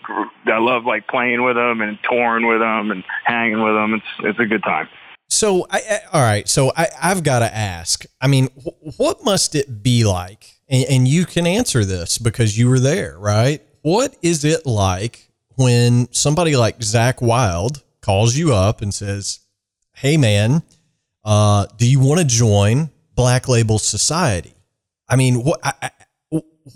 I 0.46 0.60
love 0.60 0.86
like 0.86 1.08
playing 1.08 1.44
with 1.44 1.56
them 1.56 1.82
and 1.82 1.98
touring 2.10 2.48
with 2.48 2.60
them 2.60 2.92
and 2.92 3.04
hanging 3.26 3.62
with 3.63 3.74
them. 3.74 3.94
It's 3.96 4.06
it's 4.20 4.39
a 4.39 4.46
good 4.46 4.63
time. 4.63 4.88
So, 5.30 5.66
I, 5.72 5.78
I, 5.80 6.00
all 6.13 6.22
right. 6.22 6.48
So, 6.48 6.72
I, 6.78 6.89
I've 7.02 7.24
got 7.24 7.39
to 7.39 7.52
ask. 7.56 8.06
I 8.22 8.28
mean, 8.28 8.50
wh- 8.50 9.00
what 9.00 9.24
must 9.26 9.56
it 9.56 9.82
be 9.82 10.04
like? 10.04 10.53
And, 10.69 10.86
and 10.89 11.08
you 11.08 11.26
can 11.26 11.45
answer 11.45 11.86
this 11.86 12.17
because 12.17 12.58
you 12.58 12.69
were 12.69 12.80
there, 12.80 13.17
right? 13.17 13.62
What 13.82 14.15
is 14.21 14.45
it 14.45 14.65
like 14.65 15.30
when 15.56 16.12
somebody 16.12 16.56
like 16.56 16.80
Zakk 16.80 17.21
Wylde 17.21 17.82
calls 18.02 18.36
you 18.36 18.54
up 18.54 18.82
and 18.82 18.93
says, 18.93 19.39
"Hey, 19.93 20.17
man, 20.17 20.63
uh, 21.23 21.67
do 21.78 21.89
you 21.89 21.99
want 21.99 22.19
to 22.19 22.26
join 22.26 22.89
Black 23.15 23.47
Label 23.47 23.80
Society?" 23.80 24.56
I 25.08 25.15
mean, 25.15 25.43
what? 25.43 25.62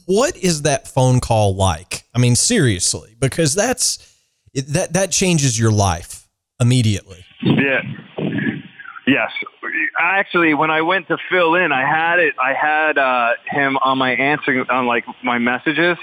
What 0.06 0.36
is 0.36 0.64
that 0.64 0.86
phone 0.86 1.22
call 1.22 1.56
like? 1.56 2.04
I 2.14 2.20
mean, 2.20 2.36
seriously, 2.36 3.16
because 3.20 3.56
that's 3.56 4.16
that 4.54 4.94
that 4.94 5.12
changes 5.12 5.58
your 5.58 5.72
life 5.72 6.28
immediately. 6.60 7.24
Yeah. 7.42 7.82
Yes. 9.06 9.32
I 10.00 10.18
Actually, 10.20 10.54
when 10.56 10.72
I 10.72 10.82
went 10.82 11.08
to 11.08 11.18
fill 11.30 11.56
in, 11.56 11.72
I 11.72 11.82
had 11.88 12.20
it. 12.20 12.34
I 12.38 12.54
had 12.54 12.98
uh, 12.98 13.34
him 13.46 13.78
on 13.78 13.98
my 13.98 14.12
answering 14.12 14.66
on 14.70 14.88
like 14.88 15.06
my 15.24 15.38
messages, 15.38 15.98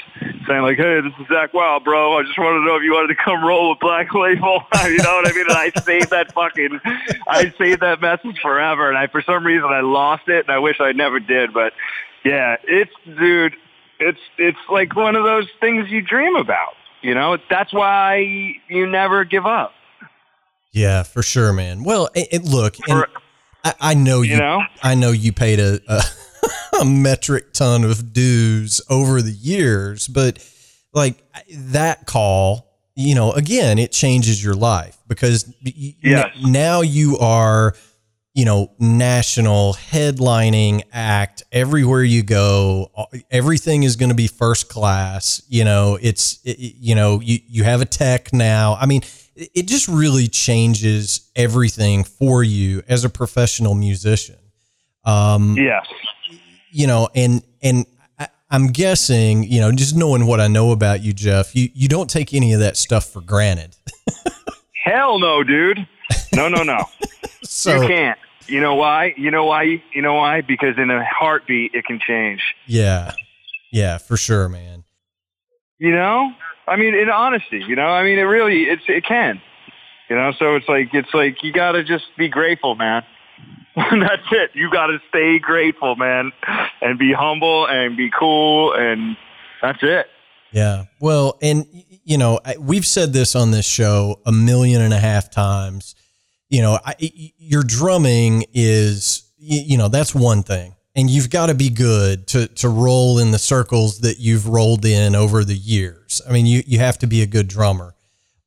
saying 0.47 0.63
like, 0.63 0.79
"Hey, 0.79 1.01
this 1.01 1.13
is 1.21 1.27
Zakk 1.27 1.53
Wylde, 1.53 1.85
bro. 1.85 2.19
I 2.19 2.23
just 2.23 2.39
wanted 2.39 2.61
to 2.61 2.65
know 2.65 2.77
if 2.77 2.83
you 2.83 2.93
wanted 2.93 3.15
to 3.15 3.23
come 3.23 3.45
roll 3.45 3.71
with 3.71 3.81
Black 3.81 4.15
Label." 4.15 4.63
you 4.85 4.99
know 4.99 5.17
what 5.17 5.29
I 5.29 5.33
mean? 5.33 5.47
And 5.49 5.59
I 5.59 5.71
saved 5.81 6.11
that 6.11 6.33
fucking, 6.33 6.81
I 7.29 7.53
saved 7.59 7.81
that 7.83 8.01
message 8.01 8.39
forever. 8.41 8.89
And 8.89 8.97
I, 8.97 9.09
for 9.09 9.21
some 9.21 9.45
reason, 9.45 9.69
I 9.69 9.81
lost 9.81 10.29
it, 10.29 10.47
and 10.47 10.51
I 10.51 10.59
wish 10.59 10.81
I 10.81 10.93
never 10.93 11.21
did. 11.21 11.53
But 11.53 11.73
yeah, 12.25 12.57
it's 12.65 12.93
dude, 13.05 13.57
it's 13.99 14.21
it's 14.39 14.59
like 14.71 14.95
one 14.97 15.17
of 15.17 15.25
those 15.25 15.49
things 15.61 15.91
you 15.91 16.03
dream 16.03 16.37
about. 16.37 16.75
You 17.03 17.15
know, 17.15 17.37
that's 17.51 17.73
why 17.73 18.61
you 18.69 18.87
never 18.87 19.25
give 19.25 19.45
up. 19.45 19.73
Yeah, 20.73 21.03
for 21.03 21.23
sure, 21.23 21.53
man. 21.53 21.85
Well, 21.85 22.09
and, 22.17 22.27
and 22.33 22.45
look, 22.49 22.79
and 22.89 23.01
For- 23.01 23.09
I, 23.65 23.75
I 23.81 23.95
know 23.95 24.23
you, 24.23 24.35
You 24.35 24.39
know? 24.41 24.63
I 24.83 24.95
know 24.95 25.11
you 25.11 25.33
paid 25.33 25.59
a, 25.59 25.81
a, 25.89 26.03
a 26.83 26.85
metric 26.85 27.53
ton 27.53 27.85
of 27.85 28.13
dues 28.13 28.81
over 28.91 29.23
the 29.23 29.33
years, 29.33 30.07
but 30.07 30.39
like 30.93 31.17
that 31.51 32.07
call, 32.07 32.71
you 32.95 33.15
know, 33.15 33.33
again, 33.33 33.79
it 33.79 33.91
changes 33.91 34.43
your 34.45 34.55
life 34.55 34.97
because 35.09 35.53
Yes. 35.63 36.31
n- 36.37 36.53
now 36.53 36.83
you 36.83 37.19
are, 37.19 37.75
you 38.35 38.45
know, 38.45 38.71
national 38.79 39.75
headlining 39.75 40.83
act 40.93 41.43
everywhere 41.53 42.03
you 42.05 42.23
go. 42.23 42.91
Everything 43.31 43.83
is 43.85 43.97
going 43.97 44.11
to 44.11 44.15
be 44.15 44.27
first 44.29 44.69
class. 44.69 45.43
You 45.49 45.65
know, 45.65 45.99
it's, 46.01 46.39
it, 46.45 46.59
it- 46.59 46.77
you 46.79 46.95
know, 46.95 47.21
you, 47.21 47.39
you 47.49 47.65
have 47.65 47.81
a 47.81 47.85
tech 47.87 48.33
now. 48.33 48.75
I 48.81 48.87
mean, 48.87 49.03
it 49.37 49.67
just 49.67 49.89
really 49.89 50.29
changes 50.29 51.31
everything 51.37 52.05
for 52.05 52.43
you 52.43 52.83
as 52.89 53.05
a 53.05 53.09
professional 53.11 53.75
musician. 53.75 54.37
Um, 55.05 55.57
Yes. 55.57 55.87
you 56.71 56.87
know, 56.87 57.09
and 57.15 57.43
and 57.63 57.87
I, 58.19 58.29
I'm 58.51 58.69
guessing, 58.69 59.45
you 59.45 59.61
know, 59.61 59.71
just 59.73 59.97
knowing 59.97 60.27
what 60.27 60.41
I 60.41 60.47
know 60.49 60.71
about 60.71 61.03
you, 61.03 61.13
Jeff, 61.13 61.55
you 61.57 61.69
you 61.75 61.89
don't 61.89 62.09
take 62.09 62.33
any 62.35 62.53
of 62.53 62.61
that 62.61 62.77
stuff 62.77 63.07
for 63.07 63.21
granted. 63.21 63.77
Hell 64.85 65.19
no, 65.19 65.43
dude. 65.43 65.87
No, 66.35 66.49
no, 66.49 66.63
no. 66.63 66.85
So 67.47 67.83
you 67.83 67.89
can't. 67.89 68.19
You 68.47 68.61
know 68.61 68.75
why? 68.75 69.15
You 69.17 69.31
know 69.31 69.45
why? 69.45 69.83
You 69.95 70.03
know 70.03 70.15
why? 70.15 70.41
Because 70.41 70.77
in 70.79 70.91
a 70.91 71.05
heartbeat, 71.05 71.75
it 71.75 71.85
can 71.85 71.99
change. 72.01 72.43
yeah, 72.67 73.13
yeah, 73.71 73.99
for 73.99 74.17
sure, 74.17 74.49
man. 74.49 74.85
You 75.79 75.93
know? 75.93 76.33
I 76.67 76.77
mean, 76.77 76.95
in 76.95 77.11
honesty, 77.11 77.63
you 77.67 77.77
know? 77.77 77.87
I 77.87 78.05
mean, 78.05 78.19
it 78.19 78.23
really, 78.23 78.65
it's, 78.65 78.83
it 78.89 79.05
can. 79.05 79.41
You 80.09 80.17
know, 80.17 80.33
so 80.39 80.55
it's 80.57 80.69
like, 80.69 80.93
it's 80.93 81.13
like, 81.15 81.43
you 81.43 81.53
gotta 81.53 81.83
just 81.83 82.05
be 82.17 82.29
grateful, 82.29 82.75
man. 82.75 83.03
That's 83.77 84.23
it. 84.31 84.51
You 84.55 84.71
gotta 84.71 84.99
stay 85.09 85.39
grateful, 85.39 85.97
man. 85.97 86.33
And 86.81 86.99
be 86.99 87.13
humble 87.13 87.67
and 87.67 87.97
be 87.97 88.11
cool 88.11 88.75
and 88.75 89.17
that's 89.65 89.79
it. 89.83 90.07
Yeah. 90.53 90.85
Well, 91.01 91.39
and 91.43 91.67
you 92.05 92.19
know, 92.19 92.39
we've 92.59 92.87
said 92.87 93.13
this 93.13 93.35
on 93.35 93.51
this 93.51 93.67
show 93.67 94.21
a 94.27 94.33
million 94.33 94.83
and 94.83 94.93
a 94.93 94.99
half 94.99 95.31
times. 95.31 95.95
You 96.51 96.61
know, 96.63 96.79
I, 96.85 96.95
your 97.39 97.63
drumming 97.63 98.45
is, 98.53 99.33
you 99.39 99.79
know, 99.79 99.89
that's 99.89 100.15
one 100.15 100.43
thing, 100.43 100.74
and 100.97 101.11
you've 101.11 101.31
got 101.31 101.47
to 101.47 101.55
be 101.55 101.71
good 101.71 102.27
to 102.29 102.47
to 102.49 102.69
roll 102.69 103.19
in 103.19 103.31
the 103.31 103.39
circles 103.39 104.01
that 104.01 104.19
you've 104.19 104.47
rolled 104.47 104.85
in 104.85 105.15
over 105.15 105.45
the 105.45 105.57
years. 105.57 106.23
I 106.29 106.33
mean, 106.33 106.47
you 106.47 106.63
you 106.67 106.79
have 106.79 106.99
to 106.99 107.07
be 107.07 107.23
a 107.23 107.27
good 107.27 107.49
drummer, 107.49 107.95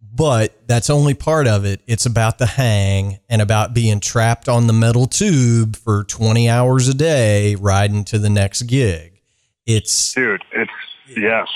but 0.01 0.55
that's 0.67 0.89
only 0.89 1.13
part 1.13 1.47
of 1.47 1.65
it. 1.65 1.81
It's 1.87 2.05
about 2.05 2.37
the 2.37 2.45
hang 2.45 3.19
and 3.29 3.41
about 3.41 3.73
being 3.73 3.99
trapped 3.99 4.47
on 4.47 4.67
the 4.67 4.73
metal 4.73 5.07
tube 5.07 5.75
for 5.75 6.03
twenty 6.05 6.49
hours 6.49 6.87
a 6.87 6.93
day, 6.93 7.55
riding 7.55 8.03
to 8.05 8.19
the 8.19 8.29
next 8.29 8.63
gig. 8.63 9.21
It's 9.65 10.13
Dude, 10.13 10.43
it's, 10.53 10.71
yes. 11.15 11.47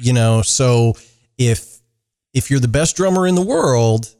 you 0.00 0.12
know 0.14 0.40
so 0.42 0.94
if 1.36 1.80
if 2.32 2.50
you're 2.50 2.60
the 2.60 2.68
best 2.68 2.96
drummer 2.96 3.26
in 3.26 3.34
the 3.34 3.44
world 3.44 4.14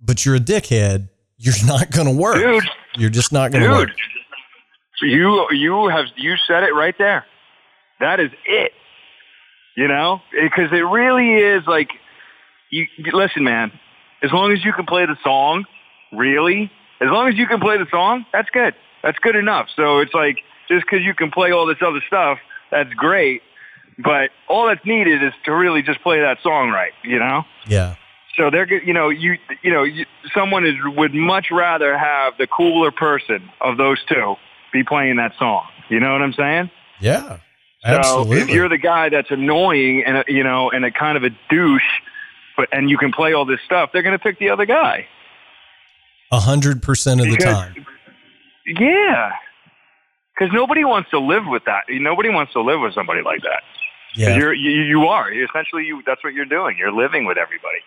but 0.00 0.24
you're 0.24 0.36
a 0.36 0.40
dickhead 0.40 1.08
you're 1.38 1.54
not 1.66 1.90
going 1.90 2.06
to 2.06 2.12
work 2.12 2.36
Dude. 2.36 2.68
you're 2.96 3.10
just 3.10 3.32
not 3.32 3.52
going 3.52 3.64
to 3.64 3.70
work 3.70 3.88
Dude, 3.88 3.96
you 5.02 5.46
you 5.50 5.88
have 5.88 6.06
you 6.16 6.36
said 6.46 6.62
it 6.62 6.74
right 6.74 6.94
there. 6.98 7.24
That 8.00 8.20
is 8.20 8.30
it. 8.46 8.72
You 9.76 9.86
know, 9.86 10.20
because 10.32 10.72
it 10.72 10.84
really 10.84 11.34
is 11.34 11.62
like 11.66 11.90
you, 12.70 12.86
you 12.96 13.12
listen, 13.12 13.44
man. 13.44 13.70
As 14.22 14.32
long 14.32 14.52
as 14.52 14.64
you 14.64 14.72
can 14.72 14.86
play 14.86 15.06
the 15.06 15.16
song, 15.22 15.64
really, 16.12 16.72
as 17.00 17.08
long 17.08 17.28
as 17.28 17.36
you 17.36 17.46
can 17.46 17.60
play 17.60 17.78
the 17.78 17.86
song, 17.88 18.26
that's 18.32 18.50
good. 18.50 18.74
That's 19.04 19.18
good 19.20 19.36
enough. 19.36 19.68
So 19.76 19.98
it's 19.98 20.12
like 20.12 20.38
just 20.68 20.84
because 20.84 21.04
you 21.04 21.14
can 21.14 21.30
play 21.30 21.52
all 21.52 21.66
this 21.66 21.78
other 21.80 22.02
stuff, 22.06 22.38
that's 22.72 22.92
great. 22.94 23.42
But 24.02 24.30
all 24.48 24.66
that's 24.66 24.84
needed 24.84 25.22
is 25.22 25.32
to 25.44 25.52
really 25.52 25.82
just 25.82 26.02
play 26.02 26.20
that 26.20 26.38
song 26.42 26.70
right. 26.70 26.92
You 27.04 27.20
know. 27.20 27.44
yeah 27.66 27.94
So 28.36 28.50
they're, 28.50 28.72
you 28.82 28.92
know, 28.92 29.08
you, 29.08 29.36
you 29.62 29.72
know, 29.72 29.84
you, 29.84 30.06
someone 30.34 30.66
is 30.66 30.74
would 30.84 31.14
much 31.14 31.46
rather 31.52 31.96
have 31.96 32.34
the 32.38 32.46
cooler 32.46 32.90
person 32.90 33.48
of 33.60 33.76
those 33.76 33.98
two 34.04 34.36
be 34.72 34.84
playing 34.84 35.16
that 35.16 35.32
song. 35.38 35.66
You 35.88 36.00
know 36.00 36.12
what 36.12 36.22
I'm 36.22 36.32
saying? 36.34 36.70
Yeah. 37.00 37.38
So 37.84 37.90
Absolutely. 37.90 38.40
if 38.40 38.48
you're 38.50 38.68
the 38.68 38.78
guy 38.78 39.08
that's 39.08 39.30
annoying 39.30 40.02
and 40.04 40.18
uh, 40.18 40.24
you 40.26 40.42
know 40.42 40.70
and 40.70 40.84
a 40.84 40.90
kind 40.90 41.16
of 41.16 41.24
a 41.24 41.30
douche, 41.48 41.82
but 42.56 42.68
and 42.72 42.90
you 42.90 42.98
can 42.98 43.12
play 43.12 43.32
all 43.32 43.44
this 43.44 43.60
stuff, 43.64 43.90
they're 43.92 44.02
going 44.02 44.18
to 44.18 44.22
pick 44.22 44.38
the 44.38 44.50
other 44.50 44.66
guy. 44.66 45.06
A 46.32 46.40
hundred 46.40 46.82
percent 46.82 47.20
of 47.20 47.26
the 47.26 47.36
Because- 47.36 47.54
time. 47.54 47.86
Yeah, 48.66 49.32
because 50.38 50.52
nobody 50.52 50.84
wants 50.84 51.08
to 51.10 51.18
live 51.18 51.44
with 51.46 51.64
that. 51.64 51.84
Nobody 51.88 52.28
wants 52.28 52.52
to 52.52 52.60
live 52.60 52.80
with 52.80 52.92
somebody 52.92 53.22
like 53.22 53.40
that. 53.42 53.62
Yeah. 54.14 54.36
You're, 54.36 54.52
you 54.52 54.82
you 54.82 55.06
are 55.06 55.32
essentially 55.32 55.84
you. 55.86 56.02
That's 56.04 56.22
what 56.22 56.34
you're 56.34 56.44
doing. 56.44 56.76
You're 56.78 56.92
living 56.92 57.24
with 57.24 57.38
everybody. 57.38 57.78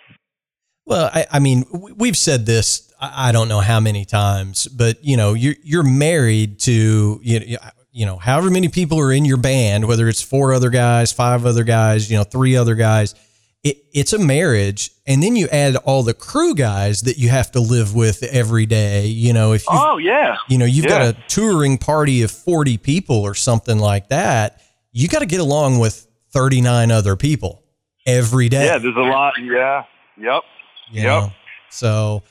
Well, 0.85 1.09
I, 1.13 1.25
I 1.31 1.39
mean, 1.39 1.65
we've 1.71 2.17
said 2.17 2.45
this. 2.45 2.91
I 2.99 3.31
don't 3.31 3.47
know 3.47 3.61
how 3.61 3.79
many 3.79 4.05
times, 4.05 4.67
but 4.67 5.03
you 5.03 5.17
know, 5.17 5.33
you're 5.33 5.55
you're 5.63 5.83
married 5.83 6.59
to 6.61 7.19
you 7.23 7.57
you 7.91 8.05
know 8.05 8.17
however 8.17 8.51
many 8.51 8.69
people 8.69 8.99
are 8.99 9.11
in 9.11 9.25
your 9.25 9.37
band, 9.37 9.87
whether 9.87 10.07
it's 10.07 10.21
four 10.21 10.53
other 10.53 10.69
guys, 10.69 11.11
five 11.11 11.45
other 11.45 11.63
guys, 11.63 12.11
you 12.11 12.17
know, 12.17 12.23
three 12.23 12.55
other 12.55 12.75
guys. 12.75 13.15
It, 13.63 13.77
it's 13.93 14.13
a 14.13 14.19
marriage, 14.19 14.89
and 15.05 15.21
then 15.21 15.35
you 15.35 15.47
add 15.51 15.75
all 15.75 16.01
the 16.01 16.15
crew 16.15 16.55
guys 16.55 17.01
that 17.01 17.17
you 17.17 17.29
have 17.29 17.51
to 17.51 17.59
live 17.59 17.93
with 17.93 18.23
every 18.23 18.65
day. 18.65 19.05
You 19.05 19.33
know, 19.33 19.53
if 19.53 19.63
you 19.63 19.69
Oh 19.71 19.97
yeah, 19.97 20.37
you 20.47 20.57
know 20.57 20.65
you've 20.65 20.87
got 20.87 21.01
a 21.01 21.15
touring 21.27 21.77
party 21.77 22.23
of 22.23 22.31
40 22.31 22.77
people 22.77 23.17
or 23.17 23.33
something 23.35 23.77
like 23.79 24.09
that 24.09 24.61
you 24.91 25.07
got 25.07 25.19
to 25.19 25.25
get 25.25 25.39
along 25.39 25.79
with 25.79 26.07
39 26.31 26.91
other 26.91 27.15
people 27.15 27.63
every 28.05 28.49
day 28.49 28.65
yeah. 28.65 28.77
There's 28.77 28.95
a 28.95 28.99
lot. 28.99 29.33
Yeah. 29.41 29.83
Yep. 30.17 30.43
You 30.91 31.03
yep. 31.03 31.05
know? 31.05 31.31
so 31.69 32.23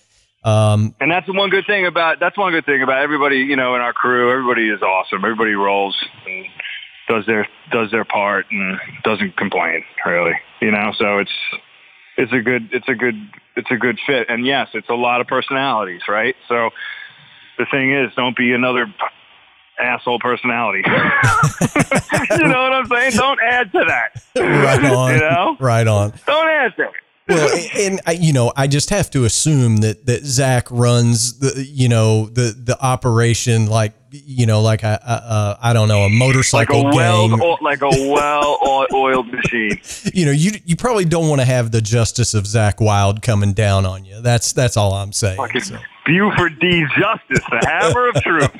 um 0.44 0.94
And 1.00 1.10
that's 1.10 1.26
the 1.26 1.32
one 1.32 1.50
good 1.50 1.66
thing 1.66 1.86
about 1.86 2.20
that's 2.20 2.36
one 2.36 2.52
good 2.52 2.66
thing 2.66 2.82
about 2.82 3.02
everybody. 3.02 3.38
You 3.38 3.56
know, 3.56 3.74
in 3.74 3.80
our 3.80 3.92
crew, 3.92 4.30
everybody 4.30 4.68
is 4.68 4.82
awesome. 4.82 5.24
Everybody 5.24 5.52
rolls 5.52 5.96
and 6.26 6.46
does 7.08 7.26
their 7.26 7.48
does 7.72 7.90
their 7.90 8.04
part 8.04 8.46
and 8.50 8.78
doesn't 9.02 9.36
complain 9.36 9.84
really. 10.06 10.34
You 10.60 10.70
know, 10.70 10.92
so 10.96 11.18
it's 11.18 11.32
it's 12.16 12.32
a 12.32 12.40
good 12.40 12.70
it's 12.72 12.88
a 12.88 12.94
good 12.94 13.14
it's 13.56 13.70
a 13.70 13.76
good 13.76 13.98
fit. 14.06 14.28
And 14.28 14.46
yes, 14.46 14.68
it's 14.74 14.88
a 14.88 14.94
lot 14.94 15.20
of 15.20 15.26
personalities, 15.26 16.02
right? 16.08 16.36
So 16.48 16.70
the 17.58 17.66
thing 17.70 17.92
is, 17.92 18.12
don't 18.14 18.36
be 18.36 18.52
another 18.52 18.86
asshole 19.78 20.18
personality. 20.18 20.82
you 20.86 22.48
know 22.48 22.62
what 22.62 22.72
I'm 22.72 22.86
saying? 22.86 23.12
Don't 23.12 23.40
add 23.40 23.72
to 23.72 23.84
that. 23.86 24.22
right 24.36 24.84
on 24.92 25.14
You 25.14 25.20
know, 25.20 25.56
right 25.58 25.86
on 25.86 26.12
don't 26.26 26.48
add 26.48 26.76
to 26.76 26.84
it. 26.84 26.94
Well 27.30 27.58
and 27.78 28.00
I, 28.06 28.12
you 28.12 28.32
know 28.32 28.52
i 28.56 28.66
just 28.66 28.90
have 28.90 29.10
to 29.10 29.24
assume 29.24 29.78
that 29.78 30.06
that 30.06 30.22
Zakk 30.22 30.66
runs 30.70 31.38
the 31.38 31.64
you 31.64 31.88
know 31.88 32.26
the 32.26 32.54
the 32.56 32.76
operation 32.82 33.66
like 33.66 33.92
you 34.12 34.44
know 34.46 34.60
like 34.60 34.82
a, 34.82 34.98
a, 35.06 35.12
a 35.12 35.58
i 35.68 35.72
don't 35.72 35.86
know 35.88 36.00
a 36.02 36.10
motorcycle 36.10 36.82
Like 36.82 36.94
a 36.94 36.96
well, 36.96 37.58
like 37.62 37.80
a 37.82 37.88
well-oiled 37.88 39.28
machine. 39.32 39.80
you 40.12 40.24
know 40.26 40.32
you 40.32 40.52
you 40.64 40.76
probably 40.76 41.04
don't 41.04 41.28
want 41.28 41.40
to 41.40 41.44
have 41.44 41.70
the 41.70 41.80
justice 41.80 42.34
of 42.34 42.44
Zakk 42.44 42.80
Wylde 42.80 43.22
coming 43.22 43.52
down 43.52 43.86
on 43.86 44.04
you. 44.04 44.20
That's 44.20 44.52
that's 44.52 44.76
all 44.76 44.92
i'm 44.94 45.12
saying 45.12 45.36
Fucking 45.36 45.60
So- 45.62 45.78
Buford 46.06 46.60
T. 46.60 46.84
Justice, 46.98 47.44
the 47.50 47.66
hammer 47.66 48.08
of 48.08 48.14
truth. 48.22 48.50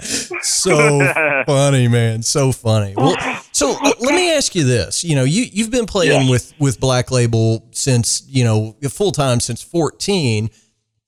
so 0.42 1.44
funny, 1.46 1.88
man. 1.88 2.22
So 2.22 2.52
funny. 2.52 2.94
Well, 2.96 3.16
so 3.52 3.70
let 4.00 4.14
me 4.14 4.32
ask 4.34 4.54
you 4.54 4.64
this. 4.64 5.04
You 5.04 5.14
know, 5.16 5.24
you 5.24 5.44
you've 5.50 5.70
been 5.70 5.86
playing 5.86 6.22
Yeah. 6.22 6.30
with 6.30 6.52
with 6.58 6.80
Black 6.80 7.10
Label 7.10 7.66
since 7.72 8.22
you 8.28 8.44
know 8.44 8.76
full 8.88 9.12
time 9.12 9.40
since 9.40 9.62
fourteen. 9.62 10.50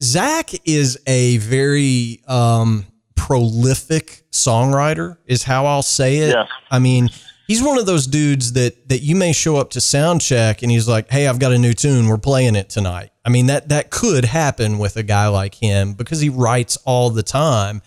Zakk 0.03 0.59
is 0.65 0.99
a 1.09 1.39
very 1.39 2.23
um, 2.29 2.87
prolific 3.17 4.23
songwriter, 4.31 5.19
is 5.27 5.43
how 5.43 5.67
I'll 5.67 5.83
say 5.83 6.19
it. 6.19 6.29
Yes. 6.37 6.49
I 6.71 6.79
mean, 6.79 7.09
he's 7.49 7.63
one 7.65 7.79
of 7.79 7.87
those 7.87 8.07
dudes 8.07 8.53
that 8.53 8.89
that 8.89 9.01
you 9.03 9.17
may 9.17 9.33
show 9.33 9.57
up 9.57 9.71
to 9.71 9.81
sound 9.81 10.21
check 10.21 10.63
and 10.63 10.71
he's 10.71 10.89
like, 10.89 11.11
"Hey, 11.11 11.27
I've 11.27 11.39
got 11.41 11.53
a 11.53 11.59
new 11.59 11.73
tune. 11.75 12.07
We're 12.09 12.17
playing 12.19 12.55
it 12.57 12.69
tonight." 12.71 13.11
I 13.29 13.31
mean, 13.31 13.45
that 13.49 13.69
that 13.69 13.91
could 13.91 14.25
happen 14.25 14.79
with 14.79 14.97
a 14.97 15.03
guy 15.03 15.29
like 15.29 15.57
him 15.57 15.93
because 15.93 16.19
he 16.19 16.31
writes 16.31 16.79
all 16.87 17.11
the 17.11 17.23
time. 17.23 17.83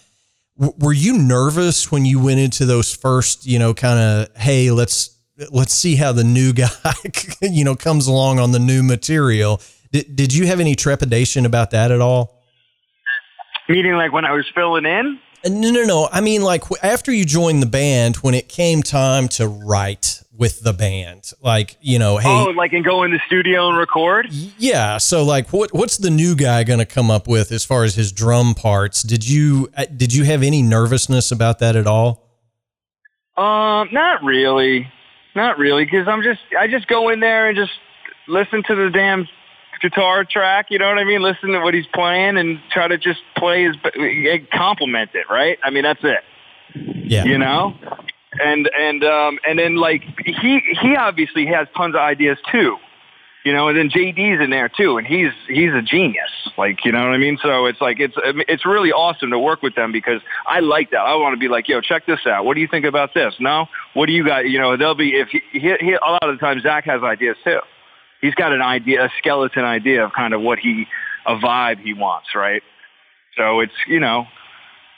W- 0.56 0.78
were 0.78 0.94
you 0.94 1.18
nervous 1.18 1.92
when 1.92 2.06
you 2.06 2.24
went 2.24 2.40
into 2.40 2.64
those 2.64 2.94
first, 2.94 3.48
you 3.48 3.58
know, 3.58 3.74
kind 3.74 4.00
of, 4.00 4.38
"Hey, 4.38 4.70
let's 4.70 5.18
let's 5.50 5.74
see 5.74 5.96
how 5.96 6.12
the 6.12 6.24
new 6.24 6.54
guy, 6.64 6.70
you 7.42 7.64
know, 7.64 7.76
comes 7.76 8.06
along 8.06 8.38
on 8.38 8.52
the 8.52 8.60
new 8.60 8.84
material." 8.84 9.60
Did 9.92 10.16
did 10.16 10.32
you 10.32 10.46
have 10.46 10.60
any 10.60 10.76
trepidation 10.76 11.48
about 11.48 11.72
that 11.72 11.90
at 11.90 12.02
all? 12.02 12.40
Meaning, 13.68 13.94
like 13.94 14.14
when 14.14 14.26
I 14.26 14.34
was 14.34 14.46
filling 14.54 14.86
in. 14.86 15.18
Uh, 15.44 15.50
No, 15.50 15.72
no, 15.72 15.84
no. 15.86 16.08
I 16.12 16.22
mean, 16.22 16.44
like 16.44 16.62
after 16.84 17.12
you 17.12 17.26
joined 17.26 17.64
the 17.64 17.72
band, 17.82 18.18
when 18.18 18.36
it 18.36 18.48
came 18.48 18.84
time 18.84 19.28
to 19.30 19.48
write 19.48 20.21
with 20.42 20.62
the 20.62 20.74
band, 20.74 21.32
like 21.44 21.78
you 21.82 22.00
know, 22.00 22.18
hey, 22.18 22.28
Oh, 22.28 22.46
like 22.58 22.74
and 22.74 22.84
go 22.84 23.04
in 23.04 23.12
the 23.12 23.20
studio 23.28 23.70
and 23.70 23.78
record. 23.78 24.26
yeah. 24.58 24.98
So, 24.98 25.24
like, 25.24 25.54
what 25.54 25.72
what's 25.72 25.98
the 25.98 26.10
new 26.10 26.36
guy 26.36 26.64
going 26.64 26.80
to 26.80 26.86
come 26.86 27.12
up 27.12 27.28
with 27.28 27.52
as 27.52 27.64
far 27.64 27.84
as 27.84 27.94
his 27.94 28.12
drum 28.12 28.56
parts? 28.56 29.04
Did 29.04 29.30
you 29.30 29.70
uh, 29.78 29.86
did 29.86 30.12
you 30.14 30.24
have 30.24 30.42
any 30.42 30.64
nervousness 30.64 31.32
about 31.32 31.60
that 31.60 31.76
at 31.76 31.86
all? 31.86 32.28
Um, 33.38 33.90
not 33.94 34.24
really, 34.24 34.92
not 35.36 35.60
really, 35.60 35.86
because 35.86 36.08
I'm 36.08 36.24
just 36.24 36.42
I 36.60 36.68
just 36.68 36.88
go 36.88 37.10
in 37.10 37.20
there 37.20 37.48
and 37.48 37.56
just 37.56 37.72
listen 38.28 38.64
to 38.64 38.76
the 38.76 38.90
damn 38.90 39.28
guitar 39.80 40.26
track. 40.26 40.66
You 40.72 40.80
know 40.80 40.88
what 40.90 40.98
I 40.98 41.04
mean? 41.04 41.22
Listen 41.22 41.50
to 41.50 41.60
what 41.60 41.76
he's 41.76 41.88
playing 41.94 42.38
and 42.38 42.60
try 42.72 42.88
to 42.88 42.98
just 42.98 43.20
play 43.38 43.64
his 43.66 43.76
compliment 44.52 45.12
it. 45.14 45.28
Right? 45.30 45.60
I 45.64 45.70
mean, 45.70 45.84
that's 45.84 46.04
it. 46.04 46.22
Yeah, 46.76 47.26
you 47.26 47.38
know 47.38 47.76
and 48.40 48.70
and 48.78 49.04
um 49.04 49.40
and 49.48 49.60
then 49.60 49.76
like 49.76 50.04
he 50.26 50.62
he 50.82 50.96
obviously 50.96 51.46
has 51.48 51.68
tons 51.76 51.96
of 51.96 52.02
ideas 52.02 52.38
too. 52.52 52.78
You 53.44 53.54
know 53.54 53.70
and 53.70 53.78
then 53.78 53.90
jd's 53.90 54.40
in 54.40 54.52
there 54.52 54.70
too 54.70 54.98
and 54.98 55.06
he's 55.08 55.32
he's 55.48 55.74
a 55.74 55.82
genius. 55.82 56.30
Like 56.58 56.86
you 56.86 56.92
know 56.92 57.04
what 57.04 57.14
i 57.14 57.18
mean? 57.18 57.38
So 57.42 57.66
it's 57.66 57.82
like 57.82 58.00
it's 58.00 58.16
it's 58.18 58.66
really 58.66 58.92
awesome 58.92 59.32
to 59.32 59.40
work 59.40 59.62
with 59.62 59.76
them 59.76 59.92
because 59.92 60.22
i 60.48 60.60
like 60.60 60.92
that. 60.92 61.00
I 61.00 61.16
want 61.16 61.34
to 61.34 61.40
be 61.40 61.48
like 61.48 61.68
yo 61.68 61.82
check 61.82 62.06
this 62.06 62.20
out. 62.26 62.46
What 62.46 62.56
do 62.56 62.62
you 62.62 62.68
think 62.68 62.86
about 62.86 63.14
this? 63.14 63.34
No? 63.40 63.68
What 63.94 64.06
do 64.06 64.14
you 64.14 64.26
got 64.26 64.48
you 64.48 64.60
know 64.60 64.78
they'll 64.78 64.96
be 64.96 65.16
if 65.16 65.30
he, 65.30 65.42
he, 65.52 65.74
he 65.80 65.94
a 65.94 66.10
lot 66.10 66.24
of 66.24 66.36
the 66.36 66.40
time 66.40 66.60
Zakk 66.62 66.84
has 66.84 67.04
ideas 67.04 67.36
too. 67.44 67.60
He's 68.22 68.36
got 68.36 68.54
an 68.54 68.62
idea 68.62 69.06
a 69.06 69.10
skeleton 69.18 69.66
idea 69.66 70.06
of 70.06 70.14
kind 70.14 70.34
of 70.34 70.42
what 70.42 70.60
he 70.60 70.86
a 71.26 71.36
vibe 71.36 71.80
he 71.80 71.94
wants 71.94 72.30
right? 72.34 72.64
So 73.36 73.60
it's 73.60 73.74
you 73.88 74.00
know 74.00 74.26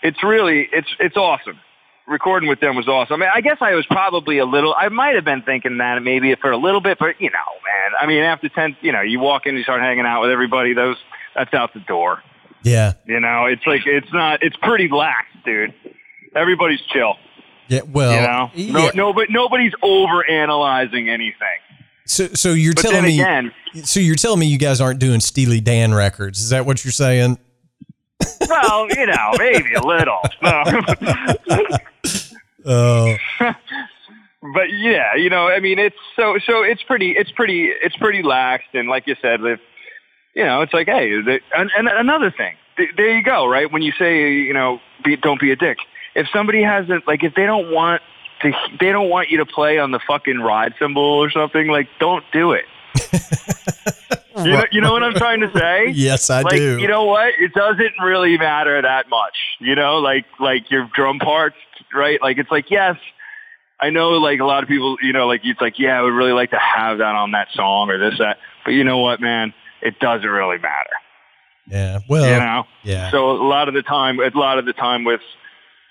it's 0.03 0.23
really 0.23 0.67
it's 0.71 0.89
it's 0.99 1.17
awesome 1.17 1.59
recording 2.07 2.49
with 2.49 2.59
them 2.59 2.75
was 2.75 2.87
awesome. 2.87 3.15
I 3.21 3.25
mean, 3.25 3.29
I 3.33 3.41
guess 3.41 3.57
I 3.61 3.73
was 3.73 3.85
probably 3.85 4.37
a 4.39 4.45
little. 4.45 4.73
I 4.77 4.89
might 4.89 5.15
have 5.15 5.25
been 5.25 5.41
thinking 5.41 5.77
that 5.77 6.01
maybe 6.03 6.33
for 6.35 6.51
a 6.51 6.57
little 6.57 6.81
bit, 6.81 6.97
but 6.99 7.19
you 7.19 7.29
know, 7.29 7.37
man. 7.37 7.91
I 7.99 8.05
mean, 8.07 8.23
after 8.23 8.49
ten, 8.49 8.75
you 8.81 8.91
know, 8.91 9.01
you 9.01 9.19
walk 9.19 9.45
in, 9.45 9.55
you 9.55 9.63
start 9.63 9.81
hanging 9.81 10.05
out 10.05 10.21
with 10.21 10.31
everybody. 10.31 10.73
Those 10.73 10.97
that's 11.35 11.53
out 11.53 11.73
the 11.73 11.79
door. 11.81 12.21
yeah, 12.63 12.93
You 13.05 13.19
know, 13.19 13.45
it's 13.45 13.65
like 13.65 13.81
it's 13.85 14.11
not. 14.13 14.43
It's 14.43 14.55
pretty 14.57 14.87
lax, 14.89 15.27
dude. 15.45 15.73
Everybody's 16.35 16.81
chill. 16.81 17.15
yeah. 17.67 17.81
Well, 17.87 18.51
You 18.55 18.71
know, 18.71 18.79
no, 18.79 18.85
yeah. 18.85 18.91
no, 18.95 19.13
but 19.13 19.29
nobody's 19.29 19.73
over 19.81 20.27
analyzing 20.29 21.09
anything. 21.09 21.59
So, 22.05 22.27
so 22.33 22.51
you're 22.51 22.73
But 22.73 22.81
telling 22.81 23.03
me, 23.03 23.19
again, 23.21 23.51
so 23.83 23.99
you're 24.01 24.15
telling 24.15 24.39
me 24.39 24.47
you 24.47 24.57
guys 24.57 24.81
aren't 24.81 24.99
doing 24.99 25.19
Steely 25.21 25.61
Dan 25.61 25.93
records? 25.93 26.39
Is 26.41 26.49
that 26.49 26.65
what 26.65 26.83
you're 26.83 26.91
saying? 26.91 27.37
Well, 28.47 28.87
you 28.89 29.05
know, 29.05 29.31
maybe 29.37 29.73
a 29.73 29.81
little. 29.81 30.19
No. 30.41 30.63
Oh, 32.65 33.15
but 33.39 34.71
yeah, 34.71 35.15
you 35.15 35.29
know, 35.29 35.47
I 35.47 35.59
mean, 35.59 35.79
it's 35.79 35.95
so 36.15 36.37
so 36.45 36.63
it's 36.63 36.81
pretty 36.83 37.11
it's 37.11 37.31
pretty 37.31 37.65
it's 37.65 37.95
pretty 37.97 38.23
laxed, 38.23 38.73
and 38.73 38.87
like 38.87 39.05
you 39.07 39.15
said, 39.21 39.41
if 39.41 39.59
you 40.33 40.43
know, 40.43 40.61
it's 40.61 40.73
like, 40.73 40.87
hey, 40.87 41.21
the, 41.21 41.39
and, 41.55 41.69
and 41.77 41.87
another 41.87 42.31
thing, 42.31 42.55
th- 42.77 42.89
there 42.97 43.15
you 43.15 43.23
go, 43.23 43.45
right? 43.45 43.71
When 43.71 43.81
you 43.81 43.91
say, 43.97 44.31
you 44.33 44.53
know, 44.53 44.79
be, 45.03 45.15
don't 45.15 45.39
be 45.39 45.51
a 45.51 45.55
dick. 45.55 45.77
If 46.15 46.27
somebody 46.33 46.63
hasn't, 46.63 47.07
like, 47.07 47.23
if 47.23 47.35
they 47.35 47.45
don't 47.45 47.71
want 47.71 48.01
to, 48.41 48.51
they 48.79 48.91
don't 48.91 49.09
want 49.09 49.29
you 49.29 49.37
to 49.37 49.45
play 49.45 49.77
on 49.77 49.91
the 49.91 49.99
fucking 50.07 50.39
ride 50.39 50.73
cymbal 50.79 51.03
or 51.03 51.29
something, 51.29 51.67
like, 51.67 51.87
don't 51.99 52.23
do 52.31 52.51
it. 52.53 52.65
You 54.45 54.51
know, 54.51 54.65
you 54.71 54.81
know 54.81 54.91
what 54.93 55.03
I'm 55.03 55.13
trying 55.13 55.41
to 55.41 55.51
say? 55.57 55.89
yes, 55.93 56.29
I 56.29 56.41
like 56.41 56.55
do. 56.55 56.79
you 56.79 56.87
know 56.87 57.05
what 57.05 57.33
it 57.39 57.53
doesn't 57.53 57.93
really 58.03 58.37
matter 58.37 58.81
that 58.81 59.09
much 59.09 59.35
you 59.59 59.75
know 59.75 59.97
like 59.97 60.25
like 60.39 60.69
your 60.69 60.89
drum 60.93 61.19
parts 61.19 61.55
right 61.93 62.21
like 62.21 62.37
it's 62.37 62.51
like 62.51 62.69
yes 62.69 62.95
i 63.79 63.89
know 63.89 64.11
like 64.11 64.39
a 64.39 64.45
lot 64.45 64.63
of 64.63 64.69
people 64.69 64.97
you 65.01 65.13
know 65.13 65.27
like 65.27 65.41
it's 65.43 65.61
like 65.61 65.79
yeah 65.79 65.99
i 65.99 66.01
would 66.01 66.13
really 66.13 66.31
like 66.31 66.51
to 66.51 66.59
have 66.59 66.99
that 66.99 67.15
on 67.15 67.31
that 67.31 67.47
song 67.53 67.89
or 67.89 67.97
this 67.97 68.17
that 68.19 68.37
but 68.65 68.71
you 68.71 68.83
know 68.83 68.99
what 68.99 69.21
man 69.21 69.53
it 69.81 69.99
doesn't 69.99 70.29
really 70.29 70.57
matter 70.57 70.91
yeah. 71.65 71.99
Well, 72.09 72.25
you 72.25 72.37
know 72.37 72.65
yeah. 72.83 73.09
so 73.09 73.31
a 73.31 73.47
lot 73.47 73.69
of 73.69 73.73
the 73.73 73.83
time 73.83 74.19
a 74.19 74.37
lot 74.37 74.59
of 74.59 74.65
the 74.65 74.73
time 74.73 75.05
with 75.05 75.21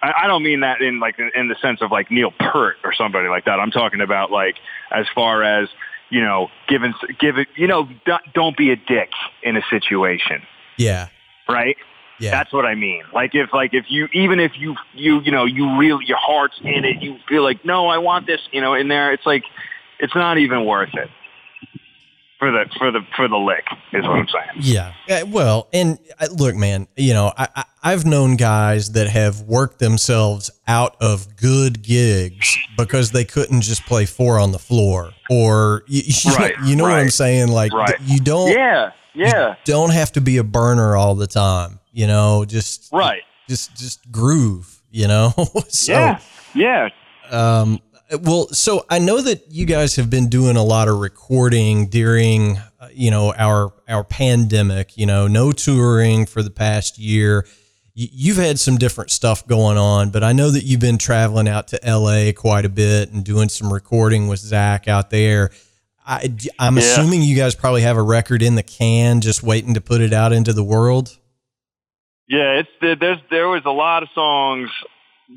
I, 0.03 0.12
I 0.24 0.26
don't 0.26 0.42
mean 0.42 0.61
that 0.61 0.82
in 0.82 1.00
like 1.00 1.18
in 1.18 1.48
the 1.48 1.57
sense 1.62 1.80
of 1.80 1.90
like 1.90 2.11
Neil 2.11 2.30
Peart 2.30 2.76
or 2.84 2.92
somebody 2.92 3.28
like 3.28 3.46
that. 3.46 3.59
I'm 3.59 3.70
talking 3.70 4.03
about 4.03 4.30
like 4.30 4.57
as 4.90 5.07
far 5.14 5.42
as 5.42 5.68
you 6.12 6.20
know, 6.20 6.48
giving, 6.68 6.92
give 7.18 7.38
it, 7.38 7.48
you 7.56 7.66
know, 7.66 7.88
don't- 8.04 8.32
don't 8.34 8.56
be 8.56 8.70
a 8.70 8.76
dick 8.76 9.10
in 9.42 9.56
a 9.56 9.62
situation, 9.70 10.42
Yeah. 10.76 11.08
right? 11.48 11.76
Yeah. 12.18 12.30
That's 12.32 12.52
what 12.52 12.66
I 12.66 12.74
mean. 12.74 13.02
Like 13.14 13.34
if, 13.34 13.52
like 13.54 13.72
if 13.72 13.86
you, 13.88 14.08
even 14.12 14.38
if 14.38 14.52
you, 14.58 14.76
you, 14.94 15.20
you 15.22 15.32
know, 15.32 15.46
you 15.46 15.76
really, 15.78 16.04
your 16.04 16.18
heart's 16.18 16.60
in 16.62 16.84
it, 16.84 17.02
you 17.02 17.16
feel 17.28 17.42
like, 17.42 17.64
no, 17.64 17.88
I 17.88 17.98
want 17.98 18.26
this, 18.26 18.40
you 18.52 18.60
know, 18.60 18.74
in 18.74 18.88
there. 18.88 19.12
It's 19.12 19.24
like, 19.24 19.44
it's 19.98 20.14
not 20.14 20.36
even 20.38 20.66
worth 20.66 20.94
it 20.94 21.08
for 22.43 22.51
the, 22.51 22.64
for 22.76 22.90
the, 22.90 23.01
for 23.14 23.28
the 23.28 23.36
lick 23.36 23.64
is 23.93 24.03
what 24.03 24.16
I'm 24.18 24.26
saying. 24.26 24.49
Yeah. 25.09 25.22
Well, 25.22 25.68
and 25.72 25.97
uh, 26.18 26.26
look, 26.32 26.57
man, 26.57 26.88
you 26.97 27.14
know, 27.14 27.32
I, 27.38 27.47
I, 27.55 27.64
I've 27.84 28.05
known 28.05 28.34
guys 28.34 28.90
that 28.93 29.07
have 29.09 29.43
worked 29.43 29.78
themselves 29.78 30.51
out 30.66 30.97
of 31.01 31.36
good 31.36 31.82
gigs 31.84 32.59
because 32.76 33.12
they 33.12 33.24
couldn't 33.24 33.61
just 33.61 33.86
play 33.86 34.07
four 34.07 34.40
on 34.40 34.51
the 34.51 34.59
floor 34.59 35.12
or, 35.30 35.84
you, 35.86 36.03
you, 36.05 36.32
Right, 36.34 36.55
you 36.64 36.74
know 36.74 36.82
what 36.82 36.95
I'm 36.95 37.11
saying? 37.11 37.47
Like, 37.47 37.72
right. 37.72 37.95
you 38.01 38.18
don't, 38.18 38.51
Yeah. 38.51 38.90
Yeah. 39.14 39.55
don't 39.64 39.93
have 39.93 40.11
to 40.12 40.20
be 40.20 40.38
a 40.38 40.45
burner 40.45 40.97
all 40.97 41.14
the 41.14 41.28
time, 41.28 41.78
you 41.93 42.09
know, 42.09 42.45
just, 42.45 42.88
Right. 42.93 43.22
just, 43.49 43.76
just 43.76 44.11
groove, 44.11 44.82
you 44.90 45.07
know? 45.07 45.32
so, 45.68 45.93
yeah. 45.93 46.18
Yeah. 46.57 46.88
um, 47.30 47.78
well, 48.20 48.48
so 48.48 48.84
I 48.90 48.98
know 48.98 49.20
that 49.22 49.50
you 49.50 49.64
guys 49.66 49.96
have 49.96 50.10
been 50.10 50.28
doing 50.28 50.56
a 50.56 50.62
lot 50.62 50.88
of 50.88 50.98
recording 50.98 51.86
during, 51.88 52.58
uh, 52.80 52.88
you 52.92 53.10
know, 53.10 53.32
our 53.34 53.72
our 53.88 54.04
pandemic. 54.04 54.96
You 54.96 55.06
know, 55.06 55.26
no 55.26 55.52
touring 55.52 56.26
for 56.26 56.42
the 56.42 56.50
past 56.50 56.98
year. 56.98 57.46
Y- 57.96 58.08
You've 58.12 58.36
had 58.38 58.58
some 58.58 58.76
different 58.76 59.10
stuff 59.10 59.46
going 59.46 59.76
on, 59.78 60.10
but 60.10 60.24
I 60.24 60.32
know 60.32 60.50
that 60.50 60.64
you've 60.64 60.80
been 60.80 60.98
traveling 60.98 61.48
out 61.48 61.68
to 61.68 61.80
LA 61.84 62.32
quite 62.32 62.64
a 62.64 62.68
bit 62.70 63.10
and 63.12 63.24
doing 63.24 63.48
some 63.48 63.72
recording 63.72 64.28
with 64.28 64.40
Zakk 64.40 64.88
out 64.88 65.10
there. 65.10 65.50
I, 66.06 66.32
am 66.58 66.76
Yeah. 66.76 66.82
assuming 66.82 67.22
you 67.22 67.36
guys 67.36 67.54
probably 67.54 67.82
have 67.82 67.96
a 67.96 68.02
record 68.02 68.42
in 68.42 68.54
the 68.56 68.62
can, 68.62 69.20
just 69.20 69.42
waiting 69.42 69.74
to 69.74 69.80
put 69.80 70.00
it 70.00 70.12
out 70.12 70.32
into 70.32 70.52
the 70.52 70.64
world. 70.64 71.16
Yeah, 72.28 72.60
it's 72.60 72.68
there's 72.80 73.18
there 73.30 73.48
was 73.48 73.62
a 73.66 73.70
lot 73.70 74.02
of 74.02 74.08
songs 74.14 74.70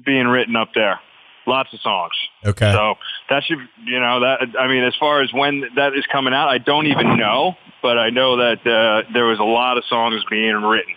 being 0.05 0.27
written 0.27 0.55
up 0.55 0.69
there, 0.73 0.99
lots 1.47 1.73
of 1.73 1.79
songs. 1.81 2.13
Okay. 2.45 2.71
So 2.71 2.95
that 3.29 3.43
should 3.43 3.59
you 3.85 3.99
know 3.99 4.19
that 4.21 4.47
I 4.59 4.67
mean 4.67 4.83
as 4.83 4.95
far 4.99 5.21
as 5.21 5.33
when 5.33 5.63
that 5.75 5.93
is 5.95 6.05
coming 6.11 6.33
out, 6.33 6.49
I 6.49 6.57
don't 6.57 6.87
even 6.87 7.17
know, 7.17 7.55
but 7.81 7.97
I 7.97 8.09
know 8.09 8.37
that 8.37 8.65
uh, 8.65 9.09
there 9.13 9.25
was 9.25 9.39
a 9.39 9.43
lot 9.43 9.77
of 9.77 9.83
songs 9.85 10.23
being 10.29 10.55
written 10.55 10.93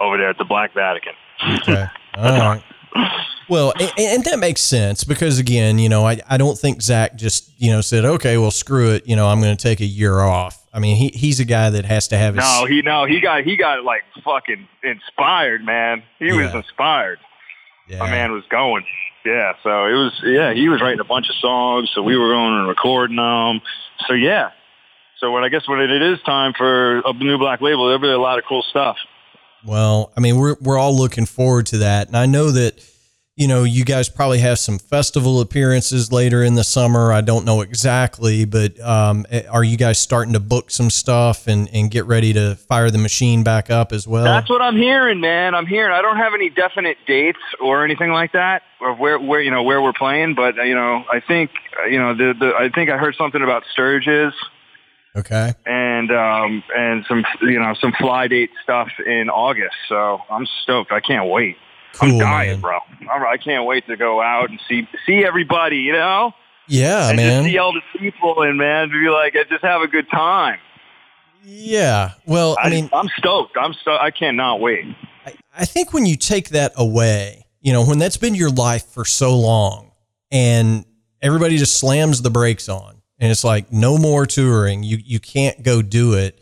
over 0.00 0.16
there 0.16 0.30
at 0.30 0.38
the 0.38 0.44
Black 0.44 0.74
Vatican. 0.74 1.12
Okay. 1.62 1.86
All 2.16 2.38
right. 2.38 2.62
Well, 3.48 3.72
and, 3.80 3.92
and 3.98 4.24
that 4.24 4.38
makes 4.38 4.60
sense 4.60 5.04
because 5.04 5.38
again, 5.38 5.78
you 5.78 5.88
know, 5.88 6.06
I, 6.06 6.18
I 6.28 6.36
don't 6.36 6.58
think 6.58 6.80
Zakk 6.80 7.16
just, 7.16 7.50
you 7.56 7.70
know, 7.70 7.80
said, 7.80 8.04
okay, 8.04 8.36
well, 8.36 8.50
screw 8.50 8.90
it. 8.90 9.06
You 9.06 9.16
know, 9.16 9.26
I'm 9.26 9.40
going 9.40 9.56
to 9.56 9.62
take 9.62 9.80
a 9.80 9.86
year 9.86 10.20
off. 10.20 10.66
I 10.72 10.80
mean, 10.80 10.96
he, 10.96 11.08
he's 11.08 11.40
a 11.40 11.44
guy 11.44 11.70
that 11.70 11.86
has 11.86 12.08
to 12.08 12.18
have 12.18 12.34
his, 12.34 12.44
No, 12.44 12.66
he 12.66 12.82
no 12.82 13.06
he 13.06 13.20
got 13.20 13.44
he 13.44 13.56
got 13.56 13.84
like 13.84 14.02
fucking 14.22 14.68
inspired, 14.82 15.64
man. 15.64 16.02
He 16.18 16.32
was 16.32 16.52
inspired. 16.52 17.18
yeah. 17.88 17.98
my 17.98 18.10
man 18.10 18.32
was 18.32 18.44
going. 18.50 18.84
Yeah, 19.28 19.52
so 19.62 19.84
it 19.84 19.92
was. 19.92 20.20
Yeah, 20.24 20.54
he 20.54 20.68
was 20.68 20.80
writing 20.80 21.00
a 21.00 21.04
bunch 21.04 21.28
of 21.28 21.36
songs, 21.36 21.90
so 21.94 22.02
we 22.02 22.16
were 22.16 22.30
going 22.30 22.54
and 22.54 22.68
recording 22.68 23.16
them. 23.16 23.60
So 24.06 24.14
yeah, 24.14 24.50
so 25.20 25.32
when 25.32 25.44
I 25.44 25.48
guess 25.48 25.68
when 25.68 25.80
it 25.80 26.02
is 26.02 26.20
time 26.22 26.52
for 26.56 27.00
a 27.00 27.12
new 27.12 27.38
black 27.38 27.60
label, 27.60 27.86
there'll 27.86 28.00
be 28.00 28.08
a 28.08 28.18
lot 28.18 28.38
of 28.38 28.44
cool 28.48 28.62
stuff. 28.62 28.96
Well, 29.64 30.12
I 30.16 30.20
mean, 30.20 30.38
we're, 30.38 30.56
we're 30.60 30.78
all 30.78 30.96
looking 30.96 31.26
forward 31.26 31.66
to 31.66 31.78
that. 31.78 32.06
And 32.06 32.16
I 32.16 32.26
know 32.26 32.52
that, 32.52 32.80
you 33.38 33.46
know, 33.46 33.62
you 33.62 33.84
guys 33.84 34.08
probably 34.08 34.40
have 34.40 34.58
some 34.58 34.80
festival 34.80 35.40
appearances 35.40 36.10
later 36.10 36.42
in 36.42 36.56
the 36.56 36.64
summer. 36.64 37.12
I 37.12 37.20
don't 37.20 37.44
know 37.44 37.60
exactly, 37.60 38.44
but 38.44 38.80
um, 38.80 39.26
are 39.48 39.62
you 39.62 39.76
guys 39.76 40.00
starting 40.00 40.32
to 40.32 40.40
book 40.40 40.72
some 40.72 40.90
stuff 40.90 41.46
and, 41.46 41.72
and 41.72 41.88
get 41.88 42.04
ready 42.06 42.32
to 42.32 42.56
fire 42.56 42.90
the 42.90 42.98
machine 42.98 43.44
back 43.44 43.70
up 43.70 43.92
as 43.92 44.08
well? 44.08 44.24
That's 44.24 44.50
what 44.50 44.60
I'm 44.60 44.76
hearing, 44.76 45.20
man. 45.20 45.54
I'm 45.54 45.66
hearing. 45.66 45.92
I 45.92 46.02
don't 46.02 46.16
have 46.16 46.34
any 46.34 46.50
definite 46.50 46.96
dates 47.06 47.38
or 47.60 47.84
anything 47.84 48.10
like 48.10 48.32
that, 48.32 48.62
or 48.80 48.96
where 48.96 49.20
where 49.20 49.40
you 49.40 49.52
know 49.52 49.62
where 49.62 49.80
we're 49.80 49.92
playing. 49.92 50.34
But 50.34 50.56
you 50.56 50.74
know, 50.74 51.04
I 51.08 51.20
think 51.20 51.52
you 51.88 52.00
know 52.00 52.16
the, 52.16 52.34
the 52.36 52.52
I 52.58 52.70
think 52.70 52.90
I 52.90 52.98
heard 52.98 53.14
something 53.16 53.40
about 53.40 53.62
Sturgis 53.70 54.34
okay. 55.14 55.54
and 55.64 56.10
um 56.10 56.64
and 56.76 57.04
some 57.06 57.24
you 57.42 57.60
know 57.60 57.74
some 57.80 57.92
fly 57.92 58.26
date 58.26 58.50
stuff 58.64 58.88
in 59.06 59.30
August. 59.30 59.76
So 59.88 60.22
I'm 60.28 60.46
stoked. 60.64 60.90
I 60.90 60.98
can't 60.98 61.30
wait. 61.30 61.56
I'm 62.00 62.10
Cool, 62.10 62.18
dying, 62.20 62.50
man. 62.52 62.60
bro. 62.60 62.78
I'm, 63.10 63.22
I 63.24 63.36
can't 63.36 63.64
wait 63.66 63.86
to 63.86 63.96
go 63.96 64.20
out 64.22 64.50
and 64.50 64.60
see 64.68 64.86
see 65.06 65.24
everybody. 65.24 65.78
You 65.78 65.92
know, 65.92 66.32
Yeah, 66.66 67.08
and 67.08 67.16
man. 67.16 67.42
just 67.42 67.52
see 67.52 67.58
all 67.58 67.72
the 67.72 67.82
people 67.98 68.42
and 68.42 68.56
man, 68.58 68.90
be 68.90 69.08
like, 69.10 69.34
I 69.36 69.44
just 69.48 69.64
have 69.64 69.82
a 69.82 69.88
good 69.88 70.08
time. 70.10 70.58
yeah. 71.44 72.12
Well, 72.26 72.56
I 72.62 72.66
I, 72.66 72.70
mean, 72.70 72.90
I'm 72.92 73.08
stoked. 73.16 73.56
I'm 73.56 73.72
stoked. 73.72 74.02
I 74.02 74.10
cannot 74.10 74.60
wait. 74.60 74.84
I, 75.26 75.34
I 75.58 75.64
think 75.64 75.92
when 75.92 76.06
you 76.06 76.16
take 76.16 76.50
that 76.50 76.72
away, 76.76 77.46
you 77.60 77.72
know, 77.72 77.84
when 77.84 77.98
that's 77.98 78.16
been 78.16 78.34
your 78.34 78.50
life 78.50 78.84
for 78.86 79.04
so 79.04 79.36
long 79.38 79.90
and 80.30 80.84
everybody 81.22 81.56
just 81.56 81.78
slams 81.78 82.22
the 82.22 82.30
brakes 82.30 82.68
on 82.68 83.00
and 83.18 83.30
it's 83.32 83.44
like 83.44 83.72
no 83.72 83.98
more 83.98 84.26
touring, 84.26 84.82
you 84.82 84.98
you 85.02 85.18
can't 85.20 85.62
go 85.62 85.82
do 85.82 86.14
it. 86.14 86.40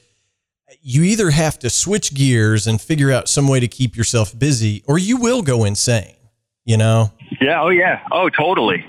You 0.88 1.02
either 1.02 1.30
have 1.30 1.58
to 1.60 1.68
switch 1.70 2.14
gears 2.14 2.68
and 2.68 2.80
figure 2.80 3.10
out 3.10 3.28
some 3.28 3.48
way 3.48 3.58
to 3.58 3.66
keep 3.66 3.96
yourself 3.96 4.38
busy 4.38 4.84
or 4.86 4.98
you 4.98 5.16
will 5.16 5.42
go 5.42 5.64
insane, 5.64 6.14
you 6.64 6.76
know? 6.76 7.10
Yeah. 7.40 7.60
Oh 7.60 7.70
yeah. 7.70 8.02
Oh 8.12 8.28
totally. 8.28 8.84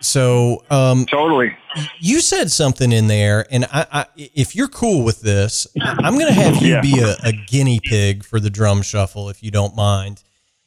So, 0.00 0.62
um, 0.70 1.06
Totally. 1.06 1.56
you 1.98 2.20
said 2.20 2.50
something 2.50 2.92
in 2.92 3.06
there, 3.06 3.46
and 3.50 3.64
I, 3.72 3.86
I 3.90 4.06
if 4.16 4.54
you're 4.54 4.68
cool 4.68 5.02
with 5.02 5.22
this, 5.22 5.66
I'm 5.80 6.14
going 6.18 6.26
to 6.26 6.32
have 6.32 6.56
you 6.62 6.74
Yeah. 6.74 6.80
be 6.82 7.00
a, 7.00 7.16
a 7.24 7.32
guinea 7.32 7.80
pig 7.82 8.22
for 8.22 8.38
the 8.38 8.50
drum 8.50 8.82
shuffle, 8.82 9.30
if 9.30 9.42
you 9.42 9.50
don't 9.50 9.74
mind. 9.74 10.22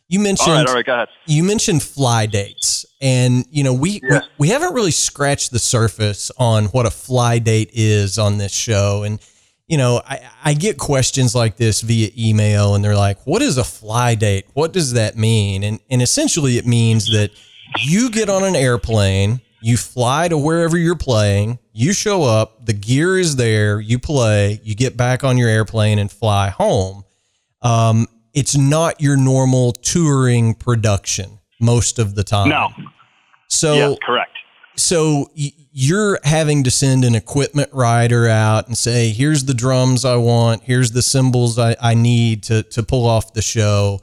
You 0.09 0.19
mentioned 0.19 0.49
All 0.49 0.55
right. 0.57 0.67
All 0.67 0.73
right. 0.75 0.85
Go 0.85 0.93
ahead. 0.95 1.07
you 1.27 1.43
mentioned 1.43 1.83
fly 1.83 2.25
dates, 2.25 2.85
and 2.99 3.45
you 3.51 3.63
know 3.63 3.73
we, 3.73 4.01
Yes. 4.03 4.23
we 4.39 4.47
we 4.47 4.49
haven't 4.49 4.73
really 4.73 4.91
scratched 4.91 5.51
the 5.51 5.59
surface 5.59 6.31
on 6.37 6.65
what 6.67 6.85
a 6.87 6.91
fly 6.91 7.37
date 7.39 7.69
is 7.73 8.17
on 8.17 8.39
this 8.39 8.51
show, 8.53 9.03
and 9.03 9.19
you 9.67 9.77
know 9.77 10.01
I, 10.05 10.19
I 10.43 10.53
get 10.53 10.77
questions 10.77 11.35
like 11.35 11.57
this 11.57 11.81
via 11.81 12.09
email, 12.17 12.75
and 12.75 12.83
they're 12.83 12.95
like, 12.95 13.25
"What 13.25 13.41
is 13.41 13.57
a 13.57 13.63
fly 13.63 14.15
date? 14.15 14.45
What 14.53 14.73
does 14.73 14.93
that 14.93 15.17
mean?" 15.17 15.63
And 15.63 15.79
and 15.89 16.01
essentially, 16.01 16.57
it 16.57 16.65
means 16.65 17.11
that 17.11 17.31
you 17.79 18.09
get 18.09 18.29
on 18.29 18.43
an 18.43 18.55
airplane, 18.55 19.41
you 19.61 19.77
fly 19.77 20.27
to 20.27 20.37
wherever 20.37 20.77
you're 20.77 20.95
playing, 20.95 21.59
you 21.73 21.93
show 21.93 22.23
up, 22.23 22.65
the 22.65 22.73
gear 22.73 23.17
is 23.17 23.35
there, 23.35 23.79
you 23.79 23.99
play, 23.99 24.59
you 24.63 24.75
get 24.75 24.95
back 24.95 25.23
on 25.23 25.37
your 25.37 25.49
airplane 25.49 25.99
and 25.99 26.11
fly 26.11 26.49
home. 26.49 27.03
Um, 27.61 28.07
it's 28.33 28.55
not 28.55 29.01
your 29.01 29.17
normal 29.17 29.71
touring 29.73 30.53
production 30.53 31.39
most 31.59 31.99
of 31.99 32.15
the 32.15 32.23
time. 32.23 32.49
No. 32.49 32.69
So 33.47 33.73
yeah. 33.73 33.95
Correct. 34.05 34.36
So 34.77 35.29
you're 35.35 36.19
having 36.23 36.63
to 36.63 36.71
send 36.71 37.03
an 37.03 37.15
equipment 37.15 37.69
rider 37.73 38.27
out 38.27 38.67
and 38.67 38.77
say, 38.77 39.09
here's 39.09 39.45
the 39.45 39.53
drums 39.53 40.05
I 40.05 40.15
want, 40.15 40.63
here's 40.63 40.91
the 40.91 41.01
cymbals 41.01 41.59
I, 41.59 41.75
I 41.81 41.93
need 41.93 42.43
to 42.43 42.63
to 42.63 42.83
pull 42.83 43.05
off 43.05 43.33
the 43.33 43.41
show. 43.41 44.01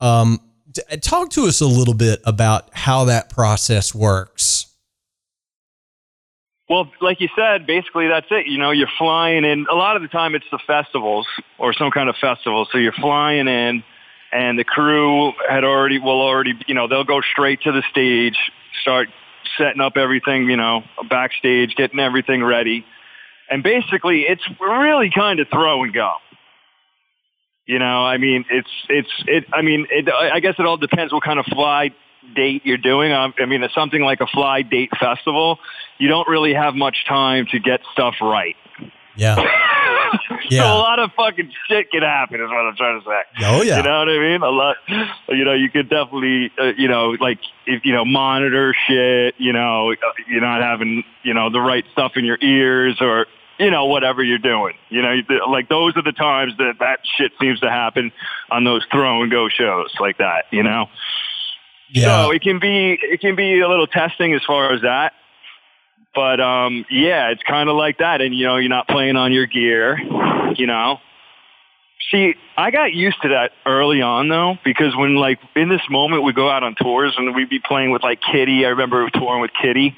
Um, 0.00 0.40
t- 0.72 0.96
talk 0.98 1.30
to 1.30 1.44
us 1.44 1.60
a 1.60 1.66
little 1.66 1.94
bit 1.94 2.20
about 2.24 2.70
how 2.72 3.04
that 3.06 3.30
process 3.30 3.94
works. 3.94 4.66
Well, 6.68 6.90
like 7.00 7.20
you 7.20 7.28
said, 7.36 7.66
basically 7.66 8.08
that's 8.08 8.28
it. 8.30 8.46
You 8.46 8.58
know, 8.58 8.70
you're 8.70 8.88
flying 8.96 9.44
in. 9.44 9.66
A 9.70 9.74
lot 9.74 9.96
of 9.96 10.02
the 10.02 10.08
time, 10.08 10.34
it's 10.34 10.46
the 10.50 10.60
festivals 10.66 11.26
or 11.58 11.74
some 11.74 11.90
kind 11.90 12.08
of 12.08 12.16
festival. 12.16 12.66
So 12.72 12.78
you're 12.78 12.92
flying 12.92 13.46
in, 13.46 13.84
and 14.32 14.58
the 14.58 14.64
crew 14.64 15.32
had 15.48 15.64
already 15.64 15.98
will 15.98 16.22
already. 16.22 16.54
You 16.66 16.74
know, 16.74 16.88
they'll 16.88 17.04
go 17.04 17.20
straight 17.20 17.60
to 17.62 17.72
the 17.72 17.82
stage, 17.90 18.38
start 18.80 19.08
setting 19.58 19.80
up 19.80 19.96
everything. 19.96 20.48
You 20.48 20.56
know, 20.56 20.82
backstage, 21.08 21.74
getting 21.76 22.00
everything 22.00 22.42
ready, 22.42 22.84
and 23.50 23.62
basically, 23.62 24.22
it's 24.22 24.42
really 24.60 25.10
kind 25.14 25.40
of 25.40 25.48
throw 25.48 25.82
and 25.82 25.92
go. 25.92 26.12
You 27.66 27.78
know, 27.78 28.04
I 28.04 28.18
mean, 28.18 28.44
it's 28.50 28.68
it's 28.88 29.24
it. 29.26 29.44
I 29.52 29.62
mean, 29.62 29.86
it, 29.90 30.08
I 30.08 30.40
guess 30.40 30.54
it 30.58 30.66
all 30.66 30.76
depends 30.76 31.12
what 31.12 31.22
kind 31.22 31.38
of 31.38 31.46
fly 31.46 31.90
date 32.34 32.62
you're 32.64 32.76
doing. 32.78 33.12
Um, 33.12 33.34
I 33.38 33.46
mean, 33.46 33.62
it's 33.62 33.74
something 33.74 34.02
like 34.02 34.20
a 34.20 34.26
fly 34.26 34.62
date 34.62 34.90
festival. 34.98 35.58
You 35.98 36.08
don't 36.08 36.28
really 36.28 36.54
have 36.54 36.74
much 36.74 37.04
time 37.08 37.46
to 37.52 37.58
get 37.58 37.80
stuff 37.92 38.14
right. 38.20 38.56
Yeah. 39.16 39.36
Yeah. 40.50 40.62
So 40.62 40.66
a 40.66 40.76
lot 40.76 40.98
of 40.98 41.10
fucking 41.16 41.50
shit 41.68 41.90
can 41.90 42.02
happen. 42.02 42.40
Is 42.40 42.48
what 42.48 42.66
I'm 42.66 42.76
trying 42.76 43.00
to 43.00 43.06
say. 43.06 43.44
Oh 43.46 43.62
yeah. 43.62 43.78
You 43.78 43.82
know 43.84 43.98
what 44.00 44.08
I 44.08 44.18
mean? 44.18 44.42
A 44.42 44.50
lot. 44.50 44.76
You 45.28 45.44
know, 45.44 45.54
you 45.54 45.70
could 45.70 45.88
definitely, 45.88 46.50
uh, 46.58 46.72
you 46.76 46.88
know, 46.88 47.16
like 47.18 47.38
if 47.66 47.84
you 47.84 47.92
know, 47.92 48.04
monitor 48.04 48.74
shit. 48.86 49.34
You 49.38 49.52
know, 49.54 49.92
uh, 49.92 49.96
you're 50.28 50.42
not 50.42 50.60
having, 50.60 51.04
you 51.22 51.32
know, 51.32 51.48
the 51.50 51.60
right 51.60 51.84
stuff 51.92 52.12
in 52.16 52.24
your 52.24 52.38
ears 52.42 52.98
or. 53.00 53.26
You 53.58 53.70
know, 53.70 53.84
whatever 53.84 54.24
you're 54.24 54.38
doing, 54.38 54.74
you 54.88 55.02
know, 55.02 55.14
like 55.48 55.68
those 55.68 55.96
are 55.96 56.02
the 56.02 56.12
times 56.12 56.54
that 56.58 56.74
that 56.80 56.98
shit 57.16 57.32
seems 57.40 57.60
to 57.60 57.70
happen 57.70 58.10
on 58.50 58.64
those 58.64 58.84
throw 58.90 59.22
and 59.22 59.30
go 59.30 59.48
shows 59.48 59.94
like 60.00 60.18
that, 60.18 60.46
you 60.50 60.64
know? 60.64 60.86
yeah. 61.90 62.24
So 62.24 62.30
it 62.32 62.42
can 62.42 62.58
be, 62.58 62.98
it 63.00 63.20
can 63.20 63.36
be 63.36 63.60
a 63.60 63.68
little 63.68 63.86
testing 63.86 64.34
as 64.34 64.42
far 64.44 64.72
as 64.72 64.80
that. 64.82 65.12
But 66.14 66.40
um, 66.40 66.84
yeah, 66.90 67.30
it's 67.30 67.42
kind 67.42 67.68
of 67.68 67.76
like 67.76 67.98
that, 67.98 68.20
and 68.20 68.34
you 68.34 68.46
know, 68.46 68.56
you're 68.56 68.68
not 68.68 68.86
playing 68.86 69.16
on 69.16 69.32
your 69.32 69.46
gear. 69.46 69.98
You 70.56 70.66
know, 70.66 70.98
see, 72.10 72.34
I 72.56 72.70
got 72.70 72.92
used 72.92 73.20
to 73.22 73.28
that 73.28 73.52
early 73.64 74.02
on 74.02 74.28
though, 74.28 74.56
because 74.64 74.94
when 74.96 75.16
like 75.16 75.38
in 75.56 75.68
this 75.68 75.80
moment 75.88 76.22
we 76.22 76.32
go 76.32 76.50
out 76.50 76.62
on 76.62 76.74
tours 76.74 77.14
and 77.16 77.34
we'd 77.34 77.48
be 77.48 77.60
playing 77.60 77.90
with 77.90 78.02
like 78.02 78.20
Kittie. 78.20 78.66
I 78.66 78.70
remember 78.70 79.08
touring 79.10 79.40
with 79.40 79.52
Kittie 79.60 79.96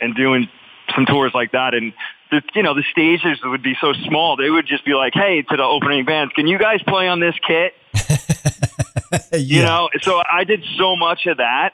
and 0.00 0.14
doing 0.14 0.48
some 0.94 1.06
tours 1.06 1.32
like 1.34 1.52
that, 1.52 1.74
and 1.74 1.92
the 2.30 2.42
you 2.54 2.62
know 2.62 2.74
the 2.74 2.84
stages 2.90 3.38
would 3.42 3.62
be 3.62 3.74
so 3.80 3.92
small. 4.06 4.36
They 4.36 4.50
would 4.50 4.66
just 4.66 4.84
be 4.84 4.94
like, 4.94 5.14
"Hey, 5.14 5.42
to 5.42 5.56
the 5.56 5.62
opening 5.62 6.04
bands, 6.04 6.32
can 6.34 6.46
you 6.46 6.58
guys 6.58 6.82
play 6.86 7.08
on 7.08 7.20
this 7.20 7.34
kit?" 7.46 7.72
yeah. 9.32 9.38
You 9.38 9.62
know, 9.62 9.88
so 10.02 10.20
I 10.30 10.44
did 10.44 10.62
so 10.78 10.96
much 10.96 11.26
of 11.26 11.38
that 11.38 11.70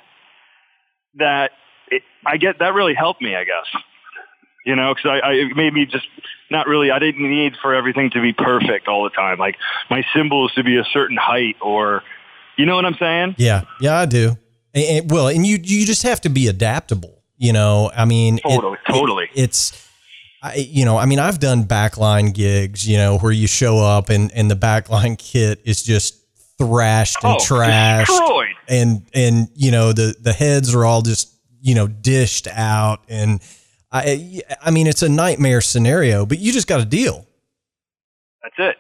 that 1.16 1.51
it, 1.93 2.03
I 2.26 2.36
get 2.36 2.59
that 2.59 2.74
really 2.74 2.95
helped 2.95 3.20
me, 3.22 3.34
I 3.36 3.45
guess. 3.45 3.66
You 4.64 4.76
know, 4.76 4.95
because 4.95 5.20
I, 5.22 5.28
I 5.28 5.32
it 5.32 5.57
made 5.57 5.72
me 5.74 5.86
just 5.86 6.07
not 6.51 6.66
really. 6.68 6.90
I 6.93 6.99
didn't 7.01 7.28
need 7.28 7.55
for 7.61 7.74
everything 7.74 8.11
to 8.11 8.20
be 8.22 8.32
perfect 8.32 8.86
all 8.86 9.03
the 9.05 9.11
time. 9.11 9.38
Like 9.38 9.57
my 9.90 10.05
cymbals 10.14 10.53
to 10.55 10.62
be 10.62 10.76
a 10.78 10.84
certain 10.93 11.16
height, 11.16 11.57
or 11.61 12.03
you 12.57 12.64
know 12.66 12.76
what 12.76 12.84
I'm 12.84 12.95
saying? 12.95 13.34
Yeah, 13.38 13.62
yeah, 13.80 13.99
I 13.99 14.07
do. 14.07 14.36
And, 14.74 14.84
and- 14.84 15.11
well, 15.11 15.28
and 15.28 15.45
you 15.45 15.59
you 15.62 15.84
just 15.84 16.05
have 16.05 16.20
to 16.22 16.28
be 16.28 16.47
adaptable. 16.47 17.22
You 17.38 17.53
know, 17.53 17.90
I 17.97 18.05
mean, 18.05 18.38
it- 18.38 18.43
Totally, 18.45 18.78
it- 18.86 18.93
totally. 18.93 19.28
it's, 19.34 19.88
I, 20.40 20.55
you 20.55 20.84
know, 20.84 20.97
I 20.97 21.07
mean, 21.07 21.18
I've 21.18 21.40
done 21.40 21.64
backline 21.64 22.32
gigs. 22.32 22.86
You 22.88 22.99
know, 22.99 23.18
where 23.18 23.32
you 23.32 23.49
show 23.49 23.78
up 23.78 24.11
and 24.11 24.30
and 24.32 24.49
the 24.49 24.55
backline 24.55 25.18
kit 25.18 25.61
is 25.64 25.82
just 25.82 26.20
thrashed 26.57 27.16
and 27.24 27.32
oh, 27.34 27.36
trashed, 27.45 28.07
destroyed. 28.07 28.55
and 28.68 29.03
and 29.12 29.49
you 29.57 29.72
know 29.72 29.93
the 29.93 30.14
the 30.20 30.32
heads 30.32 30.72
are 30.72 30.84
all 30.84 31.03
just 31.03 31.30
you 31.63 31.75
know 31.75 31.87
dished 31.87 32.47
out, 32.49 33.01
and 33.09 33.41
I 33.91 34.43
I 34.63 34.71
mean, 34.71 34.87
it's 34.87 35.03
a 35.03 35.09
nightmare 35.09 35.61
scenario, 35.63 36.27
but 36.27 36.39
you 36.39 36.53
just 36.53 36.67
got 36.69 36.79
to 36.79 36.85
deal. 36.85 37.27
That's 38.43 38.55
it. 38.59 38.77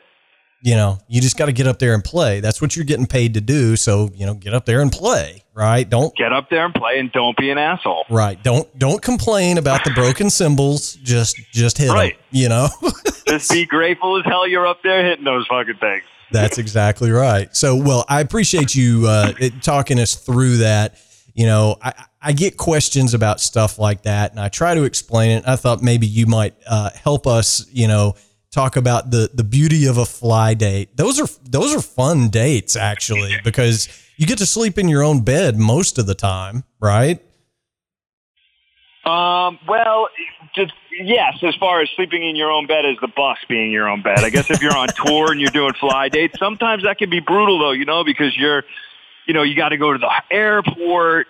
You 0.64 0.76
know, 0.76 0.98
you 1.08 1.20
just 1.20 1.36
got 1.36 1.46
to 1.46 1.52
get 1.52 1.66
up 1.66 1.80
there 1.80 1.92
and 1.92 2.04
play. 2.04 2.38
That's 2.38 2.62
what 2.62 2.76
you're 2.76 2.84
getting 2.84 3.06
paid 3.06 3.34
to 3.34 3.40
do. 3.40 3.74
So, 3.74 4.10
you 4.14 4.26
know, 4.26 4.34
get 4.34 4.54
up 4.54 4.64
there 4.64 4.80
and 4.80 4.92
play, 4.92 5.42
right? 5.54 5.88
Don't 5.88 6.14
Get 6.14 6.32
up 6.32 6.50
there 6.50 6.64
and 6.64 6.72
play, 6.72 7.00
and 7.00 7.10
don't 7.10 7.36
be 7.36 7.50
an 7.50 7.58
asshole. 7.58 8.04
right. 8.08 8.40
Don't 8.44 8.78
don't 8.78 9.02
complain 9.02 9.58
about 9.58 9.82
the 9.84 9.90
broken 9.90 10.30
cymbals. 10.30 10.94
Just 11.02 11.36
just 11.52 11.78
hit 11.78 11.90
Right. 11.90 12.16
You 12.30 12.48
know, 12.48 12.68
Just 13.26 13.50
be 13.50 13.66
grateful 13.66 14.18
as 14.18 14.24
hell 14.24 14.46
you're 14.46 14.66
up 14.66 14.82
there 14.84 15.04
hitting 15.04 15.24
those 15.24 15.46
fucking 15.48 15.76
things. 15.80 16.04
that's 16.30 16.58
exactly 16.58 17.10
right. 17.10 17.54
So, 17.56 17.74
well, 17.76 18.04
I 18.08 18.20
appreciate 18.20 18.74
you 18.74 19.06
uh, 19.08 19.32
it- 19.40 19.62
talking 19.62 19.98
us 19.98 20.14
through 20.14 20.58
that. 20.58 20.96
You 21.34 21.46
know, 21.46 21.76
I, 21.82 21.92
I 22.22 22.32
get 22.32 22.56
questions 22.56 23.14
about 23.14 23.40
stuff 23.40 23.78
like 23.78 24.02
that, 24.02 24.30
and 24.30 24.40
I 24.40 24.48
try 24.48 24.74
to 24.74 24.84
explain 24.84 25.30
it. 25.32 25.44
I 25.46 25.56
thought 25.56 25.82
maybe 25.82 26.06
you 26.06 26.26
might 26.26 26.54
uh, 26.66 26.90
help 26.90 27.26
us. 27.26 27.66
You 27.72 27.88
know, 27.88 28.14
talk 28.52 28.76
about 28.76 29.10
the 29.10 29.30
the 29.34 29.44
beauty 29.44 29.86
of 29.86 29.98
a 29.98 30.06
fly 30.06 30.54
date. 30.54 30.96
Those 30.96 31.20
are 31.20 31.28
those 31.42 31.74
are 31.74 31.82
fun 31.82 32.28
dates 32.28 32.76
actually 32.76 33.36
because 33.44 33.88
you 34.16 34.26
get 34.26 34.38
to 34.38 34.46
sleep 34.46 34.78
in 34.78 34.88
your 34.88 35.02
own 35.02 35.22
bed 35.22 35.58
most 35.58 35.98
of 35.98 36.06
the 36.06 36.14
time, 36.14 36.64
right? 36.80 37.20
Um, 39.04 39.58
well, 39.66 40.08
just 40.54 40.72
yes, 41.00 41.34
as 41.42 41.56
far 41.56 41.80
as 41.80 41.90
sleeping 41.96 42.22
in 42.22 42.36
your 42.36 42.52
own 42.52 42.66
bed 42.66 42.84
as 42.86 42.96
the 43.00 43.08
bus 43.08 43.38
being 43.48 43.72
your 43.72 43.88
own 43.88 44.02
bed. 44.02 44.20
I 44.20 44.30
guess 44.30 44.50
if 44.50 44.62
you're 44.62 44.76
on 44.76 44.88
tour 45.06 45.32
and 45.32 45.40
you're 45.40 45.50
doing 45.50 45.72
fly 45.74 46.08
dates, 46.08 46.38
sometimes 46.38 46.84
that 46.84 46.98
can 46.98 47.10
be 47.10 47.20
brutal 47.20 47.58
though, 47.58 47.72
you 47.72 47.84
know, 47.84 48.04
because 48.04 48.36
you're, 48.36 48.62
you 49.26 49.34
know, 49.34 49.42
you 49.42 49.56
got 49.56 49.70
to 49.70 49.76
go 49.76 49.92
to 49.92 49.98
the 49.98 50.10
airport, 50.30 51.26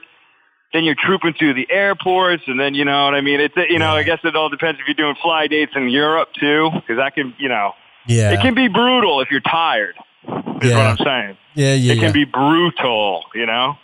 then 0.72 0.84
you're 0.84 0.94
trooping 0.98 1.34
through 1.34 1.54
the 1.54 1.66
airports, 1.70 2.44
and 2.46 2.58
then 2.58 2.74
you 2.74 2.84
know 2.84 3.04
what 3.04 3.14
I 3.14 3.20
mean. 3.20 3.40
It's 3.40 3.54
you 3.56 3.78
know, 3.78 3.90
I 3.94 4.02
guess 4.02 4.20
it 4.24 4.34
all 4.36 4.48
depends 4.48 4.80
if 4.80 4.86
you're 4.86 4.94
doing 4.94 5.16
fly 5.22 5.46
dates 5.46 5.72
in 5.76 5.88
Europe 5.88 6.30
too, 6.38 6.70
because 6.74 6.96
that 6.96 7.14
can, 7.14 7.34
you 7.38 7.48
know, 7.48 7.74
Yeah, 8.06 8.32
it 8.32 8.40
can 8.40 8.54
be 8.54 8.68
brutal 8.68 9.20
if 9.20 9.30
you're 9.30 9.40
tired. 9.40 9.94
Is 10.26 10.70
Yeah. 10.70 10.76
what 10.76 10.86
I'm 10.86 10.96
saying. 10.98 11.36
yeah, 11.54 11.74
yeah, 11.74 11.92
It 11.92 11.96
yeah. 11.96 12.02
can 12.02 12.12
be 12.12 12.24
brutal, 12.24 13.24
you 13.34 13.46
know. 13.46 13.76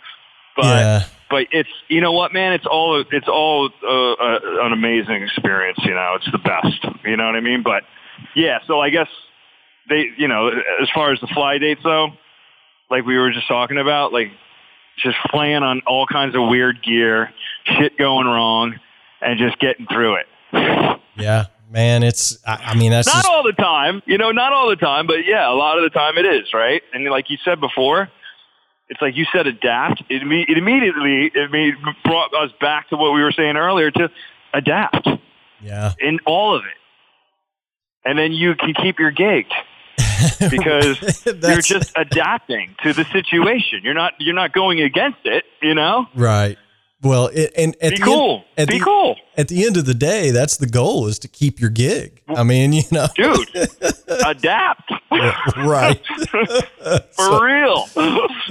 But 0.55 0.63
yeah. 0.65 1.03
but 1.29 1.47
it's 1.51 1.69
you 1.87 2.01
know 2.01 2.11
what 2.11 2.33
man 2.33 2.53
it's 2.53 2.65
all 2.65 3.03
it's 3.11 3.27
all 3.27 3.69
uh, 3.83 4.11
uh, 4.13 4.39
an 4.65 4.73
amazing 4.73 5.21
experience 5.23 5.77
you 5.83 5.93
know 5.93 6.15
it's 6.15 6.29
the 6.31 6.37
best 6.39 6.83
you 7.05 7.15
know 7.15 7.27
what 7.27 7.35
i 7.35 7.39
mean 7.39 7.61
but 7.63 7.83
yeah 8.35 8.59
so 8.67 8.81
i 8.81 8.89
guess 8.89 9.07
they 9.87 10.07
you 10.17 10.27
know 10.27 10.49
as 10.81 10.89
far 10.93 11.13
as 11.13 11.19
the 11.21 11.27
fly 11.27 11.57
dates 11.59 11.81
though 11.83 12.09
like 12.89 13.05
we 13.05 13.17
were 13.17 13.31
just 13.31 13.47
talking 13.47 13.77
about 13.77 14.11
like 14.11 14.31
just 15.01 15.17
playing 15.29 15.63
on 15.63 15.81
all 15.87 16.05
kinds 16.05 16.35
of 16.35 16.47
weird 16.47 16.81
gear 16.83 17.31
shit 17.65 17.97
going 17.97 18.27
wrong 18.27 18.79
and 19.21 19.39
just 19.39 19.59
getting 19.59 19.87
through 19.87 20.15
it. 20.15 20.99
Yeah, 21.15 21.47
man, 21.69 22.03
it's. 22.03 22.37
I, 22.45 22.55
I 22.67 22.75
mean, 22.75 22.91
that's 22.91 23.07
not 23.07 23.15
just 23.15 23.27
all 23.27 23.43
the 23.43 23.51
time 23.53 24.01
you 24.05 24.17
know 24.17 24.31
not 24.31 24.53
all 24.53 24.69
the 24.69 24.77
time 24.77 25.05
but 25.05 25.25
yeah 25.25 25.51
a 25.51 25.53
lot 25.53 25.77
of 25.77 25.83
the 25.83 25.89
time 25.89 26.17
it 26.17 26.25
is 26.25 26.53
right? 26.53 26.81
And 26.93 27.03
like 27.05 27.29
you 27.29 27.37
said 27.43 27.59
before 27.59 28.09
it's 28.89 29.01
like 29.01 29.15
you 29.15 29.25
said 29.31 29.47
adapt. 29.47 30.01
It, 30.09 30.23
it 30.23 30.57
immediately 30.57 31.31
it 31.33 31.51
made, 31.51 31.75
brought 32.03 32.33
us 32.33 32.51
back 32.59 32.89
to 32.89 32.97
what 32.97 33.13
we 33.13 33.21
were 33.21 33.31
saying 33.31 33.55
earlier 33.55 33.91
to 33.91 34.09
adapt. 34.53 35.07
Yeah. 35.61 35.93
in 35.99 36.19
all 36.25 36.55
of 36.55 36.63
it. 36.63 36.77
And 38.05 38.17
then 38.17 38.31
you 38.31 38.55
can 38.55 38.73
keep 38.73 38.97
your 38.97 39.11
gig 39.11 39.45
because 40.49 41.25
you're 41.25 41.61
just 41.61 41.91
adapting 41.95 42.75
to 42.83 42.93
the 42.93 43.05
situation 43.05 43.81
you're 43.83 43.93
not 43.93 44.13
you're 44.19 44.35
not 44.35 44.53
going 44.53 44.81
against 44.81 45.19
it 45.25 45.43
you 45.61 45.73
know 45.75 46.05
right. 46.15 46.57
Well, 47.01 47.27
it, 47.27 47.53
and 47.55 47.77
at 47.81 47.91
be 47.91 47.97
the 47.99 48.03
cool 48.03 48.43
End, 48.57 48.67
at 48.67 48.67
be 48.67 48.79
the, 48.79 48.83
cool 48.83 49.15
At 49.37 49.47
the 49.47 49.65
end 49.65 49.77
of 49.77 49.85
the 49.85 49.93
day, 49.93 50.31
that's 50.31 50.57
the 50.57 50.67
goal: 50.67 51.07
is 51.07 51.17
to 51.19 51.29
keep 51.29 51.61
your 51.61 51.69
gig. 51.69 52.21
I 52.27 52.43
mean, 52.43 52.73
you 52.73 52.81
know, 52.91 53.07
dude 53.15 53.49
adapt 54.25 54.91
right? 55.55 56.01
for 57.15 57.45
real 57.45 57.85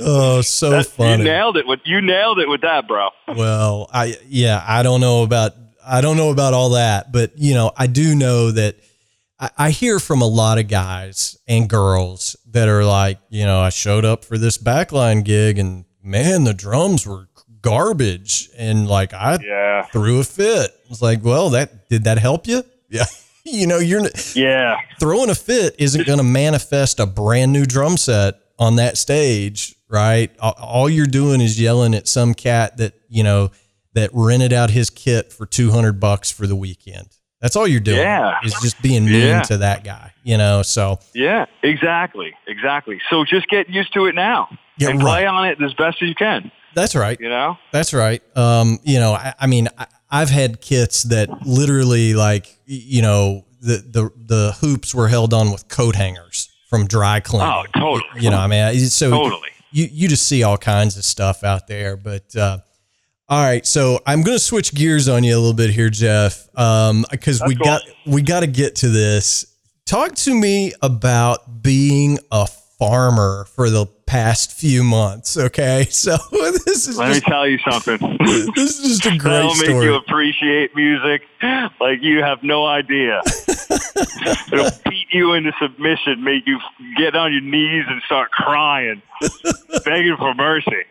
Oh, 0.00 0.40
so 0.40 0.70
That- 0.70 0.78
you 0.78 0.82
funny. 0.84 1.24
nailed 1.24 1.58
it 1.58 1.66
with 1.66 1.80
you 1.84 2.00
nailed 2.00 2.38
it 2.38 2.48
with 2.48 2.62
that 2.62 2.88
bro 2.88 3.10
Well, 3.28 3.90
I 3.92 4.16
yeah, 4.26 4.64
I 4.66 4.82
don't 4.82 5.02
know 5.02 5.24
about 5.24 5.52
I 5.86 6.00
don't 6.00 6.16
know 6.16 6.30
about 6.30 6.54
all 6.54 6.70
that, 6.70 7.12
but 7.12 7.32
you 7.36 7.52
know, 7.54 7.72
I 7.76 7.86
do 7.86 8.14
know 8.14 8.50
that 8.50 8.76
I, 9.38 9.50
I 9.56 9.70
hear 9.70 9.98
from 9.98 10.20
a 10.22 10.26
lot 10.26 10.58
of 10.58 10.68
guys 10.68 11.38
and 11.46 11.68
girls 11.68 12.36
that 12.50 12.68
are 12.68 12.84
like, 12.84 13.18
you 13.28 13.44
know, 13.44 13.60
I 13.60 13.70
showed 13.70 14.04
up 14.04 14.24
for 14.24 14.38
this 14.38 14.58
backline 14.58 15.24
gig 15.24 15.58
and 15.58 15.84
man, 16.02 16.44
the 16.44 16.54
drums 16.54 17.06
were 17.06 17.28
garbage, 17.60 18.48
and 18.56 18.88
like 18.88 19.12
I 19.12 19.38
yeah 19.42 19.82
threw 19.86 20.20
a 20.20 20.24
fit. 20.24 20.70
It's 20.90 21.02
like, 21.02 21.24
well, 21.24 21.50
that 21.50 21.88
did 21.88 22.04
that 22.04 22.18
help 22.18 22.46
you? 22.46 22.62
Yeah. 22.90 23.04
You 23.44 23.66
know, 23.66 23.78
you're 23.78 24.00
yeah 24.34 24.78
throwing 24.98 25.28
a 25.28 25.34
fit 25.34 25.74
isn't 25.78 26.06
going 26.06 26.18
to 26.18 26.24
manifest 26.24 27.00
a 27.00 27.04
brand 27.06 27.52
new 27.52 27.66
drum 27.66 27.98
set 27.98 28.36
on 28.58 28.76
that 28.76 28.96
stage, 28.96 29.74
right? 29.88 30.34
All 30.40 30.88
you're 30.88 31.06
doing 31.06 31.42
is 31.42 31.60
yelling 31.60 31.94
at 31.94 32.08
some 32.08 32.32
cat 32.32 32.78
that, 32.78 32.94
you 33.10 33.22
know, 33.22 33.50
that 33.92 34.08
rented 34.14 34.54
out 34.54 34.70
his 34.70 34.88
kit 34.88 35.32
for 35.34 35.44
200 35.44 36.00
bucks 36.00 36.30
for 36.30 36.46
the 36.46 36.56
weekend. 36.56 37.08
That's 37.40 37.54
all 37.56 37.66
you're 37.68 37.80
doing. 37.80 37.98
Yeah. 37.98 38.36
Is 38.44 38.54
just 38.62 38.80
being 38.82 39.04
mean 39.04 39.14
Yeah. 39.28 39.42
to 39.42 39.58
that 39.58 39.84
guy, 39.84 40.12
you 40.24 40.36
know? 40.36 40.62
So, 40.62 40.98
Yeah, 41.14 41.46
exactly, 41.62 42.34
exactly. 42.46 43.00
So 43.10 43.24
just 43.24 43.48
get 43.48 43.68
used 43.68 43.92
to 43.94 44.06
it 44.06 44.14
now 44.14 44.48
Yeah, 44.76 44.88
and 44.90 45.02
right. 45.02 45.10
play 45.20 45.26
on 45.26 45.46
it 45.46 45.62
as 45.62 45.72
best 45.74 46.02
as 46.02 46.08
you 46.08 46.14
can. 46.14 46.50
that's 46.74 46.94
right. 46.96 47.18
You 47.20 47.28
know, 47.28 47.56
That's 47.72 47.92
right. 47.94 48.22
Um, 48.36 48.78
you 48.84 48.98
know, 48.98 49.12
I, 49.12 49.34
I 49.40 49.46
mean, 49.46 49.68
I, 49.78 49.86
I've 50.10 50.30
had 50.30 50.60
kits 50.60 51.04
that 51.04 51.28
literally 51.46 52.14
like, 52.14 52.46
you 52.66 53.02
know, 53.02 53.44
the, 53.60 53.76
the, 53.88 54.10
the 54.16 54.52
hoops 54.60 54.94
were 54.94 55.08
held 55.08 55.32
on 55.34 55.50
with 55.52 55.68
coat 55.68 55.96
hangers 55.96 56.48
from 56.70 56.86
dry 56.86 57.20
cleaning. 57.20 57.48
Oh, 57.48 57.64
totally. 57.74 58.20
You 58.22 58.30
know, 58.30 58.38
I 58.38 58.46
mean, 58.46 58.78
so 58.88 59.10
totally. 59.10 59.48
you 59.72 59.88
you 59.90 60.06
just 60.08 60.26
see 60.28 60.42
all 60.44 60.56
kinds 60.58 60.96
of 60.96 61.04
stuff 61.04 61.42
out 61.42 61.66
there. 61.66 61.96
But 61.96 62.36
uh, 62.36 62.58
all 63.30 63.44
right, 63.44 63.66
so 63.66 64.00
I'm 64.06 64.22
going 64.22 64.36
to 64.38 64.42
switch 64.42 64.74
gears 64.74 65.06
on 65.06 65.22
you 65.22 65.34
a 65.34 65.38
little 65.38 65.52
bit 65.52 65.68
here, 65.68 65.90
Jeff, 65.90 66.48
um, 66.58 67.04
because 67.10 67.42
we 67.46 67.56
cool. 67.56 67.64
got 67.64 67.82
we 68.06 68.22
got 68.22 68.40
to 68.40 68.46
get 68.46 68.76
to 68.76 68.88
this. 68.88 69.54
Talk 69.84 70.14
to 70.16 70.34
me 70.34 70.72
about 70.80 71.62
being 71.62 72.18
a 72.32 72.46
farmer 72.78 73.46
for 73.54 73.68
the 73.68 73.84
past 74.06 74.52
few 74.52 74.82
months. 74.82 75.36
Okay, 75.36 75.84
so 75.90 76.16
this 76.32 76.88
is 76.88 76.96
Let 76.96 77.12
me 77.12 77.20
tell 77.20 77.46
you 77.46 77.58
something. 77.70 77.98
this 78.54 78.78
is 78.78 78.98
just 78.98 79.06
a 79.06 79.10
great 79.18 79.30
That'll 79.30 79.54
make 79.56 79.84
you 79.84 79.94
appreciate 79.96 80.74
music 80.74 81.20
like 81.42 82.00
you 82.00 82.22
have 82.22 82.42
no 82.42 82.64
idea. 82.64 83.20
It'll 84.50 84.70
beat 84.88 85.08
you 85.12 85.34
into 85.34 85.52
submission, 85.60 86.24
make 86.24 86.46
you 86.46 86.58
get 86.96 87.14
on 87.14 87.32
your 87.32 87.42
knees 87.42 87.84
and 87.88 88.00
start 88.06 88.30
crying, 88.30 89.02
begging 89.84 90.16
for 90.16 90.34
mercy. 90.34 90.84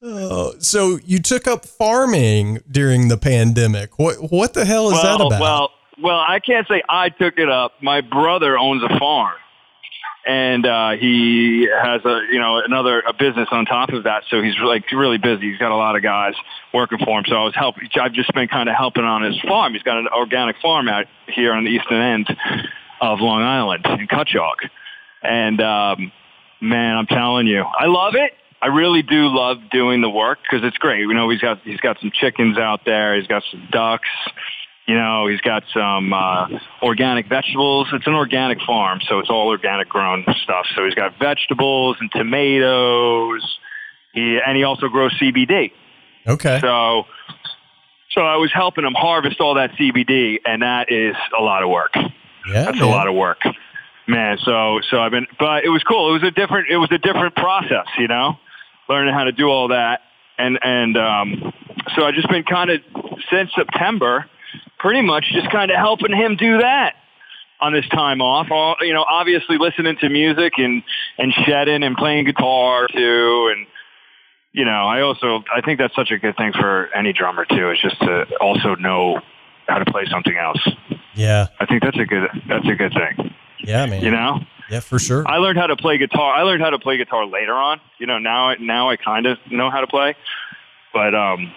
Oh, 0.00 0.54
so 0.60 0.98
you 1.04 1.18
took 1.18 1.46
up 1.48 1.64
farming 1.64 2.60
during 2.70 3.08
the 3.08 3.16
pandemic. 3.16 3.98
What 3.98 4.30
what 4.30 4.54
the 4.54 4.64
hell 4.64 4.90
is 4.90 5.02
that 5.02 5.18
well, 5.18 5.26
about? 5.26 5.40
well, 5.40 5.70
well, 6.00 6.24
I 6.26 6.38
can't 6.38 6.66
say 6.68 6.82
I 6.88 7.08
took 7.08 7.38
it 7.38 7.48
up. 7.48 7.72
My 7.82 8.00
brother 8.00 8.56
owns 8.56 8.82
a 8.84 8.96
farm, 8.96 9.34
and 10.24 10.64
uh, 10.64 10.90
he 10.90 11.68
has 11.82 12.04
a 12.04 12.20
you 12.30 12.38
know 12.38 12.58
another 12.64 13.00
a 13.00 13.12
business 13.12 13.48
on 13.50 13.64
top 13.64 13.88
of 13.88 14.04
that. 14.04 14.22
So 14.30 14.40
he's 14.40 14.56
like 14.62 14.84
really 14.92 15.18
busy. 15.18 15.50
He's 15.50 15.58
got 15.58 15.72
a 15.72 15.76
lot 15.76 15.96
of 15.96 16.02
guys 16.02 16.34
working 16.72 16.98
for 17.04 17.18
him. 17.18 17.24
So 17.26 17.34
I 17.34 17.44
was 17.44 17.54
helping. 17.56 17.88
I've 18.00 18.12
just 18.12 18.32
been 18.34 18.46
kind 18.46 18.68
of 18.68 18.76
helping 18.76 19.04
on 19.04 19.22
his 19.22 19.40
farm. 19.40 19.72
He's 19.72 19.82
got 19.82 19.98
an 19.98 20.06
organic 20.14 20.56
farm 20.62 20.88
out 20.88 21.06
here 21.26 21.52
on 21.52 21.64
the 21.64 21.70
eastern 21.70 22.00
end 22.00 22.36
of 23.00 23.18
Long 23.18 23.42
Island 23.42 23.84
in 23.84 24.06
Cutchogue, 24.06 24.68
and 25.24 25.60
um, 25.60 26.12
man, 26.60 26.96
I'm 26.96 27.06
telling 27.06 27.48
you, 27.48 27.62
I 27.62 27.86
love 27.86 28.14
it. 28.14 28.32
I 28.60 28.66
really 28.68 29.02
do 29.02 29.28
love 29.28 29.58
doing 29.70 30.00
the 30.00 30.10
work 30.10 30.38
because 30.42 30.66
it's 30.66 30.78
great. 30.78 31.00
You 31.00 31.14
know, 31.14 31.28
he's 31.30 31.40
got 31.40 31.60
he's 31.62 31.80
got 31.80 31.98
some 32.00 32.10
chickens 32.12 32.58
out 32.58 32.80
there. 32.84 33.16
He's 33.16 33.26
got 33.26 33.42
some 33.50 33.68
ducks. 33.70 34.08
You 34.86 34.96
know, 34.96 35.26
he's 35.26 35.40
got 35.42 35.64
some 35.72 36.12
uh, 36.12 36.48
organic 36.82 37.28
vegetables. 37.28 37.88
It's 37.92 38.06
an 38.06 38.14
organic 38.14 38.58
farm, 38.62 39.00
so 39.06 39.18
it's 39.18 39.28
all 39.28 39.48
organic 39.48 39.88
grown 39.88 40.24
stuff. 40.42 40.66
So 40.74 40.84
he's 40.86 40.94
got 40.94 41.18
vegetables 41.18 41.98
and 42.00 42.10
tomatoes. 42.10 43.58
He 44.12 44.40
and 44.44 44.56
he 44.56 44.64
also 44.64 44.88
grows 44.88 45.12
CBD. 45.20 45.72
Okay. 46.26 46.58
So, 46.60 47.04
so 48.10 48.20
I 48.22 48.36
was 48.36 48.50
helping 48.52 48.84
him 48.84 48.94
harvest 48.94 49.40
all 49.40 49.54
that 49.54 49.72
CBD, 49.72 50.38
and 50.44 50.62
that 50.62 50.90
is 50.90 51.14
a 51.38 51.42
lot 51.42 51.62
of 51.62 51.70
work. 51.70 51.92
Yeah, 51.94 52.64
That's 52.64 52.78
man. 52.78 52.88
a 52.88 52.90
lot 52.90 53.08
of 53.08 53.14
work, 53.14 53.38
man. 54.06 54.38
So, 54.42 54.80
so 54.90 55.00
I've 55.00 55.10
been, 55.10 55.26
but 55.38 55.64
it 55.64 55.68
was 55.68 55.82
cool. 55.82 56.10
It 56.10 56.12
was 56.14 56.22
a 56.22 56.30
different, 56.30 56.68
it 56.70 56.76
was 56.76 56.90
a 56.92 56.98
different 56.98 57.34
process, 57.34 57.86
you 57.98 58.08
know, 58.08 58.38
learning 58.88 59.14
how 59.14 59.24
to 59.24 59.32
do 59.32 59.48
all 59.48 59.68
that, 59.68 60.00
and 60.38 60.58
and 60.62 60.96
um, 60.96 61.52
so 61.96 62.04
I've 62.04 62.14
just 62.14 62.28
been 62.28 62.44
kind 62.44 62.70
of 62.70 62.80
since 63.30 63.50
September, 63.56 64.26
pretty 64.78 65.02
much 65.02 65.24
just 65.32 65.50
kind 65.50 65.70
of 65.70 65.76
helping 65.76 66.14
him 66.14 66.36
do 66.36 66.58
that 66.58 66.94
on 67.60 67.72
this 67.72 67.88
time 67.88 68.20
off. 68.20 68.48
All, 68.50 68.76
you 68.80 68.94
know, 68.94 69.04
obviously 69.08 69.58
listening 69.58 69.96
to 70.00 70.08
music 70.08 70.54
and 70.58 70.82
and 71.18 71.32
shedding 71.46 71.82
and 71.82 71.96
playing 71.96 72.24
guitar 72.24 72.86
too, 72.86 73.52
and 73.54 73.66
you 74.52 74.64
know, 74.64 74.86
I 74.86 75.02
also 75.02 75.44
I 75.54 75.60
think 75.60 75.78
that's 75.78 75.94
such 75.94 76.10
a 76.10 76.18
good 76.18 76.36
thing 76.36 76.52
for 76.52 76.88
any 76.94 77.12
drummer 77.12 77.44
too. 77.44 77.70
Is 77.70 77.78
just 77.80 78.00
to 78.00 78.24
also 78.40 78.74
know 78.74 79.20
how 79.68 79.78
to 79.78 79.90
play 79.90 80.04
something 80.10 80.36
else. 80.36 80.66
Yeah. 81.14 81.48
I 81.60 81.66
think 81.66 81.82
that's 81.82 81.98
a 81.98 82.04
good 82.04 82.28
that's 82.48 82.66
a 82.66 82.74
good 82.74 82.92
thing. 82.92 83.34
Yeah, 83.60 83.86
man. 83.86 84.02
You 84.02 84.10
know, 84.10 84.40
Yeah, 84.70 84.80
for 84.80 84.98
sure. 84.98 85.26
I 85.26 85.38
learned 85.38 85.58
how 85.58 85.66
to 85.66 85.76
play 85.76 85.98
guitar. 85.98 86.34
I 86.34 86.42
learned 86.42 86.62
how 86.62 86.70
to 86.70 86.78
play 86.78 86.96
guitar 86.98 87.26
later 87.26 87.54
on. 87.54 87.80
You 87.98 88.06
know, 88.06 88.18
now 88.18 88.54
now 88.60 88.90
I 88.90 88.96
kind 88.96 89.26
of 89.26 89.38
know 89.50 89.70
how 89.70 89.80
to 89.80 89.86
play, 89.86 90.14
but 90.92 91.14
um, 91.14 91.52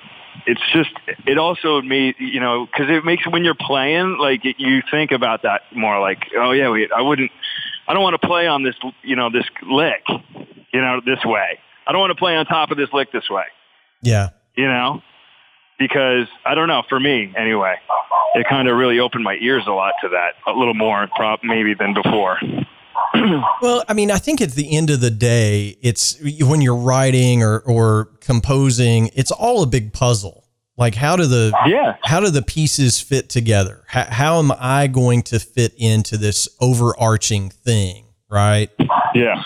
it's 0.46 0.62
just 0.74 0.92
it 1.26 1.38
also 1.38 1.82
me 1.82 2.16
you 2.20 2.40
know 2.40 2.66
because 2.66 2.90
it 2.90 3.04
makes 3.04 3.28
when 3.28 3.44
you're 3.44 3.56
playing 3.56 4.18
like 4.18 4.46
it, 4.46 4.56
you 4.60 4.82
think 4.90 5.12
about 5.12 5.44
that 5.44 5.62
more 5.76 6.00
like 6.00 6.28
oh 6.38 6.52
yeah 6.52 6.70
wait 6.70 6.92
I 6.92 7.02
wouldn't 7.02 7.32
I 7.88 7.94
don't 7.94 8.04
want 8.04 8.20
to 8.20 8.28
play 8.28 8.48
on 8.48 8.64
this 8.64 8.76
you 9.04 9.16
know 9.16 9.30
this 9.30 9.46
lick 9.70 10.04
you 10.74 10.82
know 10.82 11.02
this 11.06 11.24
way 11.26 11.60
I 11.86 11.92
don't 11.92 12.00
want 12.00 12.12
to 12.12 12.16
play 12.16 12.36
on 12.36 12.46
top 12.46 12.72
of 12.72 12.78
this 12.78 12.90
lick 12.94 13.12
this 13.12 13.30
way 13.30 13.44
yeah. 14.02 14.30
you 14.56 14.68
know 14.68 15.02
because 15.78 16.28
I 16.46 16.56
don't 16.56 16.68
know 16.68 16.84
for 16.88 17.00
me 17.00 17.34
anyway 17.38 17.76
it 18.36 18.48
kind 18.48 18.68
of 18.68 18.78
really 18.78 19.00
opened 19.00 19.24
my 19.24 19.38
ears 19.42 19.64
a 19.68 19.72
lot 19.72 19.94
to 20.02 20.10
that 20.10 20.36
a 20.48 20.58
little 20.58 20.74
more 20.74 21.08
prob 21.16 21.42
maybe 21.44 21.74
than 21.74 21.94
before. 21.94 22.40
Well, 23.62 23.84
I 23.88 23.94
mean, 23.94 24.10
I 24.10 24.18
think 24.18 24.42
at 24.42 24.52
the 24.54 24.76
end 24.76 24.90
of 24.90 25.02
the 25.02 25.12
day, 25.12 25.78
it's 25.82 26.18
when 26.42 26.62
you're 26.62 26.76
writing 26.76 27.44
or, 27.44 27.60
or 27.60 28.06
composing, 28.22 29.10
it's 29.14 29.32
all 29.32 29.62
a 29.64 29.68
big 29.68 29.94
puzzle. 29.94 30.46
Like 30.78 30.96
how 30.96 31.16
do 31.16 31.26
the 31.28 31.54
Yeah. 31.68 31.98
how 32.04 32.20
do 32.22 32.30
the 32.30 32.42
pieces 32.42 33.00
fit 33.00 33.30
together? 33.30 33.84
How, 33.88 34.06
how 34.06 34.40
am 34.40 34.52
I 34.58 34.88
going 34.88 35.22
to 35.24 35.40
fit 35.40 35.74
into 35.78 36.18
this 36.18 36.48
overarching 36.60 37.50
thing, 37.50 38.06
right? 38.30 38.70
Yeah. 39.14 39.44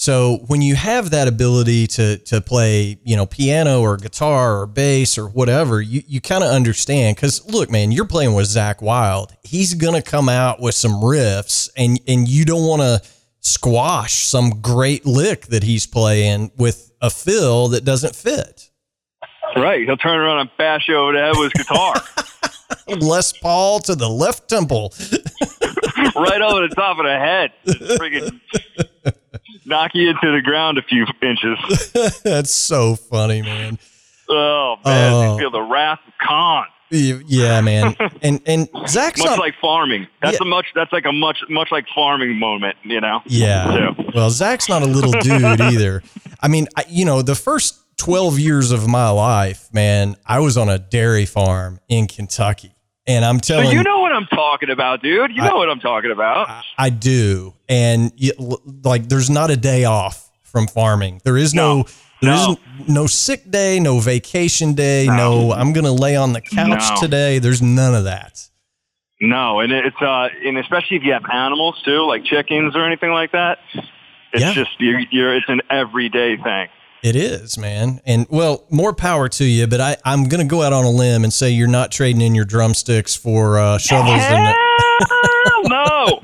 So 0.00 0.44
when 0.46 0.62
you 0.62 0.76
have 0.76 1.10
that 1.10 1.26
ability 1.26 1.88
to 1.88 2.18
to 2.18 2.40
play, 2.40 3.00
you 3.02 3.16
know, 3.16 3.26
piano 3.26 3.80
or 3.80 3.96
guitar 3.96 4.60
or 4.60 4.66
bass 4.68 5.18
or 5.18 5.26
whatever, 5.26 5.80
you, 5.80 6.02
you 6.06 6.20
kind 6.20 6.44
of 6.44 6.52
understand. 6.52 7.16
Because 7.16 7.44
look, 7.46 7.68
man, 7.68 7.90
you're 7.90 8.06
playing 8.06 8.34
with 8.34 8.46
Zakk 8.46 8.80
Wylde. 8.80 9.36
He's 9.42 9.74
gonna 9.74 10.00
come 10.00 10.28
out 10.28 10.60
with 10.60 10.76
some 10.76 10.92
riffs, 10.92 11.68
and 11.76 11.98
and 12.06 12.28
you 12.28 12.44
don't 12.44 12.64
want 12.64 12.82
to 12.82 13.02
squash 13.40 14.24
some 14.24 14.62
great 14.62 15.04
lick 15.04 15.46
that 15.46 15.64
he's 15.64 15.84
playing 15.84 16.52
with 16.56 16.92
a 17.02 17.10
fill 17.10 17.66
that 17.68 17.84
doesn't 17.84 18.14
fit. 18.14 18.70
Right. 19.56 19.84
He'll 19.84 19.96
turn 19.96 20.20
around 20.20 20.38
and 20.38 20.50
bash 20.58 20.86
you 20.86 20.94
over 20.94 21.12
the 21.12 21.18
head 21.18 21.34
with 21.36 21.52
his 21.54 21.64
guitar. 21.64 21.94
Les 23.00 23.32
Paul 23.32 23.80
to 23.80 23.96
the 23.96 24.08
left 24.08 24.48
temple. 24.48 24.94
right 26.14 26.40
over 26.40 26.68
the 26.68 26.74
top 26.74 26.98
of 26.98 27.04
the 27.04 27.18
head. 27.18 27.52
Friggin' 27.66 28.40
knock 29.68 29.92
you 29.94 30.10
into 30.10 30.32
the 30.32 30.40
ground 30.42 30.78
a 30.78 30.82
few 30.82 31.06
inches. 31.22 31.92
That's 32.22 32.50
so 32.50 32.96
funny, 32.96 33.42
man. 33.42 33.78
Oh 34.28 34.76
man, 34.84 35.12
Oh. 35.12 35.32
you 35.34 35.38
feel 35.38 35.50
the 35.50 35.62
wrath 35.62 36.00
of 36.06 36.12
Khan. 36.26 36.66
Yeah, 36.90 37.60
man. 37.60 37.94
And 38.22 38.40
and 38.46 38.68
Zakk's 38.88 39.18
Much 39.20 39.26
not 39.28 39.38
like 39.38 39.54
farming. 39.60 40.06
That's 40.22 40.38
Yeah. 40.40 40.46
a 40.46 40.48
much 40.48 40.66
that's 40.74 40.92
like 40.92 41.04
a 41.04 41.12
much 41.12 41.38
much 41.48 41.68
like 41.70 41.86
farming 41.94 42.38
moment, 42.38 42.76
you 42.82 43.00
know? 43.00 43.20
Yeah. 43.26 43.92
too. 43.96 44.04
Well, 44.14 44.30
Zakk's 44.30 44.68
not 44.68 44.82
a 44.82 44.86
little 44.86 45.12
dude 45.12 45.42
either. 45.60 46.02
I 46.40 46.48
mean, 46.48 46.66
I, 46.76 46.84
you 46.88 47.04
know, 47.04 47.22
the 47.22 47.34
first 47.34 47.78
12 47.98 48.38
years 48.38 48.70
of 48.70 48.86
my 48.88 49.10
life, 49.10 49.68
man, 49.72 50.16
I 50.26 50.38
was 50.40 50.56
on 50.56 50.68
a 50.68 50.78
dairy 50.78 51.26
farm 51.26 51.80
in 51.88 52.06
Kentucky. 52.06 52.72
And 53.08 53.24
I'm 53.24 53.42
So 53.42 53.54
telling 53.62 53.76
you 53.76 53.82
know 53.82 54.00
what 54.00 54.12
I'm 54.12 54.26
talking 54.26 54.68
about, 54.70 55.02
dude. 55.02 55.30
You 55.34 55.42
know 55.42 55.56
what 55.56 55.68
I'm 55.70 55.80
talking 55.80 56.10
about. 56.12 56.48
I, 56.48 56.62
I 56.76 56.90
do. 56.90 57.54
And 57.68 58.12
you, 58.16 58.32
like, 58.84 59.08
there's 59.08 59.30
not 59.30 59.50
a 59.50 59.56
day 59.56 59.84
off 59.84 60.30
from 60.42 60.66
farming. 60.66 61.22
There 61.24 61.36
is 61.38 61.54
no, 61.54 61.78
No. 61.78 61.84
there 62.20 62.34
is 62.34 62.46
No. 62.48 62.58
no 62.86 63.06
sick 63.06 63.50
day, 63.50 63.80
no 63.80 63.98
vacation 63.98 64.74
day, 64.74 65.06
no, 65.06 65.48
No. 65.48 65.52
I'm 65.52 65.72
going 65.72 65.86
to 65.86 65.92
lay 65.92 66.16
on 66.16 66.34
the 66.34 66.42
couch 66.42 66.82
No. 66.90 66.96
today. 67.00 67.38
There's 67.38 67.62
none 67.62 67.94
of 67.94 68.04
that. 68.04 68.42
No, 69.20 69.58
and 69.60 69.72
it's 69.72 70.00
uh, 70.00 70.28
and 70.44 70.58
especially 70.58 70.96
if 70.98 71.02
you 71.02 71.12
have 71.12 71.24
animals 71.32 71.80
too, 71.84 72.06
like 72.06 72.24
chickens 72.24 72.76
or 72.76 72.84
anything 72.86 73.10
like 73.10 73.32
that. 73.32 73.58
It's 74.32 74.42
Yeah. 74.42 74.52
just 74.52 74.70
you're, 74.78 75.00
you're 75.10 75.34
it's 75.34 75.48
an 75.48 75.60
everyday 75.70 76.36
thing. 76.36 76.68
It 77.02 77.14
is, 77.16 77.56
man. 77.56 78.00
And 78.04 78.26
well, 78.28 78.64
more 78.70 78.92
power 78.92 79.28
to 79.28 79.44
you, 79.44 79.66
but 79.68 79.80
I, 79.80 79.96
I'm 80.04 80.24
going 80.28 80.40
to 80.40 80.50
go 80.50 80.62
out 80.62 80.72
on 80.72 80.84
a 80.84 80.90
limb 80.90 81.22
and 81.24 81.32
say 81.32 81.50
you're 81.50 81.68
not 81.68 81.92
trading 81.92 82.20
in 82.22 82.34
your 82.34 82.44
drumsticks 82.44 83.14
for 83.14 83.58
uh, 83.58 83.78
shovels. 83.78 84.20
and 84.20 84.56
no, 85.68 86.20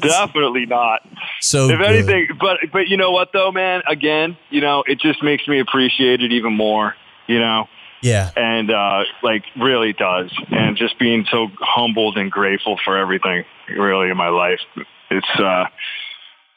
definitely 0.00 0.66
not. 0.66 1.02
so 1.40 1.68
if 1.70 1.78
good. 1.78 1.86
anything, 1.88 2.28
but 2.40 2.58
but 2.72 2.88
you 2.88 2.96
know 2.96 3.10
what 3.12 3.28
though, 3.32 3.52
man? 3.52 3.82
Again, 3.88 4.36
you 4.50 4.60
know, 4.60 4.82
it 4.86 4.98
just 5.00 5.22
makes 5.22 5.46
me 5.46 5.60
appreciate 5.60 6.20
it 6.20 6.32
even 6.32 6.52
more. 6.52 6.94
You 7.28 7.40
know, 7.40 7.68
Yeah. 8.02 8.30
and 8.36 8.70
uh, 8.70 9.04
like 9.22 9.44
really 9.60 9.92
does, 9.92 10.30
and 10.50 10.76
just 10.76 10.98
being 10.98 11.26
so 11.30 11.48
humbled 11.60 12.16
and 12.18 12.30
grateful 12.30 12.78
for 12.84 12.96
everything 12.96 13.44
really 13.76 14.10
in 14.10 14.16
my 14.16 14.28
life. 14.28 14.60
It's 15.10 15.28
uh, 15.40 15.64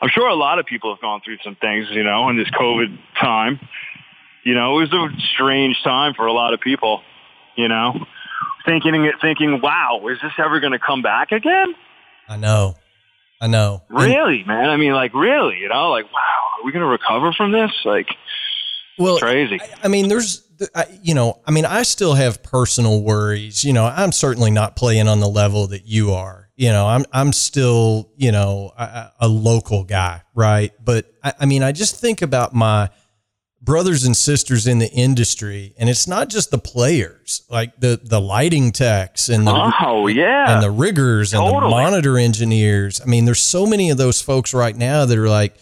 I'm 0.01 0.09
sure 0.09 0.27
a 0.27 0.35
lot 0.35 0.59
of 0.59 0.65
people 0.65 0.93
have 0.93 1.01
gone 1.01 1.21
through 1.23 1.37
some 1.43 1.55
things, 1.55 1.87
you 1.91 2.03
know, 2.03 2.29
in 2.29 2.37
this 2.37 2.49
COVID 2.51 2.97
time. 3.19 3.59
You 4.43 4.55
know, 4.55 4.79
it 4.79 4.89
was 4.89 4.93
a 4.93 5.21
strange 5.33 5.75
time 5.83 6.13
for 6.13 6.25
a 6.25 6.33
lot 6.33 6.53
of 6.53 6.61
people. 6.61 7.01
You 7.57 7.67
know, 7.67 8.05
thinking 8.65 8.95
it 9.03 9.15
thinking, 9.21 9.59
wow, 9.61 10.01
is 10.09 10.17
this 10.21 10.31
ever 10.37 10.59
going 10.59 10.71
to 10.71 10.79
come 10.79 11.01
back 11.01 11.31
again? 11.31 11.75
I 12.27 12.37
know. 12.37 12.75
I 13.41 13.47
know. 13.47 13.81
And- 13.89 13.99
Really, 13.99 14.43
man? 14.45 14.69
I 14.69 14.77
mean, 14.77 14.93
like 14.93 15.13
really, 15.13 15.57
you 15.57 15.69
know, 15.69 15.89
like 15.89 16.05
wow, 16.05 16.59
are 16.59 16.65
we 16.65 16.71
going 16.71 16.83
to 16.83 16.89
recover 16.89 17.33
from 17.33 17.51
this? 17.51 17.71
Like 17.83 18.07
well, 18.97 19.17
crazy. 19.19 19.59
I, 19.61 19.85
I 19.85 19.87
mean, 19.87 20.07
there's, 20.09 20.43
I, 20.75 20.85
you 21.01 21.13
know, 21.13 21.39
I 21.47 21.51
mean, 21.51 21.65
I 21.65 21.83
still 21.83 22.13
have 22.15 22.43
personal 22.43 23.01
worries. 23.01 23.63
You 23.63 23.73
know, 23.73 23.85
I'm 23.85 24.11
certainly 24.11 24.51
not 24.51 24.75
playing 24.75 25.07
on 25.07 25.19
the 25.19 25.27
level 25.27 25.67
that 25.67 25.85
you 25.85 26.11
are. 26.11 26.48
You 26.59 26.71
know, 26.71 26.87
I'm, 26.87 27.05
I'm 27.13 27.31
still, 27.31 28.11
you 28.17 28.33
know, 28.33 28.73
a, 28.77 29.11
a 29.21 29.27
local 29.29 29.85
guy, 29.85 30.23
right? 30.35 30.73
But 30.83 31.05
I, 31.23 31.31
I 31.39 31.45
mean, 31.45 31.63
I 31.63 31.71
just 31.71 31.95
think 32.01 32.21
about 32.21 32.53
my 32.53 32.89
brothers 33.61 34.03
and 34.03 34.13
sisters 34.15 34.67
in 34.67 34.79
the 34.79 34.91
industry, 34.91 35.73
and 35.77 35.89
it's 35.89 36.05
not 36.05 36.27
just 36.27 36.51
the 36.51 36.57
players, 36.57 37.43
like 37.49 37.79
the 37.79 37.97
the 38.03 38.19
lighting 38.19 38.73
techs 38.73 39.29
and 39.29 39.47
the 39.47 39.73
Oh 39.81 40.07
yeah, 40.07 40.53
and 40.53 40.61
the 40.61 40.69
riggers 40.69 41.33
and 41.33 41.41
the 41.47 41.61
monitor 41.61 42.17
engineers. 42.17 42.99
I 42.99 43.05
mean, 43.05 43.23
there's 43.23 43.39
so 43.39 43.65
many 43.65 43.89
of 43.89 43.97
those 43.97 44.21
folks 44.21 44.53
right 44.53 44.75
now 44.75 45.05
that 45.05 45.17
are 45.17 45.29
like, 45.29 45.55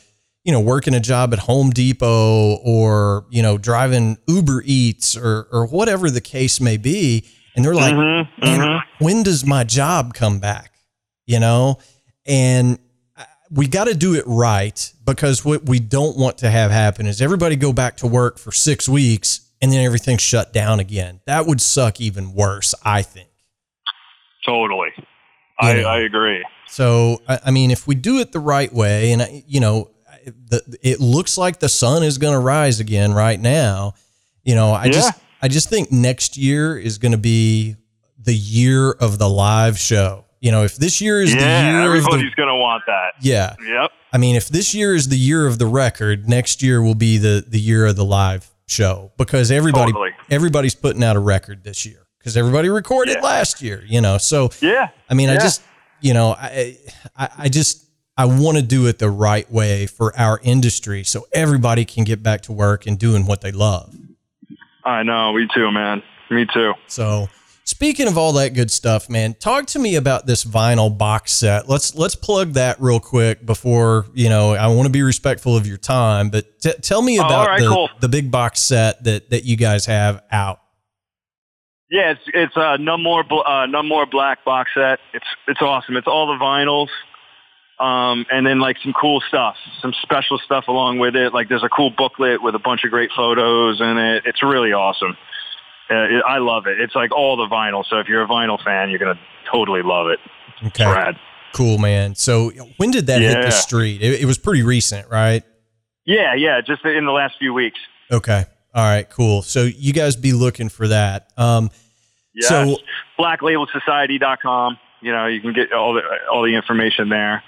you 0.44 0.52
know, 0.52 0.62
working 0.62 0.96
a 0.96 1.00
job 1.00 1.32
at 1.32 1.38
Home 1.40 1.70
Depot 1.70 2.56
or, 2.64 3.28
you 3.30 3.44
know, 3.44 3.60
driving 3.60 4.18
Uber 4.28 4.64
Eats 4.66 5.16
or 5.16 5.48
or 5.52 5.68
whatever 5.68 6.10
the 6.10 6.22
case 6.22 6.60
may 6.60 6.78
be. 6.78 7.24
And 7.56 7.64
they're 7.64 7.76
like, 7.76 7.94
Mhm, 7.94 8.28
man, 8.42 8.60
mhm. 8.60 8.82
when 8.98 9.22
does 9.22 9.46
my 9.46 9.64
job 9.64 10.16
come 10.16 10.40
back? 10.40 10.74
You 11.28 11.40
know? 11.40 11.78
And 12.26 12.80
uh, 13.16 13.24
we 13.52 13.68
got 13.68 13.84
to 13.86 13.94
do 13.94 14.16
it 14.16 14.24
right 14.26 14.92
because 15.06 15.46
what 15.46 15.66
we 15.66 15.80
don't 15.80 16.18
want 16.18 16.40
to 16.40 16.50
have 16.50 16.72
happen 16.72 17.06
is 17.06 17.22
everybody 17.22 17.56
go 17.56 17.72
back 17.72 17.98
to 17.98 18.08
work 18.08 18.40
for 18.40 18.52
six 18.52 18.90
weeks 18.90 19.42
and 19.62 19.72
then 19.72 19.86
everything's 19.86 20.22
shut 20.22 20.54
down 20.54 20.80
again. 20.80 21.22
That 21.26 21.46
would 21.46 21.62
suck 21.62 22.02
even 22.02 22.34
worse, 22.34 22.74
I 22.84 23.02
think. 23.04 23.30
Totally. 24.46 24.90
I, 25.60 25.74
know. 25.74 25.88
I 25.88 26.00
agree. 26.00 26.46
So, 26.68 27.22
I, 27.28 27.52
mean, 27.52 27.72
if 27.72 27.88
we 27.88 27.96
do 27.96 28.20
it 28.20 28.32
the 28.32 28.40
right 28.40 28.72
way, 28.72 29.12
and 29.12 29.22
I- 29.22 29.44
you 29.48 29.60
know, 29.60 29.92
the, 30.26 30.78
it 30.82 31.00
looks 31.00 31.38
like 31.38 31.60
the 31.60 31.70
sun 31.70 32.04
is 32.04 32.18
going 32.18 32.34
to 32.34 32.40
rise 32.40 32.80
again 32.80 33.14
right 33.14 33.40
now. 33.40 33.94
You 34.44 34.56
know, 34.56 34.74
I 34.74 34.90
just, 34.90 35.14
I 35.42 35.48
just 35.48 35.70
think 35.70 35.92
next 35.92 36.38
year 36.38 36.78
is 36.78 36.98
going 36.98 37.14
to 37.14 37.18
be 37.18 37.76
the 38.22 38.36
year 38.36 38.92
of 38.92 39.18
the 39.18 39.30
live 39.30 39.78
show. 39.80 40.26
You 40.40 40.52
know, 40.52 40.64
if 40.64 40.76
this 40.76 41.02
year 41.02 41.22
is 41.22 41.34
the 41.34 41.40
Yeah, 41.40 41.70
year 41.72 41.78
of 41.82 41.92
the, 41.92 41.98
everybody's 41.98 42.34
gonna 42.36 42.56
want 42.58 42.84
that. 42.88 43.14
yeah, 43.22 43.56
Yep. 43.66 43.92
I 44.14 44.18
mean, 44.18 44.36
if 44.36 44.48
this 44.50 44.74
year 44.74 44.94
is 44.96 45.10
the 45.10 45.18
year 45.18 45.48
of 45.48 45.58
the 45.60 45.66
record, 45.66 46.30
next 46.30 46.62
year 46.62 46.82
will 46.82 46.96
be 46.96 47.18
the 47.18 47.44
the 47.48 47.60
year 47.60 47.86
of 47.86 47.96
the 47.96 48.06
live 48.06 48.48
show 48.68 49.12
because 49.18 49.50
everybody 49.52 49.92
Totally. 49.92 50.12
everybody's 50.30 50.76
putting 50.76 51.04
out 51.04 51.16
a 51.16 51.20
record 51.20 51.64
this 51.64 51.86
year 51.86 52.06
because 52.20 52.36
everybody 52.38 52.70
recorded 52.70 53.16
Yeah. 53.16 53.22
last 53.26 53.62
year. 53.62 53.84
You 53.88 54.02
know, 54.02 54.18
so 54.18 54.50
Yeah. 54.62 54.90
I 55.10 55.14
mean, 55.14 55.30
I 55.30 55.36
just, 55.36 55.62
you 56.02 56.14
know, 56.14 56.32
I, 56.38 56.78
I, 57.16 57.30
I 57.40 57.50
just, 57.50 57.86
I 58.18 58.26
want 58.26 58.58
to 58.58 58.64
do 58.64 58.88
it 58.88 59.00
the 59.00 59.10
right 59.10 59.50
way 59.52 59.86
for 59.88 60.16
our 60.20 60.40
industry 60.44 61.04
so 61.04 61.26
everybody 61.34 61.86
can 61.86 62.04
get 62.04 62.22
back 62.22 62.42
to 62.44 62.52
work 62.52 62.86
and 62.88 62.98
doing 63.00 63.26
what 63.26 63.42
they 63.42 63.52
love. 63.52 63.96
I 64.84 65.04
know. 65.04 65.34
Me 65.34 65.48
too, 65.54 65.72
man. 65.72 66.02
Me 66.30 66.46
too. 66.54 66.74
So, 66.88 67.30
speaking 67.78 68.08
of 68.08 68.18
all 68.18 68.34
that 68.34 68.56
good 68.56 68.72
stuff, 68.72 69.08
man, 69.08 69.36
talk 69.36 69.68
to 69.68 69.78
me 69.78 69.96
about 69.98 70.26
this 70.26 70.44
vinyl 70.44 70.96
box 70.98 71.32
set. 71.32 71.70
Let's 71.70 71.94
let's 71.94 72.16
plug 72.16 72.54
that 72.54 72.82
real 72.82 73.00
quick 73.00 73.46
before 73.46 74.08
you 74.16 74.30
know. 74.30 74.56
I 74.56 74.66
want 74.68 74.88
to 74.88 74.92
be 74.92 75.04
respectful 75.04 75.56
of 75.56 75.68
your 75.68 75.78
time, 75.78 76.30
but 76.32 76.60
t- 76.60 76.74
tell 76.82 77.04
me 77.04 77.20
Oh, 77.20 77.26
about 77.26 77.60
the 77.60 77.68
cool. 77.68 77.90
the 78.00 78.10
big 78.10 78.32
box 78.32 78.62
set 78.62 79.04
that 79.04 79.30
that 79.30 79.44
you 79.46 79.58
guys 79.58 79.86
have 79.86 80.24
out. 80.32 80.60
Yeah, 81.92 82.14
it's 82.14 82.22
it's 82.34 82.58
uh, 82.58 82.78
no 82.78 82.98
more 82.98 83.24
uh, 83.48 83.68
no 83.68 83.84
more 83.84 84.08
black 84.08 84.44
box 84.44 84.72
set. 84.74 84.98
It's 85.14 85.28
it's 85.48 85.62
awesome. 85.62 85.98
It's 85.98 86.08
all 86.08 86.26
the 86.36 86.44
vinyls, 86.44 86.90
um, 87.80 88.26
and 88.32 88.44
then 88.46 88.60
like 88.60 88.78
some 88.84 88.94
cool 89.00 89.22
stuff, 89.28 89.56
some 89.84 89.94
special 90.02 90.40
stuff 90.40 90.66
along 90.68 90.98
with 90.98 91.16
it. 91.16 91.32
Like 91.32 91.48
there's 91.48 91.64
a 91.64 91.70
cool 91.70 91.92
booklet 91.92 92.42
with 92.42 92.56
a 92.56 92.60
bunch 92.60 92.84
of 92.86 92.90
great 92.90 93.12
photos 93.16 93.80
in 93.80 93.98
it. 94.00 94.24
It's 94.26 94.42
really 94.42 94.74
awesome. 94.74 95.16
Uh, 95.90 95.96
it, 96.18 96.24
I 96.28 96.38
love 96.40 96.68
it. 96.68 96.80
It's 96.82 96.96
like 96.96 97.12
all 97.12 97.38
the 97.38 97.48
vinyl. 97.48 97.84
So 97.90 98.00
if 98.00 98.08
you're 98.08 98.24
a 98.24 98.28
vinyl 98.28 98.62
fan, 98.64 98.90
you're 98.90 99.00
gonna 99.00 99.20
totally 99.52 99.82
love 99.84 100.08
it. 100.08 100.20
Okay, 100.68 100.84
Brad. 100.86 101.16
cool, 101.54 101.78
man. 101.78 102.16
So, 102.16 102.50
when 102.78 102.90
did 102.92 103.08
that 103.08 103.22
hit 103.22 103.42
the 103.42 103.52
street? 103.52 104.02
It, 104.02 104.22
it 104.22 104.26
was 104.26 104.38
pretty 104.38 104.64
recent, 104.64 105.08
right? 105.10 105.44
Yeah, 106.06 106.34
yeah. 106.36 106.62
Just 106.62 106.84
in 106.86 107.06
the 107.06 107.12
last 107.12 107.36
few 107.38 107.54
weeks. 107.54 107.80
Okay. 108.12 108.46
All 108.74 108.84
right. 108.84 109.08
Cool. 109.10 109.42
So 109.42 109.64
you 109.64 109.94
guys 109.94 110.16
be 110.16 110.34
looking 110.34 110.70
for 110.70 110.88
that. 110.88 111.30
Um, 111.38 111.70
Yeah. 112.34 112.48
So- 112.50 112.78
blacklabelsociety.com. 113.20 114.78
You 115.02 115.12
know, 115.12 115.28
you 115.28 115.42
can 115.42 115.54
get 115.54 115.72
all 115.74 115.94
the 115.94 116.02
all 116.32 116.42
the 116.44 116.56
information 116.56 117.10
there. 117.10 117.44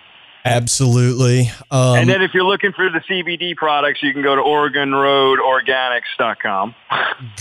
Absolutely. 0.46 1.52
Um, 1.70 1.98
and 1.98 2.10
then 2.10 2.22
if 2.22 2.34
you're 2.34 2.46
looking 2.46 2.72
for 2.72 2.90
the 2.90 3.02
CBD 3.10 3.56
products, 3.56 4.02
you 4.02 4.14
can 4.14 4.22
go 4.24 4.36
to 4.36 4.42
OregonRoadOrganics.com. 4.42 6.76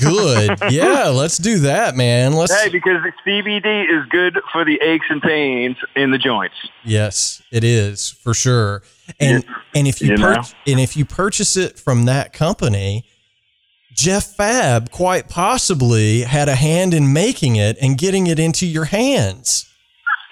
good. 0.01 0.59
Yeah. 0.71 1.09
Let's 1.09 1.39
do 1.39 1.61
that, 1.61 1.97
man. 1.97 2.35
Let's. 2.35 2.53
Hey, 2.53 2.69
because 2.69 2.99
the 3.03 3.13
CBD 3.27 3.85
is 3.85 4.05
good 4.11 4.39
for 4.53 4.65
the 4.65 4.79
aches 4.83 5.07
and 5.09 5.23
pains 5.23 5.77
in 5.97 6.11
the 6.11 6.19
joints. 6.19 6.55
Yes, 6.85 7.43
it 7.51 7.65
is 7.65 8.11
for 8.11 8.35
sure. 8.35 8.83
And 9.19 9.45
and 9.75 9.89
if 9.89 10.03
you, 10.03 10.11
You 10.11 10.17
pur- 10.17 10.43
and 10.67 10.81
if 10.81 10.97
you 10.97 11.05
purchase 11.05 11.57
it 11.57 11.79
from 11.79 12.05
that 12.05 12.33
company, 12.33 13.05
Jeff 13.95 14.37
Fabb 14.37 14.91
quite 14.91 15.29
possibly 15.29 16.23
had 16.23 16.49
a 16.49 16.55
hand 16.55 16.93
in 16.93 17.13
making 17.13 17.57
it 17.57 17.79
and 17.81 17.97
getting 17.97 18.27
it 18.27 18.39
into 18.39 18.67
your 18.67 18.85
hands. 18.87 19.73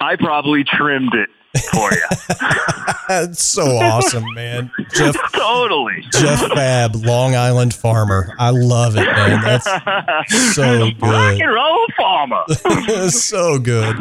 I 0.00 0.16
probably 0.16 0.64
trimmed 0.64 1.14
it 1.14 1.30
for 1.72 1.90
you. 1.92 2.06
That's 3.08 3.42
so 3.42 3.62
awesome, 3.76 4.24
man. 4.34 4.70
Jeff 4.94 5.14
totally. 5.32 6.02
Jeff 6.12 6.40
Fabb, 6.40 7.04
Long 7.04 7.36
Island 7.36 7.72
farmer. 7.72 8.34
I 8.38 8.50
love 8.50 8.96
it, 8.96 9.04
man. 9.06 9.40
That's 9.42 10.54
so 10.54 10.90
good. 10.90 11.02
Rock 11.02 11.38
and 11.40 11.52
roll 11.52 11.86
farmer. 11.96 12.44
so 13.10 13.58
good. 13.58 13.96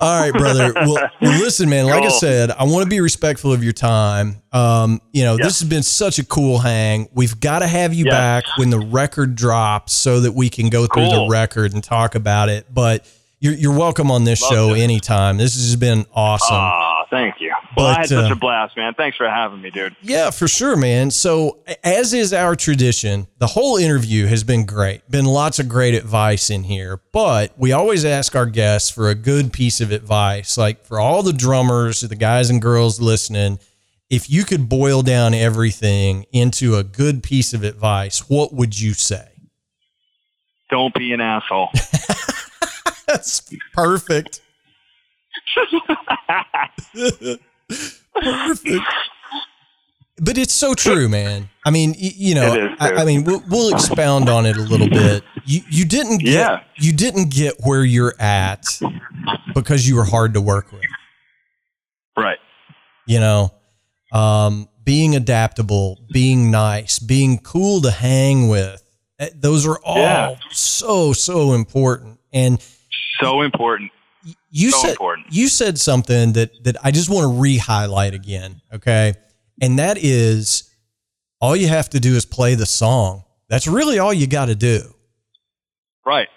All 0.00 0.20
right, 0.20 0.32
brother. 0.32 0.72
Well, 0.74 1.10
listen, 1.20 1.68
man. 1.68 1.86
Like 1.86 2.04
I 2.04 2.08
said, 2.08 2.50
I 2.52 2.64
want 2.64 2.84
to 2.84 2.88
be 2.90 3.00
respectful 3.00 3.52
of 3.52 3.64
your 3.64 3.72
time. 3.72 4.42
Um, 4.52 5.00
you 5.12 5.24
know, 5.24 5.36
this 5.36 5.60
has 5.60 5.68
been 5.68 5.82
such 5.82 6.18
a 6.20 6.24
cool 6.24 6.58
hang. 6.58 7.08
We've 7.12 7.38
got 7.40 7.58
to 7.60 7.66
have 7.66 7.92
you 7.94 8.04
Yeah. 8.04 8.10
back 8.12 8.44
when 8.58 8.70
the 8.70 8.78
record 8.78 9.34
drops 9.34 9.92
so 9.92 10.20
that 10.20 10.32
we 10.32 10.48
can 10.50 10.68
go 10.70 10.86
through 10.86 11.08
the 11.08 11.26
record 11.28 11.72
and 11.74 11.82
talk 11.82 12.14
about 12.14 12.48
it. 12.48 12.66
But 12.72 13.06
you're, 13.38 13.54
you're 13.54 13.76
welcome 13.76 14.10
on 14.10 14.24
this 14.24 14.40
Love 14.42 14.50
show 14.52 14.74
it. 14.74 14.80
anytime. 14.80 15.36
This 15.36 15.54
has 15.54 15.76
been 15.76 16.06
awesome. 16.14 16.56
Ah, 16.56 17.04
thank 17.10 17.40
you. 17.40 17.52
Well, 17.76 17.86
I 17.86 17.92
But, 17.92 17.96
had 17.98 18.08
such 18.08 18.30
uh, 18.30 18.34
a 18.34 18.36
blast, 18.36 18.76
man. 18.76 18.94
Thanks 18.94 19.16
for 19.16 19.28
having 19.28 19.60
me, 19.60 19.70
dude. 19.70 19.94
Yeah, 20.02 20.30
for 20.30 20.48
sure, 20.48 20.74
man. 20.76 21.10
So, 21.10 21.58
as 21.84 22.14
is 22.14 22.32
our 22.32 22.56
tradition, 22.56 23.26
the 23.38 23.46
whole 23.48 23.76
interview 23.76 24.26
has 24.26 24.42
been 24.42 24.64
great. 24.64 25.08
Been 25.10 25.26
lots 25.26 25.58
of 25.58 25.68
great 25.68 25.94
advice 25.94 26.48
in 26.48 26.64
here, 26.64 27.00
but 27.12 27.52
we 27.58 27.72
always 27.72 28.04
ask 28.04 28.34
our 28.34 28.46
guests 28.46 28.88
for 28.90 29.10
a 29.10 29.14
good 29.14 29.52
piece 29.52 29.80
of 29.82 29.92
advice. 29.92 30.56
Like 30.56 30.86
for 30.86 30.98
all 30.98 31.22
the 31.22 31.32
drummers, 31.34 32.00
the 32.00 32.16
guys 32.16 32.48
and 32.48 32.60
girls 32.62 33.00
listening, 33.00 33.58
if 34.08 34.30
you 34.30 34.44
could 34.44 34.68
boil 34.68 35.02
down 35.02 35.34
everything 35.34 36.24
into 36.32 36.76
a 36.76 36.84
good 36.84 37.22
piece 37.22 37.52
of 37.52 37.64
advice, 37.64 38.30
what 38.30 38.52
would 38.54 38.80
you 38.80 38.94
say? 38.94 39.28
Don't 40.70 40.94
be 40.94 41.12
an 41.12 41.20
asshole. 41.20 41.68
That's 43.08 43.42
perfect. 43.72 44.40
perfect. 48.14 48.84
But 50.18 50.38
it's 50.38 50.54
so 50.54 50.72
true, 50.74 51.08
man. 51.10 51.50
I 51.66 51.70
mean, 51.70 51.94
you 51.98 52.34
know, 52.34 52.74
I. 52.80 52.92
I 52.92 53.04
mean, 53.04 53.24
we'll, 53.24 53.42
we'll 53.50 53.74
expound 53.74 54.30
on 54.30 54.46
it 54.46 54.56
a 54.56 54.62
little 54.62 54.88
bit. 54.88 55.22
You 55.44 55.60
you 55.68 55.84
didn't 55.84 56.18
get 56.18 56.28
Yeah. 56.32 56.60
you 56.78 56.92
didn't 56.94 57.30
get 57.30 57.56
where 57.60 57.84
you're 57.84 58.14
at 58.18 58.64
because 59.54 59.86
you 59.86 59.94
were 59.96 60.04
hard 60.04 60.32
to 60.34 60.40
work 60.40 60.72
with. 60.72 60.80
right. 62.16 62.38
You 63.06 63.20
know, 63.20 63.52
um, 64.10 64.68
being 64.84 65.14
adaptable, 65.14 65.98
being 66.12 66.50
nice, 66.50 66.98
being 66.98 67.38
cool 67.38 67.82
to 67.82 67.90
hang 67.90 68.48
with. 68.48 68.82
eh, 69.18 69.28
Those 69.34 69.66
are 69.66 69.78
all 69.84 69.98
Yeah. 69.98 70.36
so 70.50 71.12
so 71.12 71.52
important. 71.52 72.20
And 72.32 72.58
So 73.20 73.42
important. 73.42 73.90
you 74.50 74.70
So 74.70 74.78
said 74.78 74.90
important. 74.90 75.26
you 75.30 75.48
said 75.48 75.78
something 75.78 76.32
that 76.34 76.50
that 76.64 76.76
I 76.82 76.90
just 76.90 77.08
want 77.08 77.22
to 77.24 77.40
re-highlight 77.40 78.14
again, 78.14 78.60
okay? 78.72 79.14
And 79.60 79.78
that 79.78 79.98
is 79.98 80.74
all 81.40 81.56
you 81.56 81.68
have 81.68 81.88
to 81.90 82.00
do 82.00 82.14
is 82.14 82.24
play 82.24 82.54
the 82.54 82.66
song. 82.66 83.24
That's 83.48 83.66
really 83.66 83.98
all 83.98 84.12
you 84.12 84.26
got 84.26 84.46
to 84.46 84.54
do. 84.54 84.94
Right. 86.04 86.28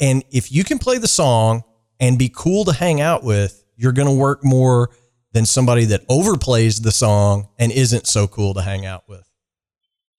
And 0.00 0.24
if 0.30 0.50
you 0.52 0.64
can 0.64 0.78
play 0.78 0.98
the 0.98 1.08
song 1.08 1.62
and 2.00 2.18
be 2.18 2.30
cool 2.34 2.64
to 2.64 2.72
hang 2.72 3.00
out 3.00 3.24
with, 3.24 3.64
you're 3.76 3.92
going 3.92 4.08
to 4.08 4.14
work 4.14 4.44
more 4.44 4.90
than 5.32 5.46
somebody 5.46 5.84
that 5.86 6.06
overplays 6.08 6.82
the 6.82 6.92
song 6.92 7.48
and 7.58 7.72
isn't 7.72 8.06
so 8.06 8.26
cool 8.26 8.54
to 8.54 8.62
hang 8.62 8.86
out 8.86 9.04
with. 9.08 9.28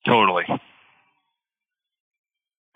Totally. 0.05 0.45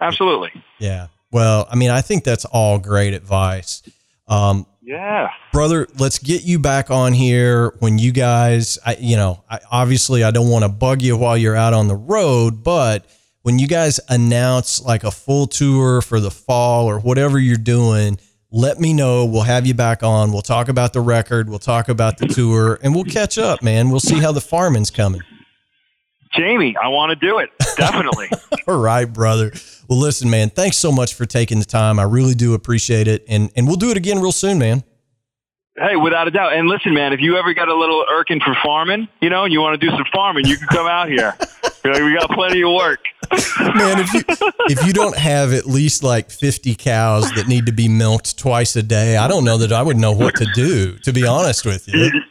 Absolutely. 0.01 0.51
Yeah. 0.79 1.07
Well, 1.31 1.67
I 1.69 1.75
mean, 1.75 1.89
I 1.91 2.01
think 2.01 2.23
that's 2.23 2.45
all 2.45 2.79
great 2.79 3.13
advice. 3.13 3.81
Um, 4.27 4.65
Yeah. 4.81 5.29
brother 5.53 5.87
let's 5.97 6.19
get 6.19 6.43
you 6.43 6.59
back 6.59 6.89
on 6.91 7.13
here 7.13 7.73
when 7.79 7.97
you 7.99 8.11
guys 8.11 8.77
I, 8.85 8.95
you 8.99 9.15
know 9.17 9.43
I, 9.49 9.59
obviously 9.71 10.23
i 10.23 10.29
don't 10.31 10.49
want 10.49 10.63
to 10.63 10.69
bug 10.69 11.01
you 11.01 11.17
while 11.17 11.35
you're 11.37 11.55
out 11.55 11.73
on 11.73 11.87
the 11.87 11.95
road 11.95 12.63
but 12.63 13.05
when 13.43 13.57
you 13.59 13.67
guys 13.67 13.99
announce 14.09 14.81
like 14.81 15.03
a 15.03 15.11
full 15.11 15.47
tour 15.47 16.01
for 16.01 16.19
the 16.19 16.29
fall 16.31 16.85
or 16.87 16.99
whatever 16.99 17.37
you're 17.39 17.57
doing 17.57 18.19
let 18.51 18.79
me 18.79 18.93
know. 18.93 19.25
We'll 19.25 19.43
have 19.43 19.67
you 19.67 19.75
back 19.75 20.01
on. 20.01 20.31
We'll 20.31 20.41
talk 20.41 20.69
about 20.69 20.91
the 20.93 21.01
record. 21.01 21.49
We'll 21.51 21.59
talk 21.59 21.87
about 21.87 22.17
the 22.17 22.25
tour 22.27 22.79
and 22.81 22.95
we'll 22.95 23.03
catch 23.03 23.37
up 23.37 23.61
man. 23.61 23.91
We'll 23.91 23.99
see 23.99 24.19
how 24.19 24.31
the 24.31 24.41
farming's 24.41 24.89
coming 24.89 25.21
Jamie, 26.33 26.75
I 26.81 26.87
want 26.89 27.09
to 27.09 27.15
do 27.15 27.39
it. 27.39 27.49
Definitely. 27.77 28.29
all 28.67 28.77
right 28.77 29.05
brother 29.05 29.51
well 29.87 29.97
listen 29.97 30.29
man 30.29 30.49
thanks 30.49 30.75
so 30.75 30.91
much 30.91 31.13
for 31.13 31.25
taking 31.25 31.59
the 31.59 31.65
time 31.65 31.97
i 31.97 32.03
really 32.03 32.33
do 32.33 32.53
appreciate 32.53 33.07
it 33.07 33.23
and 33.29 33.49
and 33.55 33.67
we'll 33.67 33.77
do 33.77 33.89
it 33.89 33.95
again 33.95 34.19
real 34.19 34.33
soon 34.33 34.59
man 34.59 34.83
hey, 35.79 35.95
without 35.95 36.27
a 36.27 36.31
doubt. 36.31 36.53
And 36.53 36.67
listen, 36.67 36.93
man, 36.93 37.13
if 37.13 37.21
you 37.21 37.37
ever 37.37 37.53
got 37.53 37.69
a 37.69 37.75
little 37.75 38.05
irking 38.09 38.39
for 38.41 38.55
farming, 38.63 39.07
you 39.21 39.29
know, 39.29 39.45
and 39.45 39.53
you 39.53 39.61
want 39.61 39.79
to 39.79 39.85
do 39.85 39.91
some 39.95 40.05
farming, 40.13 40.45
you 40.45 40.57
can 40.57 40.67
come 40.67 40.87
out 40.87 41.09
here. 41.09 41.35
We 41.81 42.13
got 42.13 42.29
plenty 42.31 42.61
of 42.61 42.73
work. 42.73 42.99
Man, 43.31 43.99
if 43.99 44.13
you 44.13 44.21
if 44.65 44.85
you 44.85 44.91
don't 44.91 45.17
have 45.17 45.53
at 45.53 45.65
least 45.65 46.03
like 46.03 46.29
50 46.29 46.75
cows 46.75 47.31
that 47.31 47.47
need 47.47 47.67
to 47.67 47.71
be 47.71 47.87
milked 47.87 48.37
twice 48.37 48.75
a 48.75 48.83
day, 48.83 49.15
I 49.15 49.29
don't 49.29 49.45
know 49.45 49.57
that 49.57 49.71
I 49.71 49.81
would 49.81 49.95
know 49.95 50.11
what 50.11 50.35
to 50.35 50.45
do, 50.53 50.97
to 50.99 51.13
be 51.13 51.25
honest 51.25 51.65
with 51.65 51.87
you. 51.87 52.11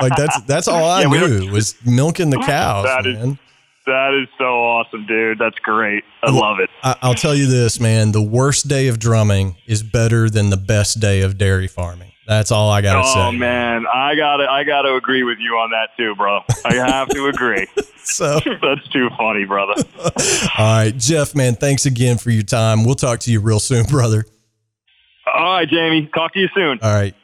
Like 0.00 0.16
that's 0.16 0.40
that's 0.46 0.68
all 0.68 0.84
I 0.84 1.02
Yeah, 1.02 1.08
knew 1.08 1.52
was 1.52 1.74
milking 1.84 2.30
the 2.30 2.38
cows, 2.38 2.84
That 2.84 3.06
is- 3.06 3.16
man. 3.16 3.38
That 3.86 4.14
is 4.14 4.28
so 4.38 4.44
awesome, 4.44 5.04
dude. 5.04 5.38
That's 5.38 5.58
great. 5.58 6.04
I 6.22 6.30
love 6.30 6.58
it. 6.58 6.70
I, 6.82 6.96
I'll 7.02 7.14
tell 7.14 7.34
you 7.34 7.46
this, 7.46 7.78
man, 7.78 8.12
the 8.12 8.22
worst 8.22 8.66
day 8.66 8.88
of 8.88 8.98
drumming 8.98 9.56
is 9.66 9.82
better 9.82 10.30
than 10.30 10.48
the 10.48 10.56
best 10.56 11.00
day 11.00 11.20
of 11.20 11.36
dairy 11.36 11.68
farming. 11.68 12.12
That's 12.26 12.50
all 12.50 12.70
I 12.70 12.80
gotta 12.80 13.06
oh, 13.06 13.12
say. 13.12 13.20
Oh 13.20 13.32
man, 13.32 13.84
I 13.92 14.14
gotta 14.14 14.50
I 14.50 14.64
gotta 14.64 14.94
agree 14.94 15.22
with 15.22 15.36
you 15.38 15.56
on 15.56 15.70
that 15.72 15.90
too, 15.98 16.14
bro. 16.14 16.40
I 16.64 16.74
have 16.76 17.08
to 17.08 17.26
agree. 17.26 17.66
so 18.04 18.40
that's 18.62 18.88
too 18.88 19.10
funny, 19.18 19.44
brother. 19.44 19.74
all 20.58 20.76
right, 20.76 20.96
Jeff, 20.96 21.34
man, 21.34 21.54
thanks 21.54 21.84
again 21.84 22.16
for 22.16 22.30
your 22.30 22.42
time. 22.42 22.84
We'll 22.84 22.94
talk 22.94 23.20
to 23.20 23.30
you 23.30 23.40
real 23.40 23.60
soon, 23.60 23.84
brother. 23.84 24.24
All 25.26 25.56
right, 25.56 25.68
Jamie. 25.68 26.08
Talk 26.14 26.32
to 26.32 26.40
you 26.40 26.48
soon. 26.54 26.78
All 26.82 26.94
right. 26.94 27.14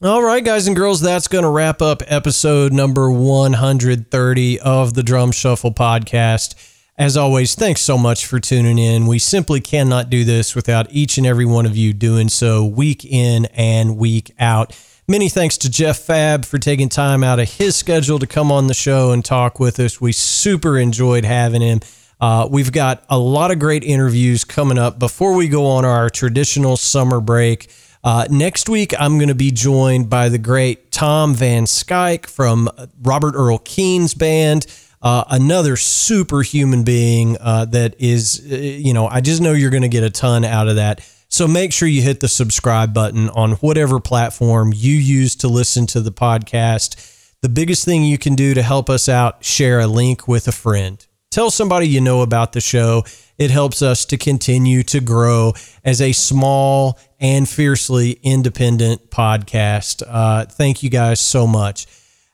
All 0.00 0.22
right, 0.22 0.44
guys 0.44 0.68
and 0.68 0.76
girls, 0.76 1.00
that's 1.00 1.26
going 1.26 1.42
to 1.42 1.50
wrap 1.50 1.82
up 1.82 2.04
episode 2.06 2.72
number 2.72 3.10
130 3.10 4.60
of 4.60 4.94
the 4.94 5.02
Drum 5.02 5.32
Shuffle 5.32 5.72
podcast. 5.72 6.54
As 6.96 7.16
always, 7.16 7.56
thanks 7.56 7.80
so 7.80 7.98
much 7.98 8.24
for 8.24 8.38
tuning 8.38 8.78
in. 8.78 9.08
We 9.08 9.18
simply 9.18 9.60
cannot 9.60 10.08
do 10.08 10.22
this 10.22 10.54
without 10.54 10.86
each 10.92 11.18
and 11.18 11.26
every 11.26 11.46
one 11.46 11.66
of 11.66 11.76
you 11.76 11.92
doing 11.92 12.28
so 12.28 12.64
week 12.64 13.04
in 13.04 13.46
and 13.46 13.96
week 13.96 14.32
out. 14.38 14.72
Many 15.08 15.28
thanks 15.28 15.58
to 15.58 15.68
Jeff 15.68 15.98
Fabb 15.98 16.44
for 16.44 16.58
taking 16.58 16.88
time 16.88 17.24
out 17.24 17.40
of 17.40 17.50
his 17.50 17.74
schedule 17.74 18.20
to 18.20 18.26
come 18.28 18.52
on 18.52 18.68
the 18.68 18.74
show 18.74 19.10
and 19.10 19.24
talk 19.24 19.58
with 19.58 19.80
us. 19.80 20.00
We 20.00 20.12
super 20.12 20.78
enjoyed 20.78 21.24
having 21.24 21.62
him. 21.62 21.80
Uh, 22.20 22.46
we've 22.48 22.70
got 22.70 23.02
a 23.10 23.18
lot 23.18 23.50
of 23.50 23.58
great 23.58 23.82
interviews 23.82 24.44
coming 24.44 24.78
up 24.78 25.00
before 25.00 25.34
we 25.34 25.48
go 25.48 25.66
on 25.66 25.84
our 25.84 26.08
traditional 26.08 26.76
summer 26.76 27.20
break. 27.20 27.68
Uh, 28.04 28.26
next 28.30 28.68
week, 28.68 28.94
I'm 28.98 29.18
going 29.18 29.28
to 29.28 29.34
be 29.34 29.50
joined 29.50 30.08
by 30.08 30.28
the 30.28 30.38
great 30.38 30.92
Tom 30.92 31.34
Van 31.34 31.64
Schaik 31.64 32.26
from 32.26 32.68
Robert 33.02 33.34
Earl 33.34 33.58
Keen's 33.58 34.14
band. 34.14 34.66
Uh, 35.00 35.24
another 35.30 35.76
superhuman 35.76 36.82
being 36.82 37.36
uh, 37.40 37.64
that 37.66 37.94
is, 37.98 38.46
uh, 38.50 38.56
you 38.56 38.92
know, 38.92 39.06
I 39.06 39.20
just 39.20 39.40
know 39.40 39.52
you're 39.52 39.70
going 39.70 39.82
to 39.82 39.88
get 39.88 40.02
a 40.02 40.10
ton 40.10 40.44
out 40.44 40.68
of 40.68 40.76
that. 40.76 41.00
So 41.28 41.46
make 41.46 41.72
sure 41.72 41.86
you 41.86 42.02
hit 42.02 42.20
the 42.20 42.28
subscribe 42.28 42.94
button 42.94 43.28
on 43.30 43.52
whatever 43.52 44.00
platform 44.00 44.72
you 44.74 44.94
use 44.94 45.36
to 45.36 45.48
listen 45.48 45.86
to 45.88 46.00
the 46.00 46.10
podcast. 46.10 47.14
The 47.42 47.48
biggest 47.48 47.84
thing 47.84 48.02
you 48.02 48.18
can 48.18 48.34
do 48.34 48.54
to 48.54 48.62
help 48.62 48.90
us 48.90 49.08
out, 49.08 49.44
share 49.44 49.78
a 49.78 49.86
link 49.86 50.26
with 50.26 50.48
a 50.48 50.52
friend. 50.52 51.06
Tell 51.30 51.50
somebody 51.50 51.86
you 51.86 52.00
know 52.00 52.22
about 52.22 52.52
the 52.52 52.60
show. 52.60 53.04
It 53.36 53.50
helps 53.50 53.82
us 53.82 54.04
to 54.06 54.16
continue 54.16 54.82
to 54.84 55.00
grow 55.00 55.52
as 55.84 56.00
a 56.00 56.12
small 56.12 56.98
and 57.20 57.48
fiercely 57.48 58.12
independent 58.22 59.10
podcast. 59.10 60.02
Uh, 60.06 60.46
thank 60.46 60.82
you 60.82 60.90
guys 60.90 61.20
so 61.20 61.46
much. 61.46 61.86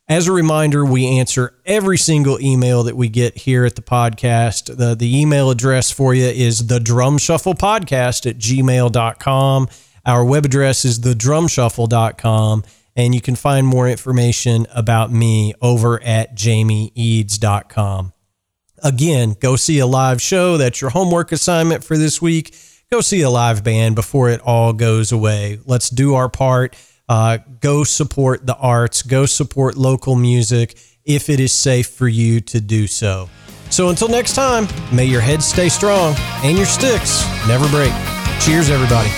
As 0.09 0.29
a 0.29 0.33
reminder, 0.33 0.85
we 0.85 1.19
answer 1.19 1.55
every 1.65 1.99
single 1.99 2.41
email 2.41 2.83
that 2.85 2.97
we 2.97 3.09
get 3.09 3.37
here 3.39 3.65
at 3.65 3.75
the 3.75 3.83
podcast. 3.83 4.77
The, 4.77 4.95
the 4.95 5.21
email 5.21 5.51
address 5.51 5.91
for 5.91 6.15
you 6.15 6.27
is 6.27 6.67
the 6.67 6.79
drum 6.79 7.19
shuffle 7.19 7.55
podcast 7.55 8.29
at 8.29 8.39
gmail.com. 8.39 9.69
Our 10.07 10.25
web 10.25 10.45
address 10.45 10.85
is 10.85 11.01
thedrumshuffle.com. 11.01 12.65
And 12.97 13.15
you 13.15 13.21
can 13.21 13.35
find 13.35 13.67
more 13.67 13.89
information 13.89 14.67
about 14.73 15.11
me 15.11 15.53
over 15.61 16.01
at 16.03 16.37
jamieeads.com. 16.37 18.14
Again, 18.85 19.35
go 19.41 19.57
see 19.57 19.81
a 19.81 19.87
live 19.87 20.23
show. 20.23 20.57
That's 20.59 20.81
your 20.81 20.91
homework 20.91 21.33
assignment 21.33 21.83
for 21.83 21.97
this 21.97 22.23
week 22.23 22.55
go 22.95 23.01
see 23.01 23.23
a 23.23 23.31
live 23.31 23.65
band 23.65 23.97
before 23.97 24.31
it 24.31 24.41
all 24.43 24.73
goes 24.73 25.11
away. 25.11 25.59
Let's 25.65 25.91
do 25.91 26.15
our 26.15 26.29
part. 26.29 26.77
Uh, 27.09 27.39
go 27.59 27.83
support 27.83 28.47
the 28.47 28.57
arts, 28.57 29.03
go 29.03 29.27
support 29.27 29.77
local 29.77 30.15
music 30.15 30.79
if 31.05 31.29
it 31.29 31.41
is 31.41 31.53
safe 31.53 31.89
for 31.89 32.07
you 32.07 32.41
to 32.41 32.61
do 32.61 32.87
so. 32.87 33.29
So 33.69 33.89
until 33.89 34.09
next 34.09 34.35
time, 34.35 34.69
may 34.93 35.07
your 35.07 35.21
head 35.21 35.43
stay 35.43 35.69
strong 35.69 36.15
and 36.45 36.57
your 36.57 36.67
sticks 36.67 37.25
never 37.49 37.69
break. 37.69 37.93
Cheers, 38.41 38.71
everybody. 38.71 39.11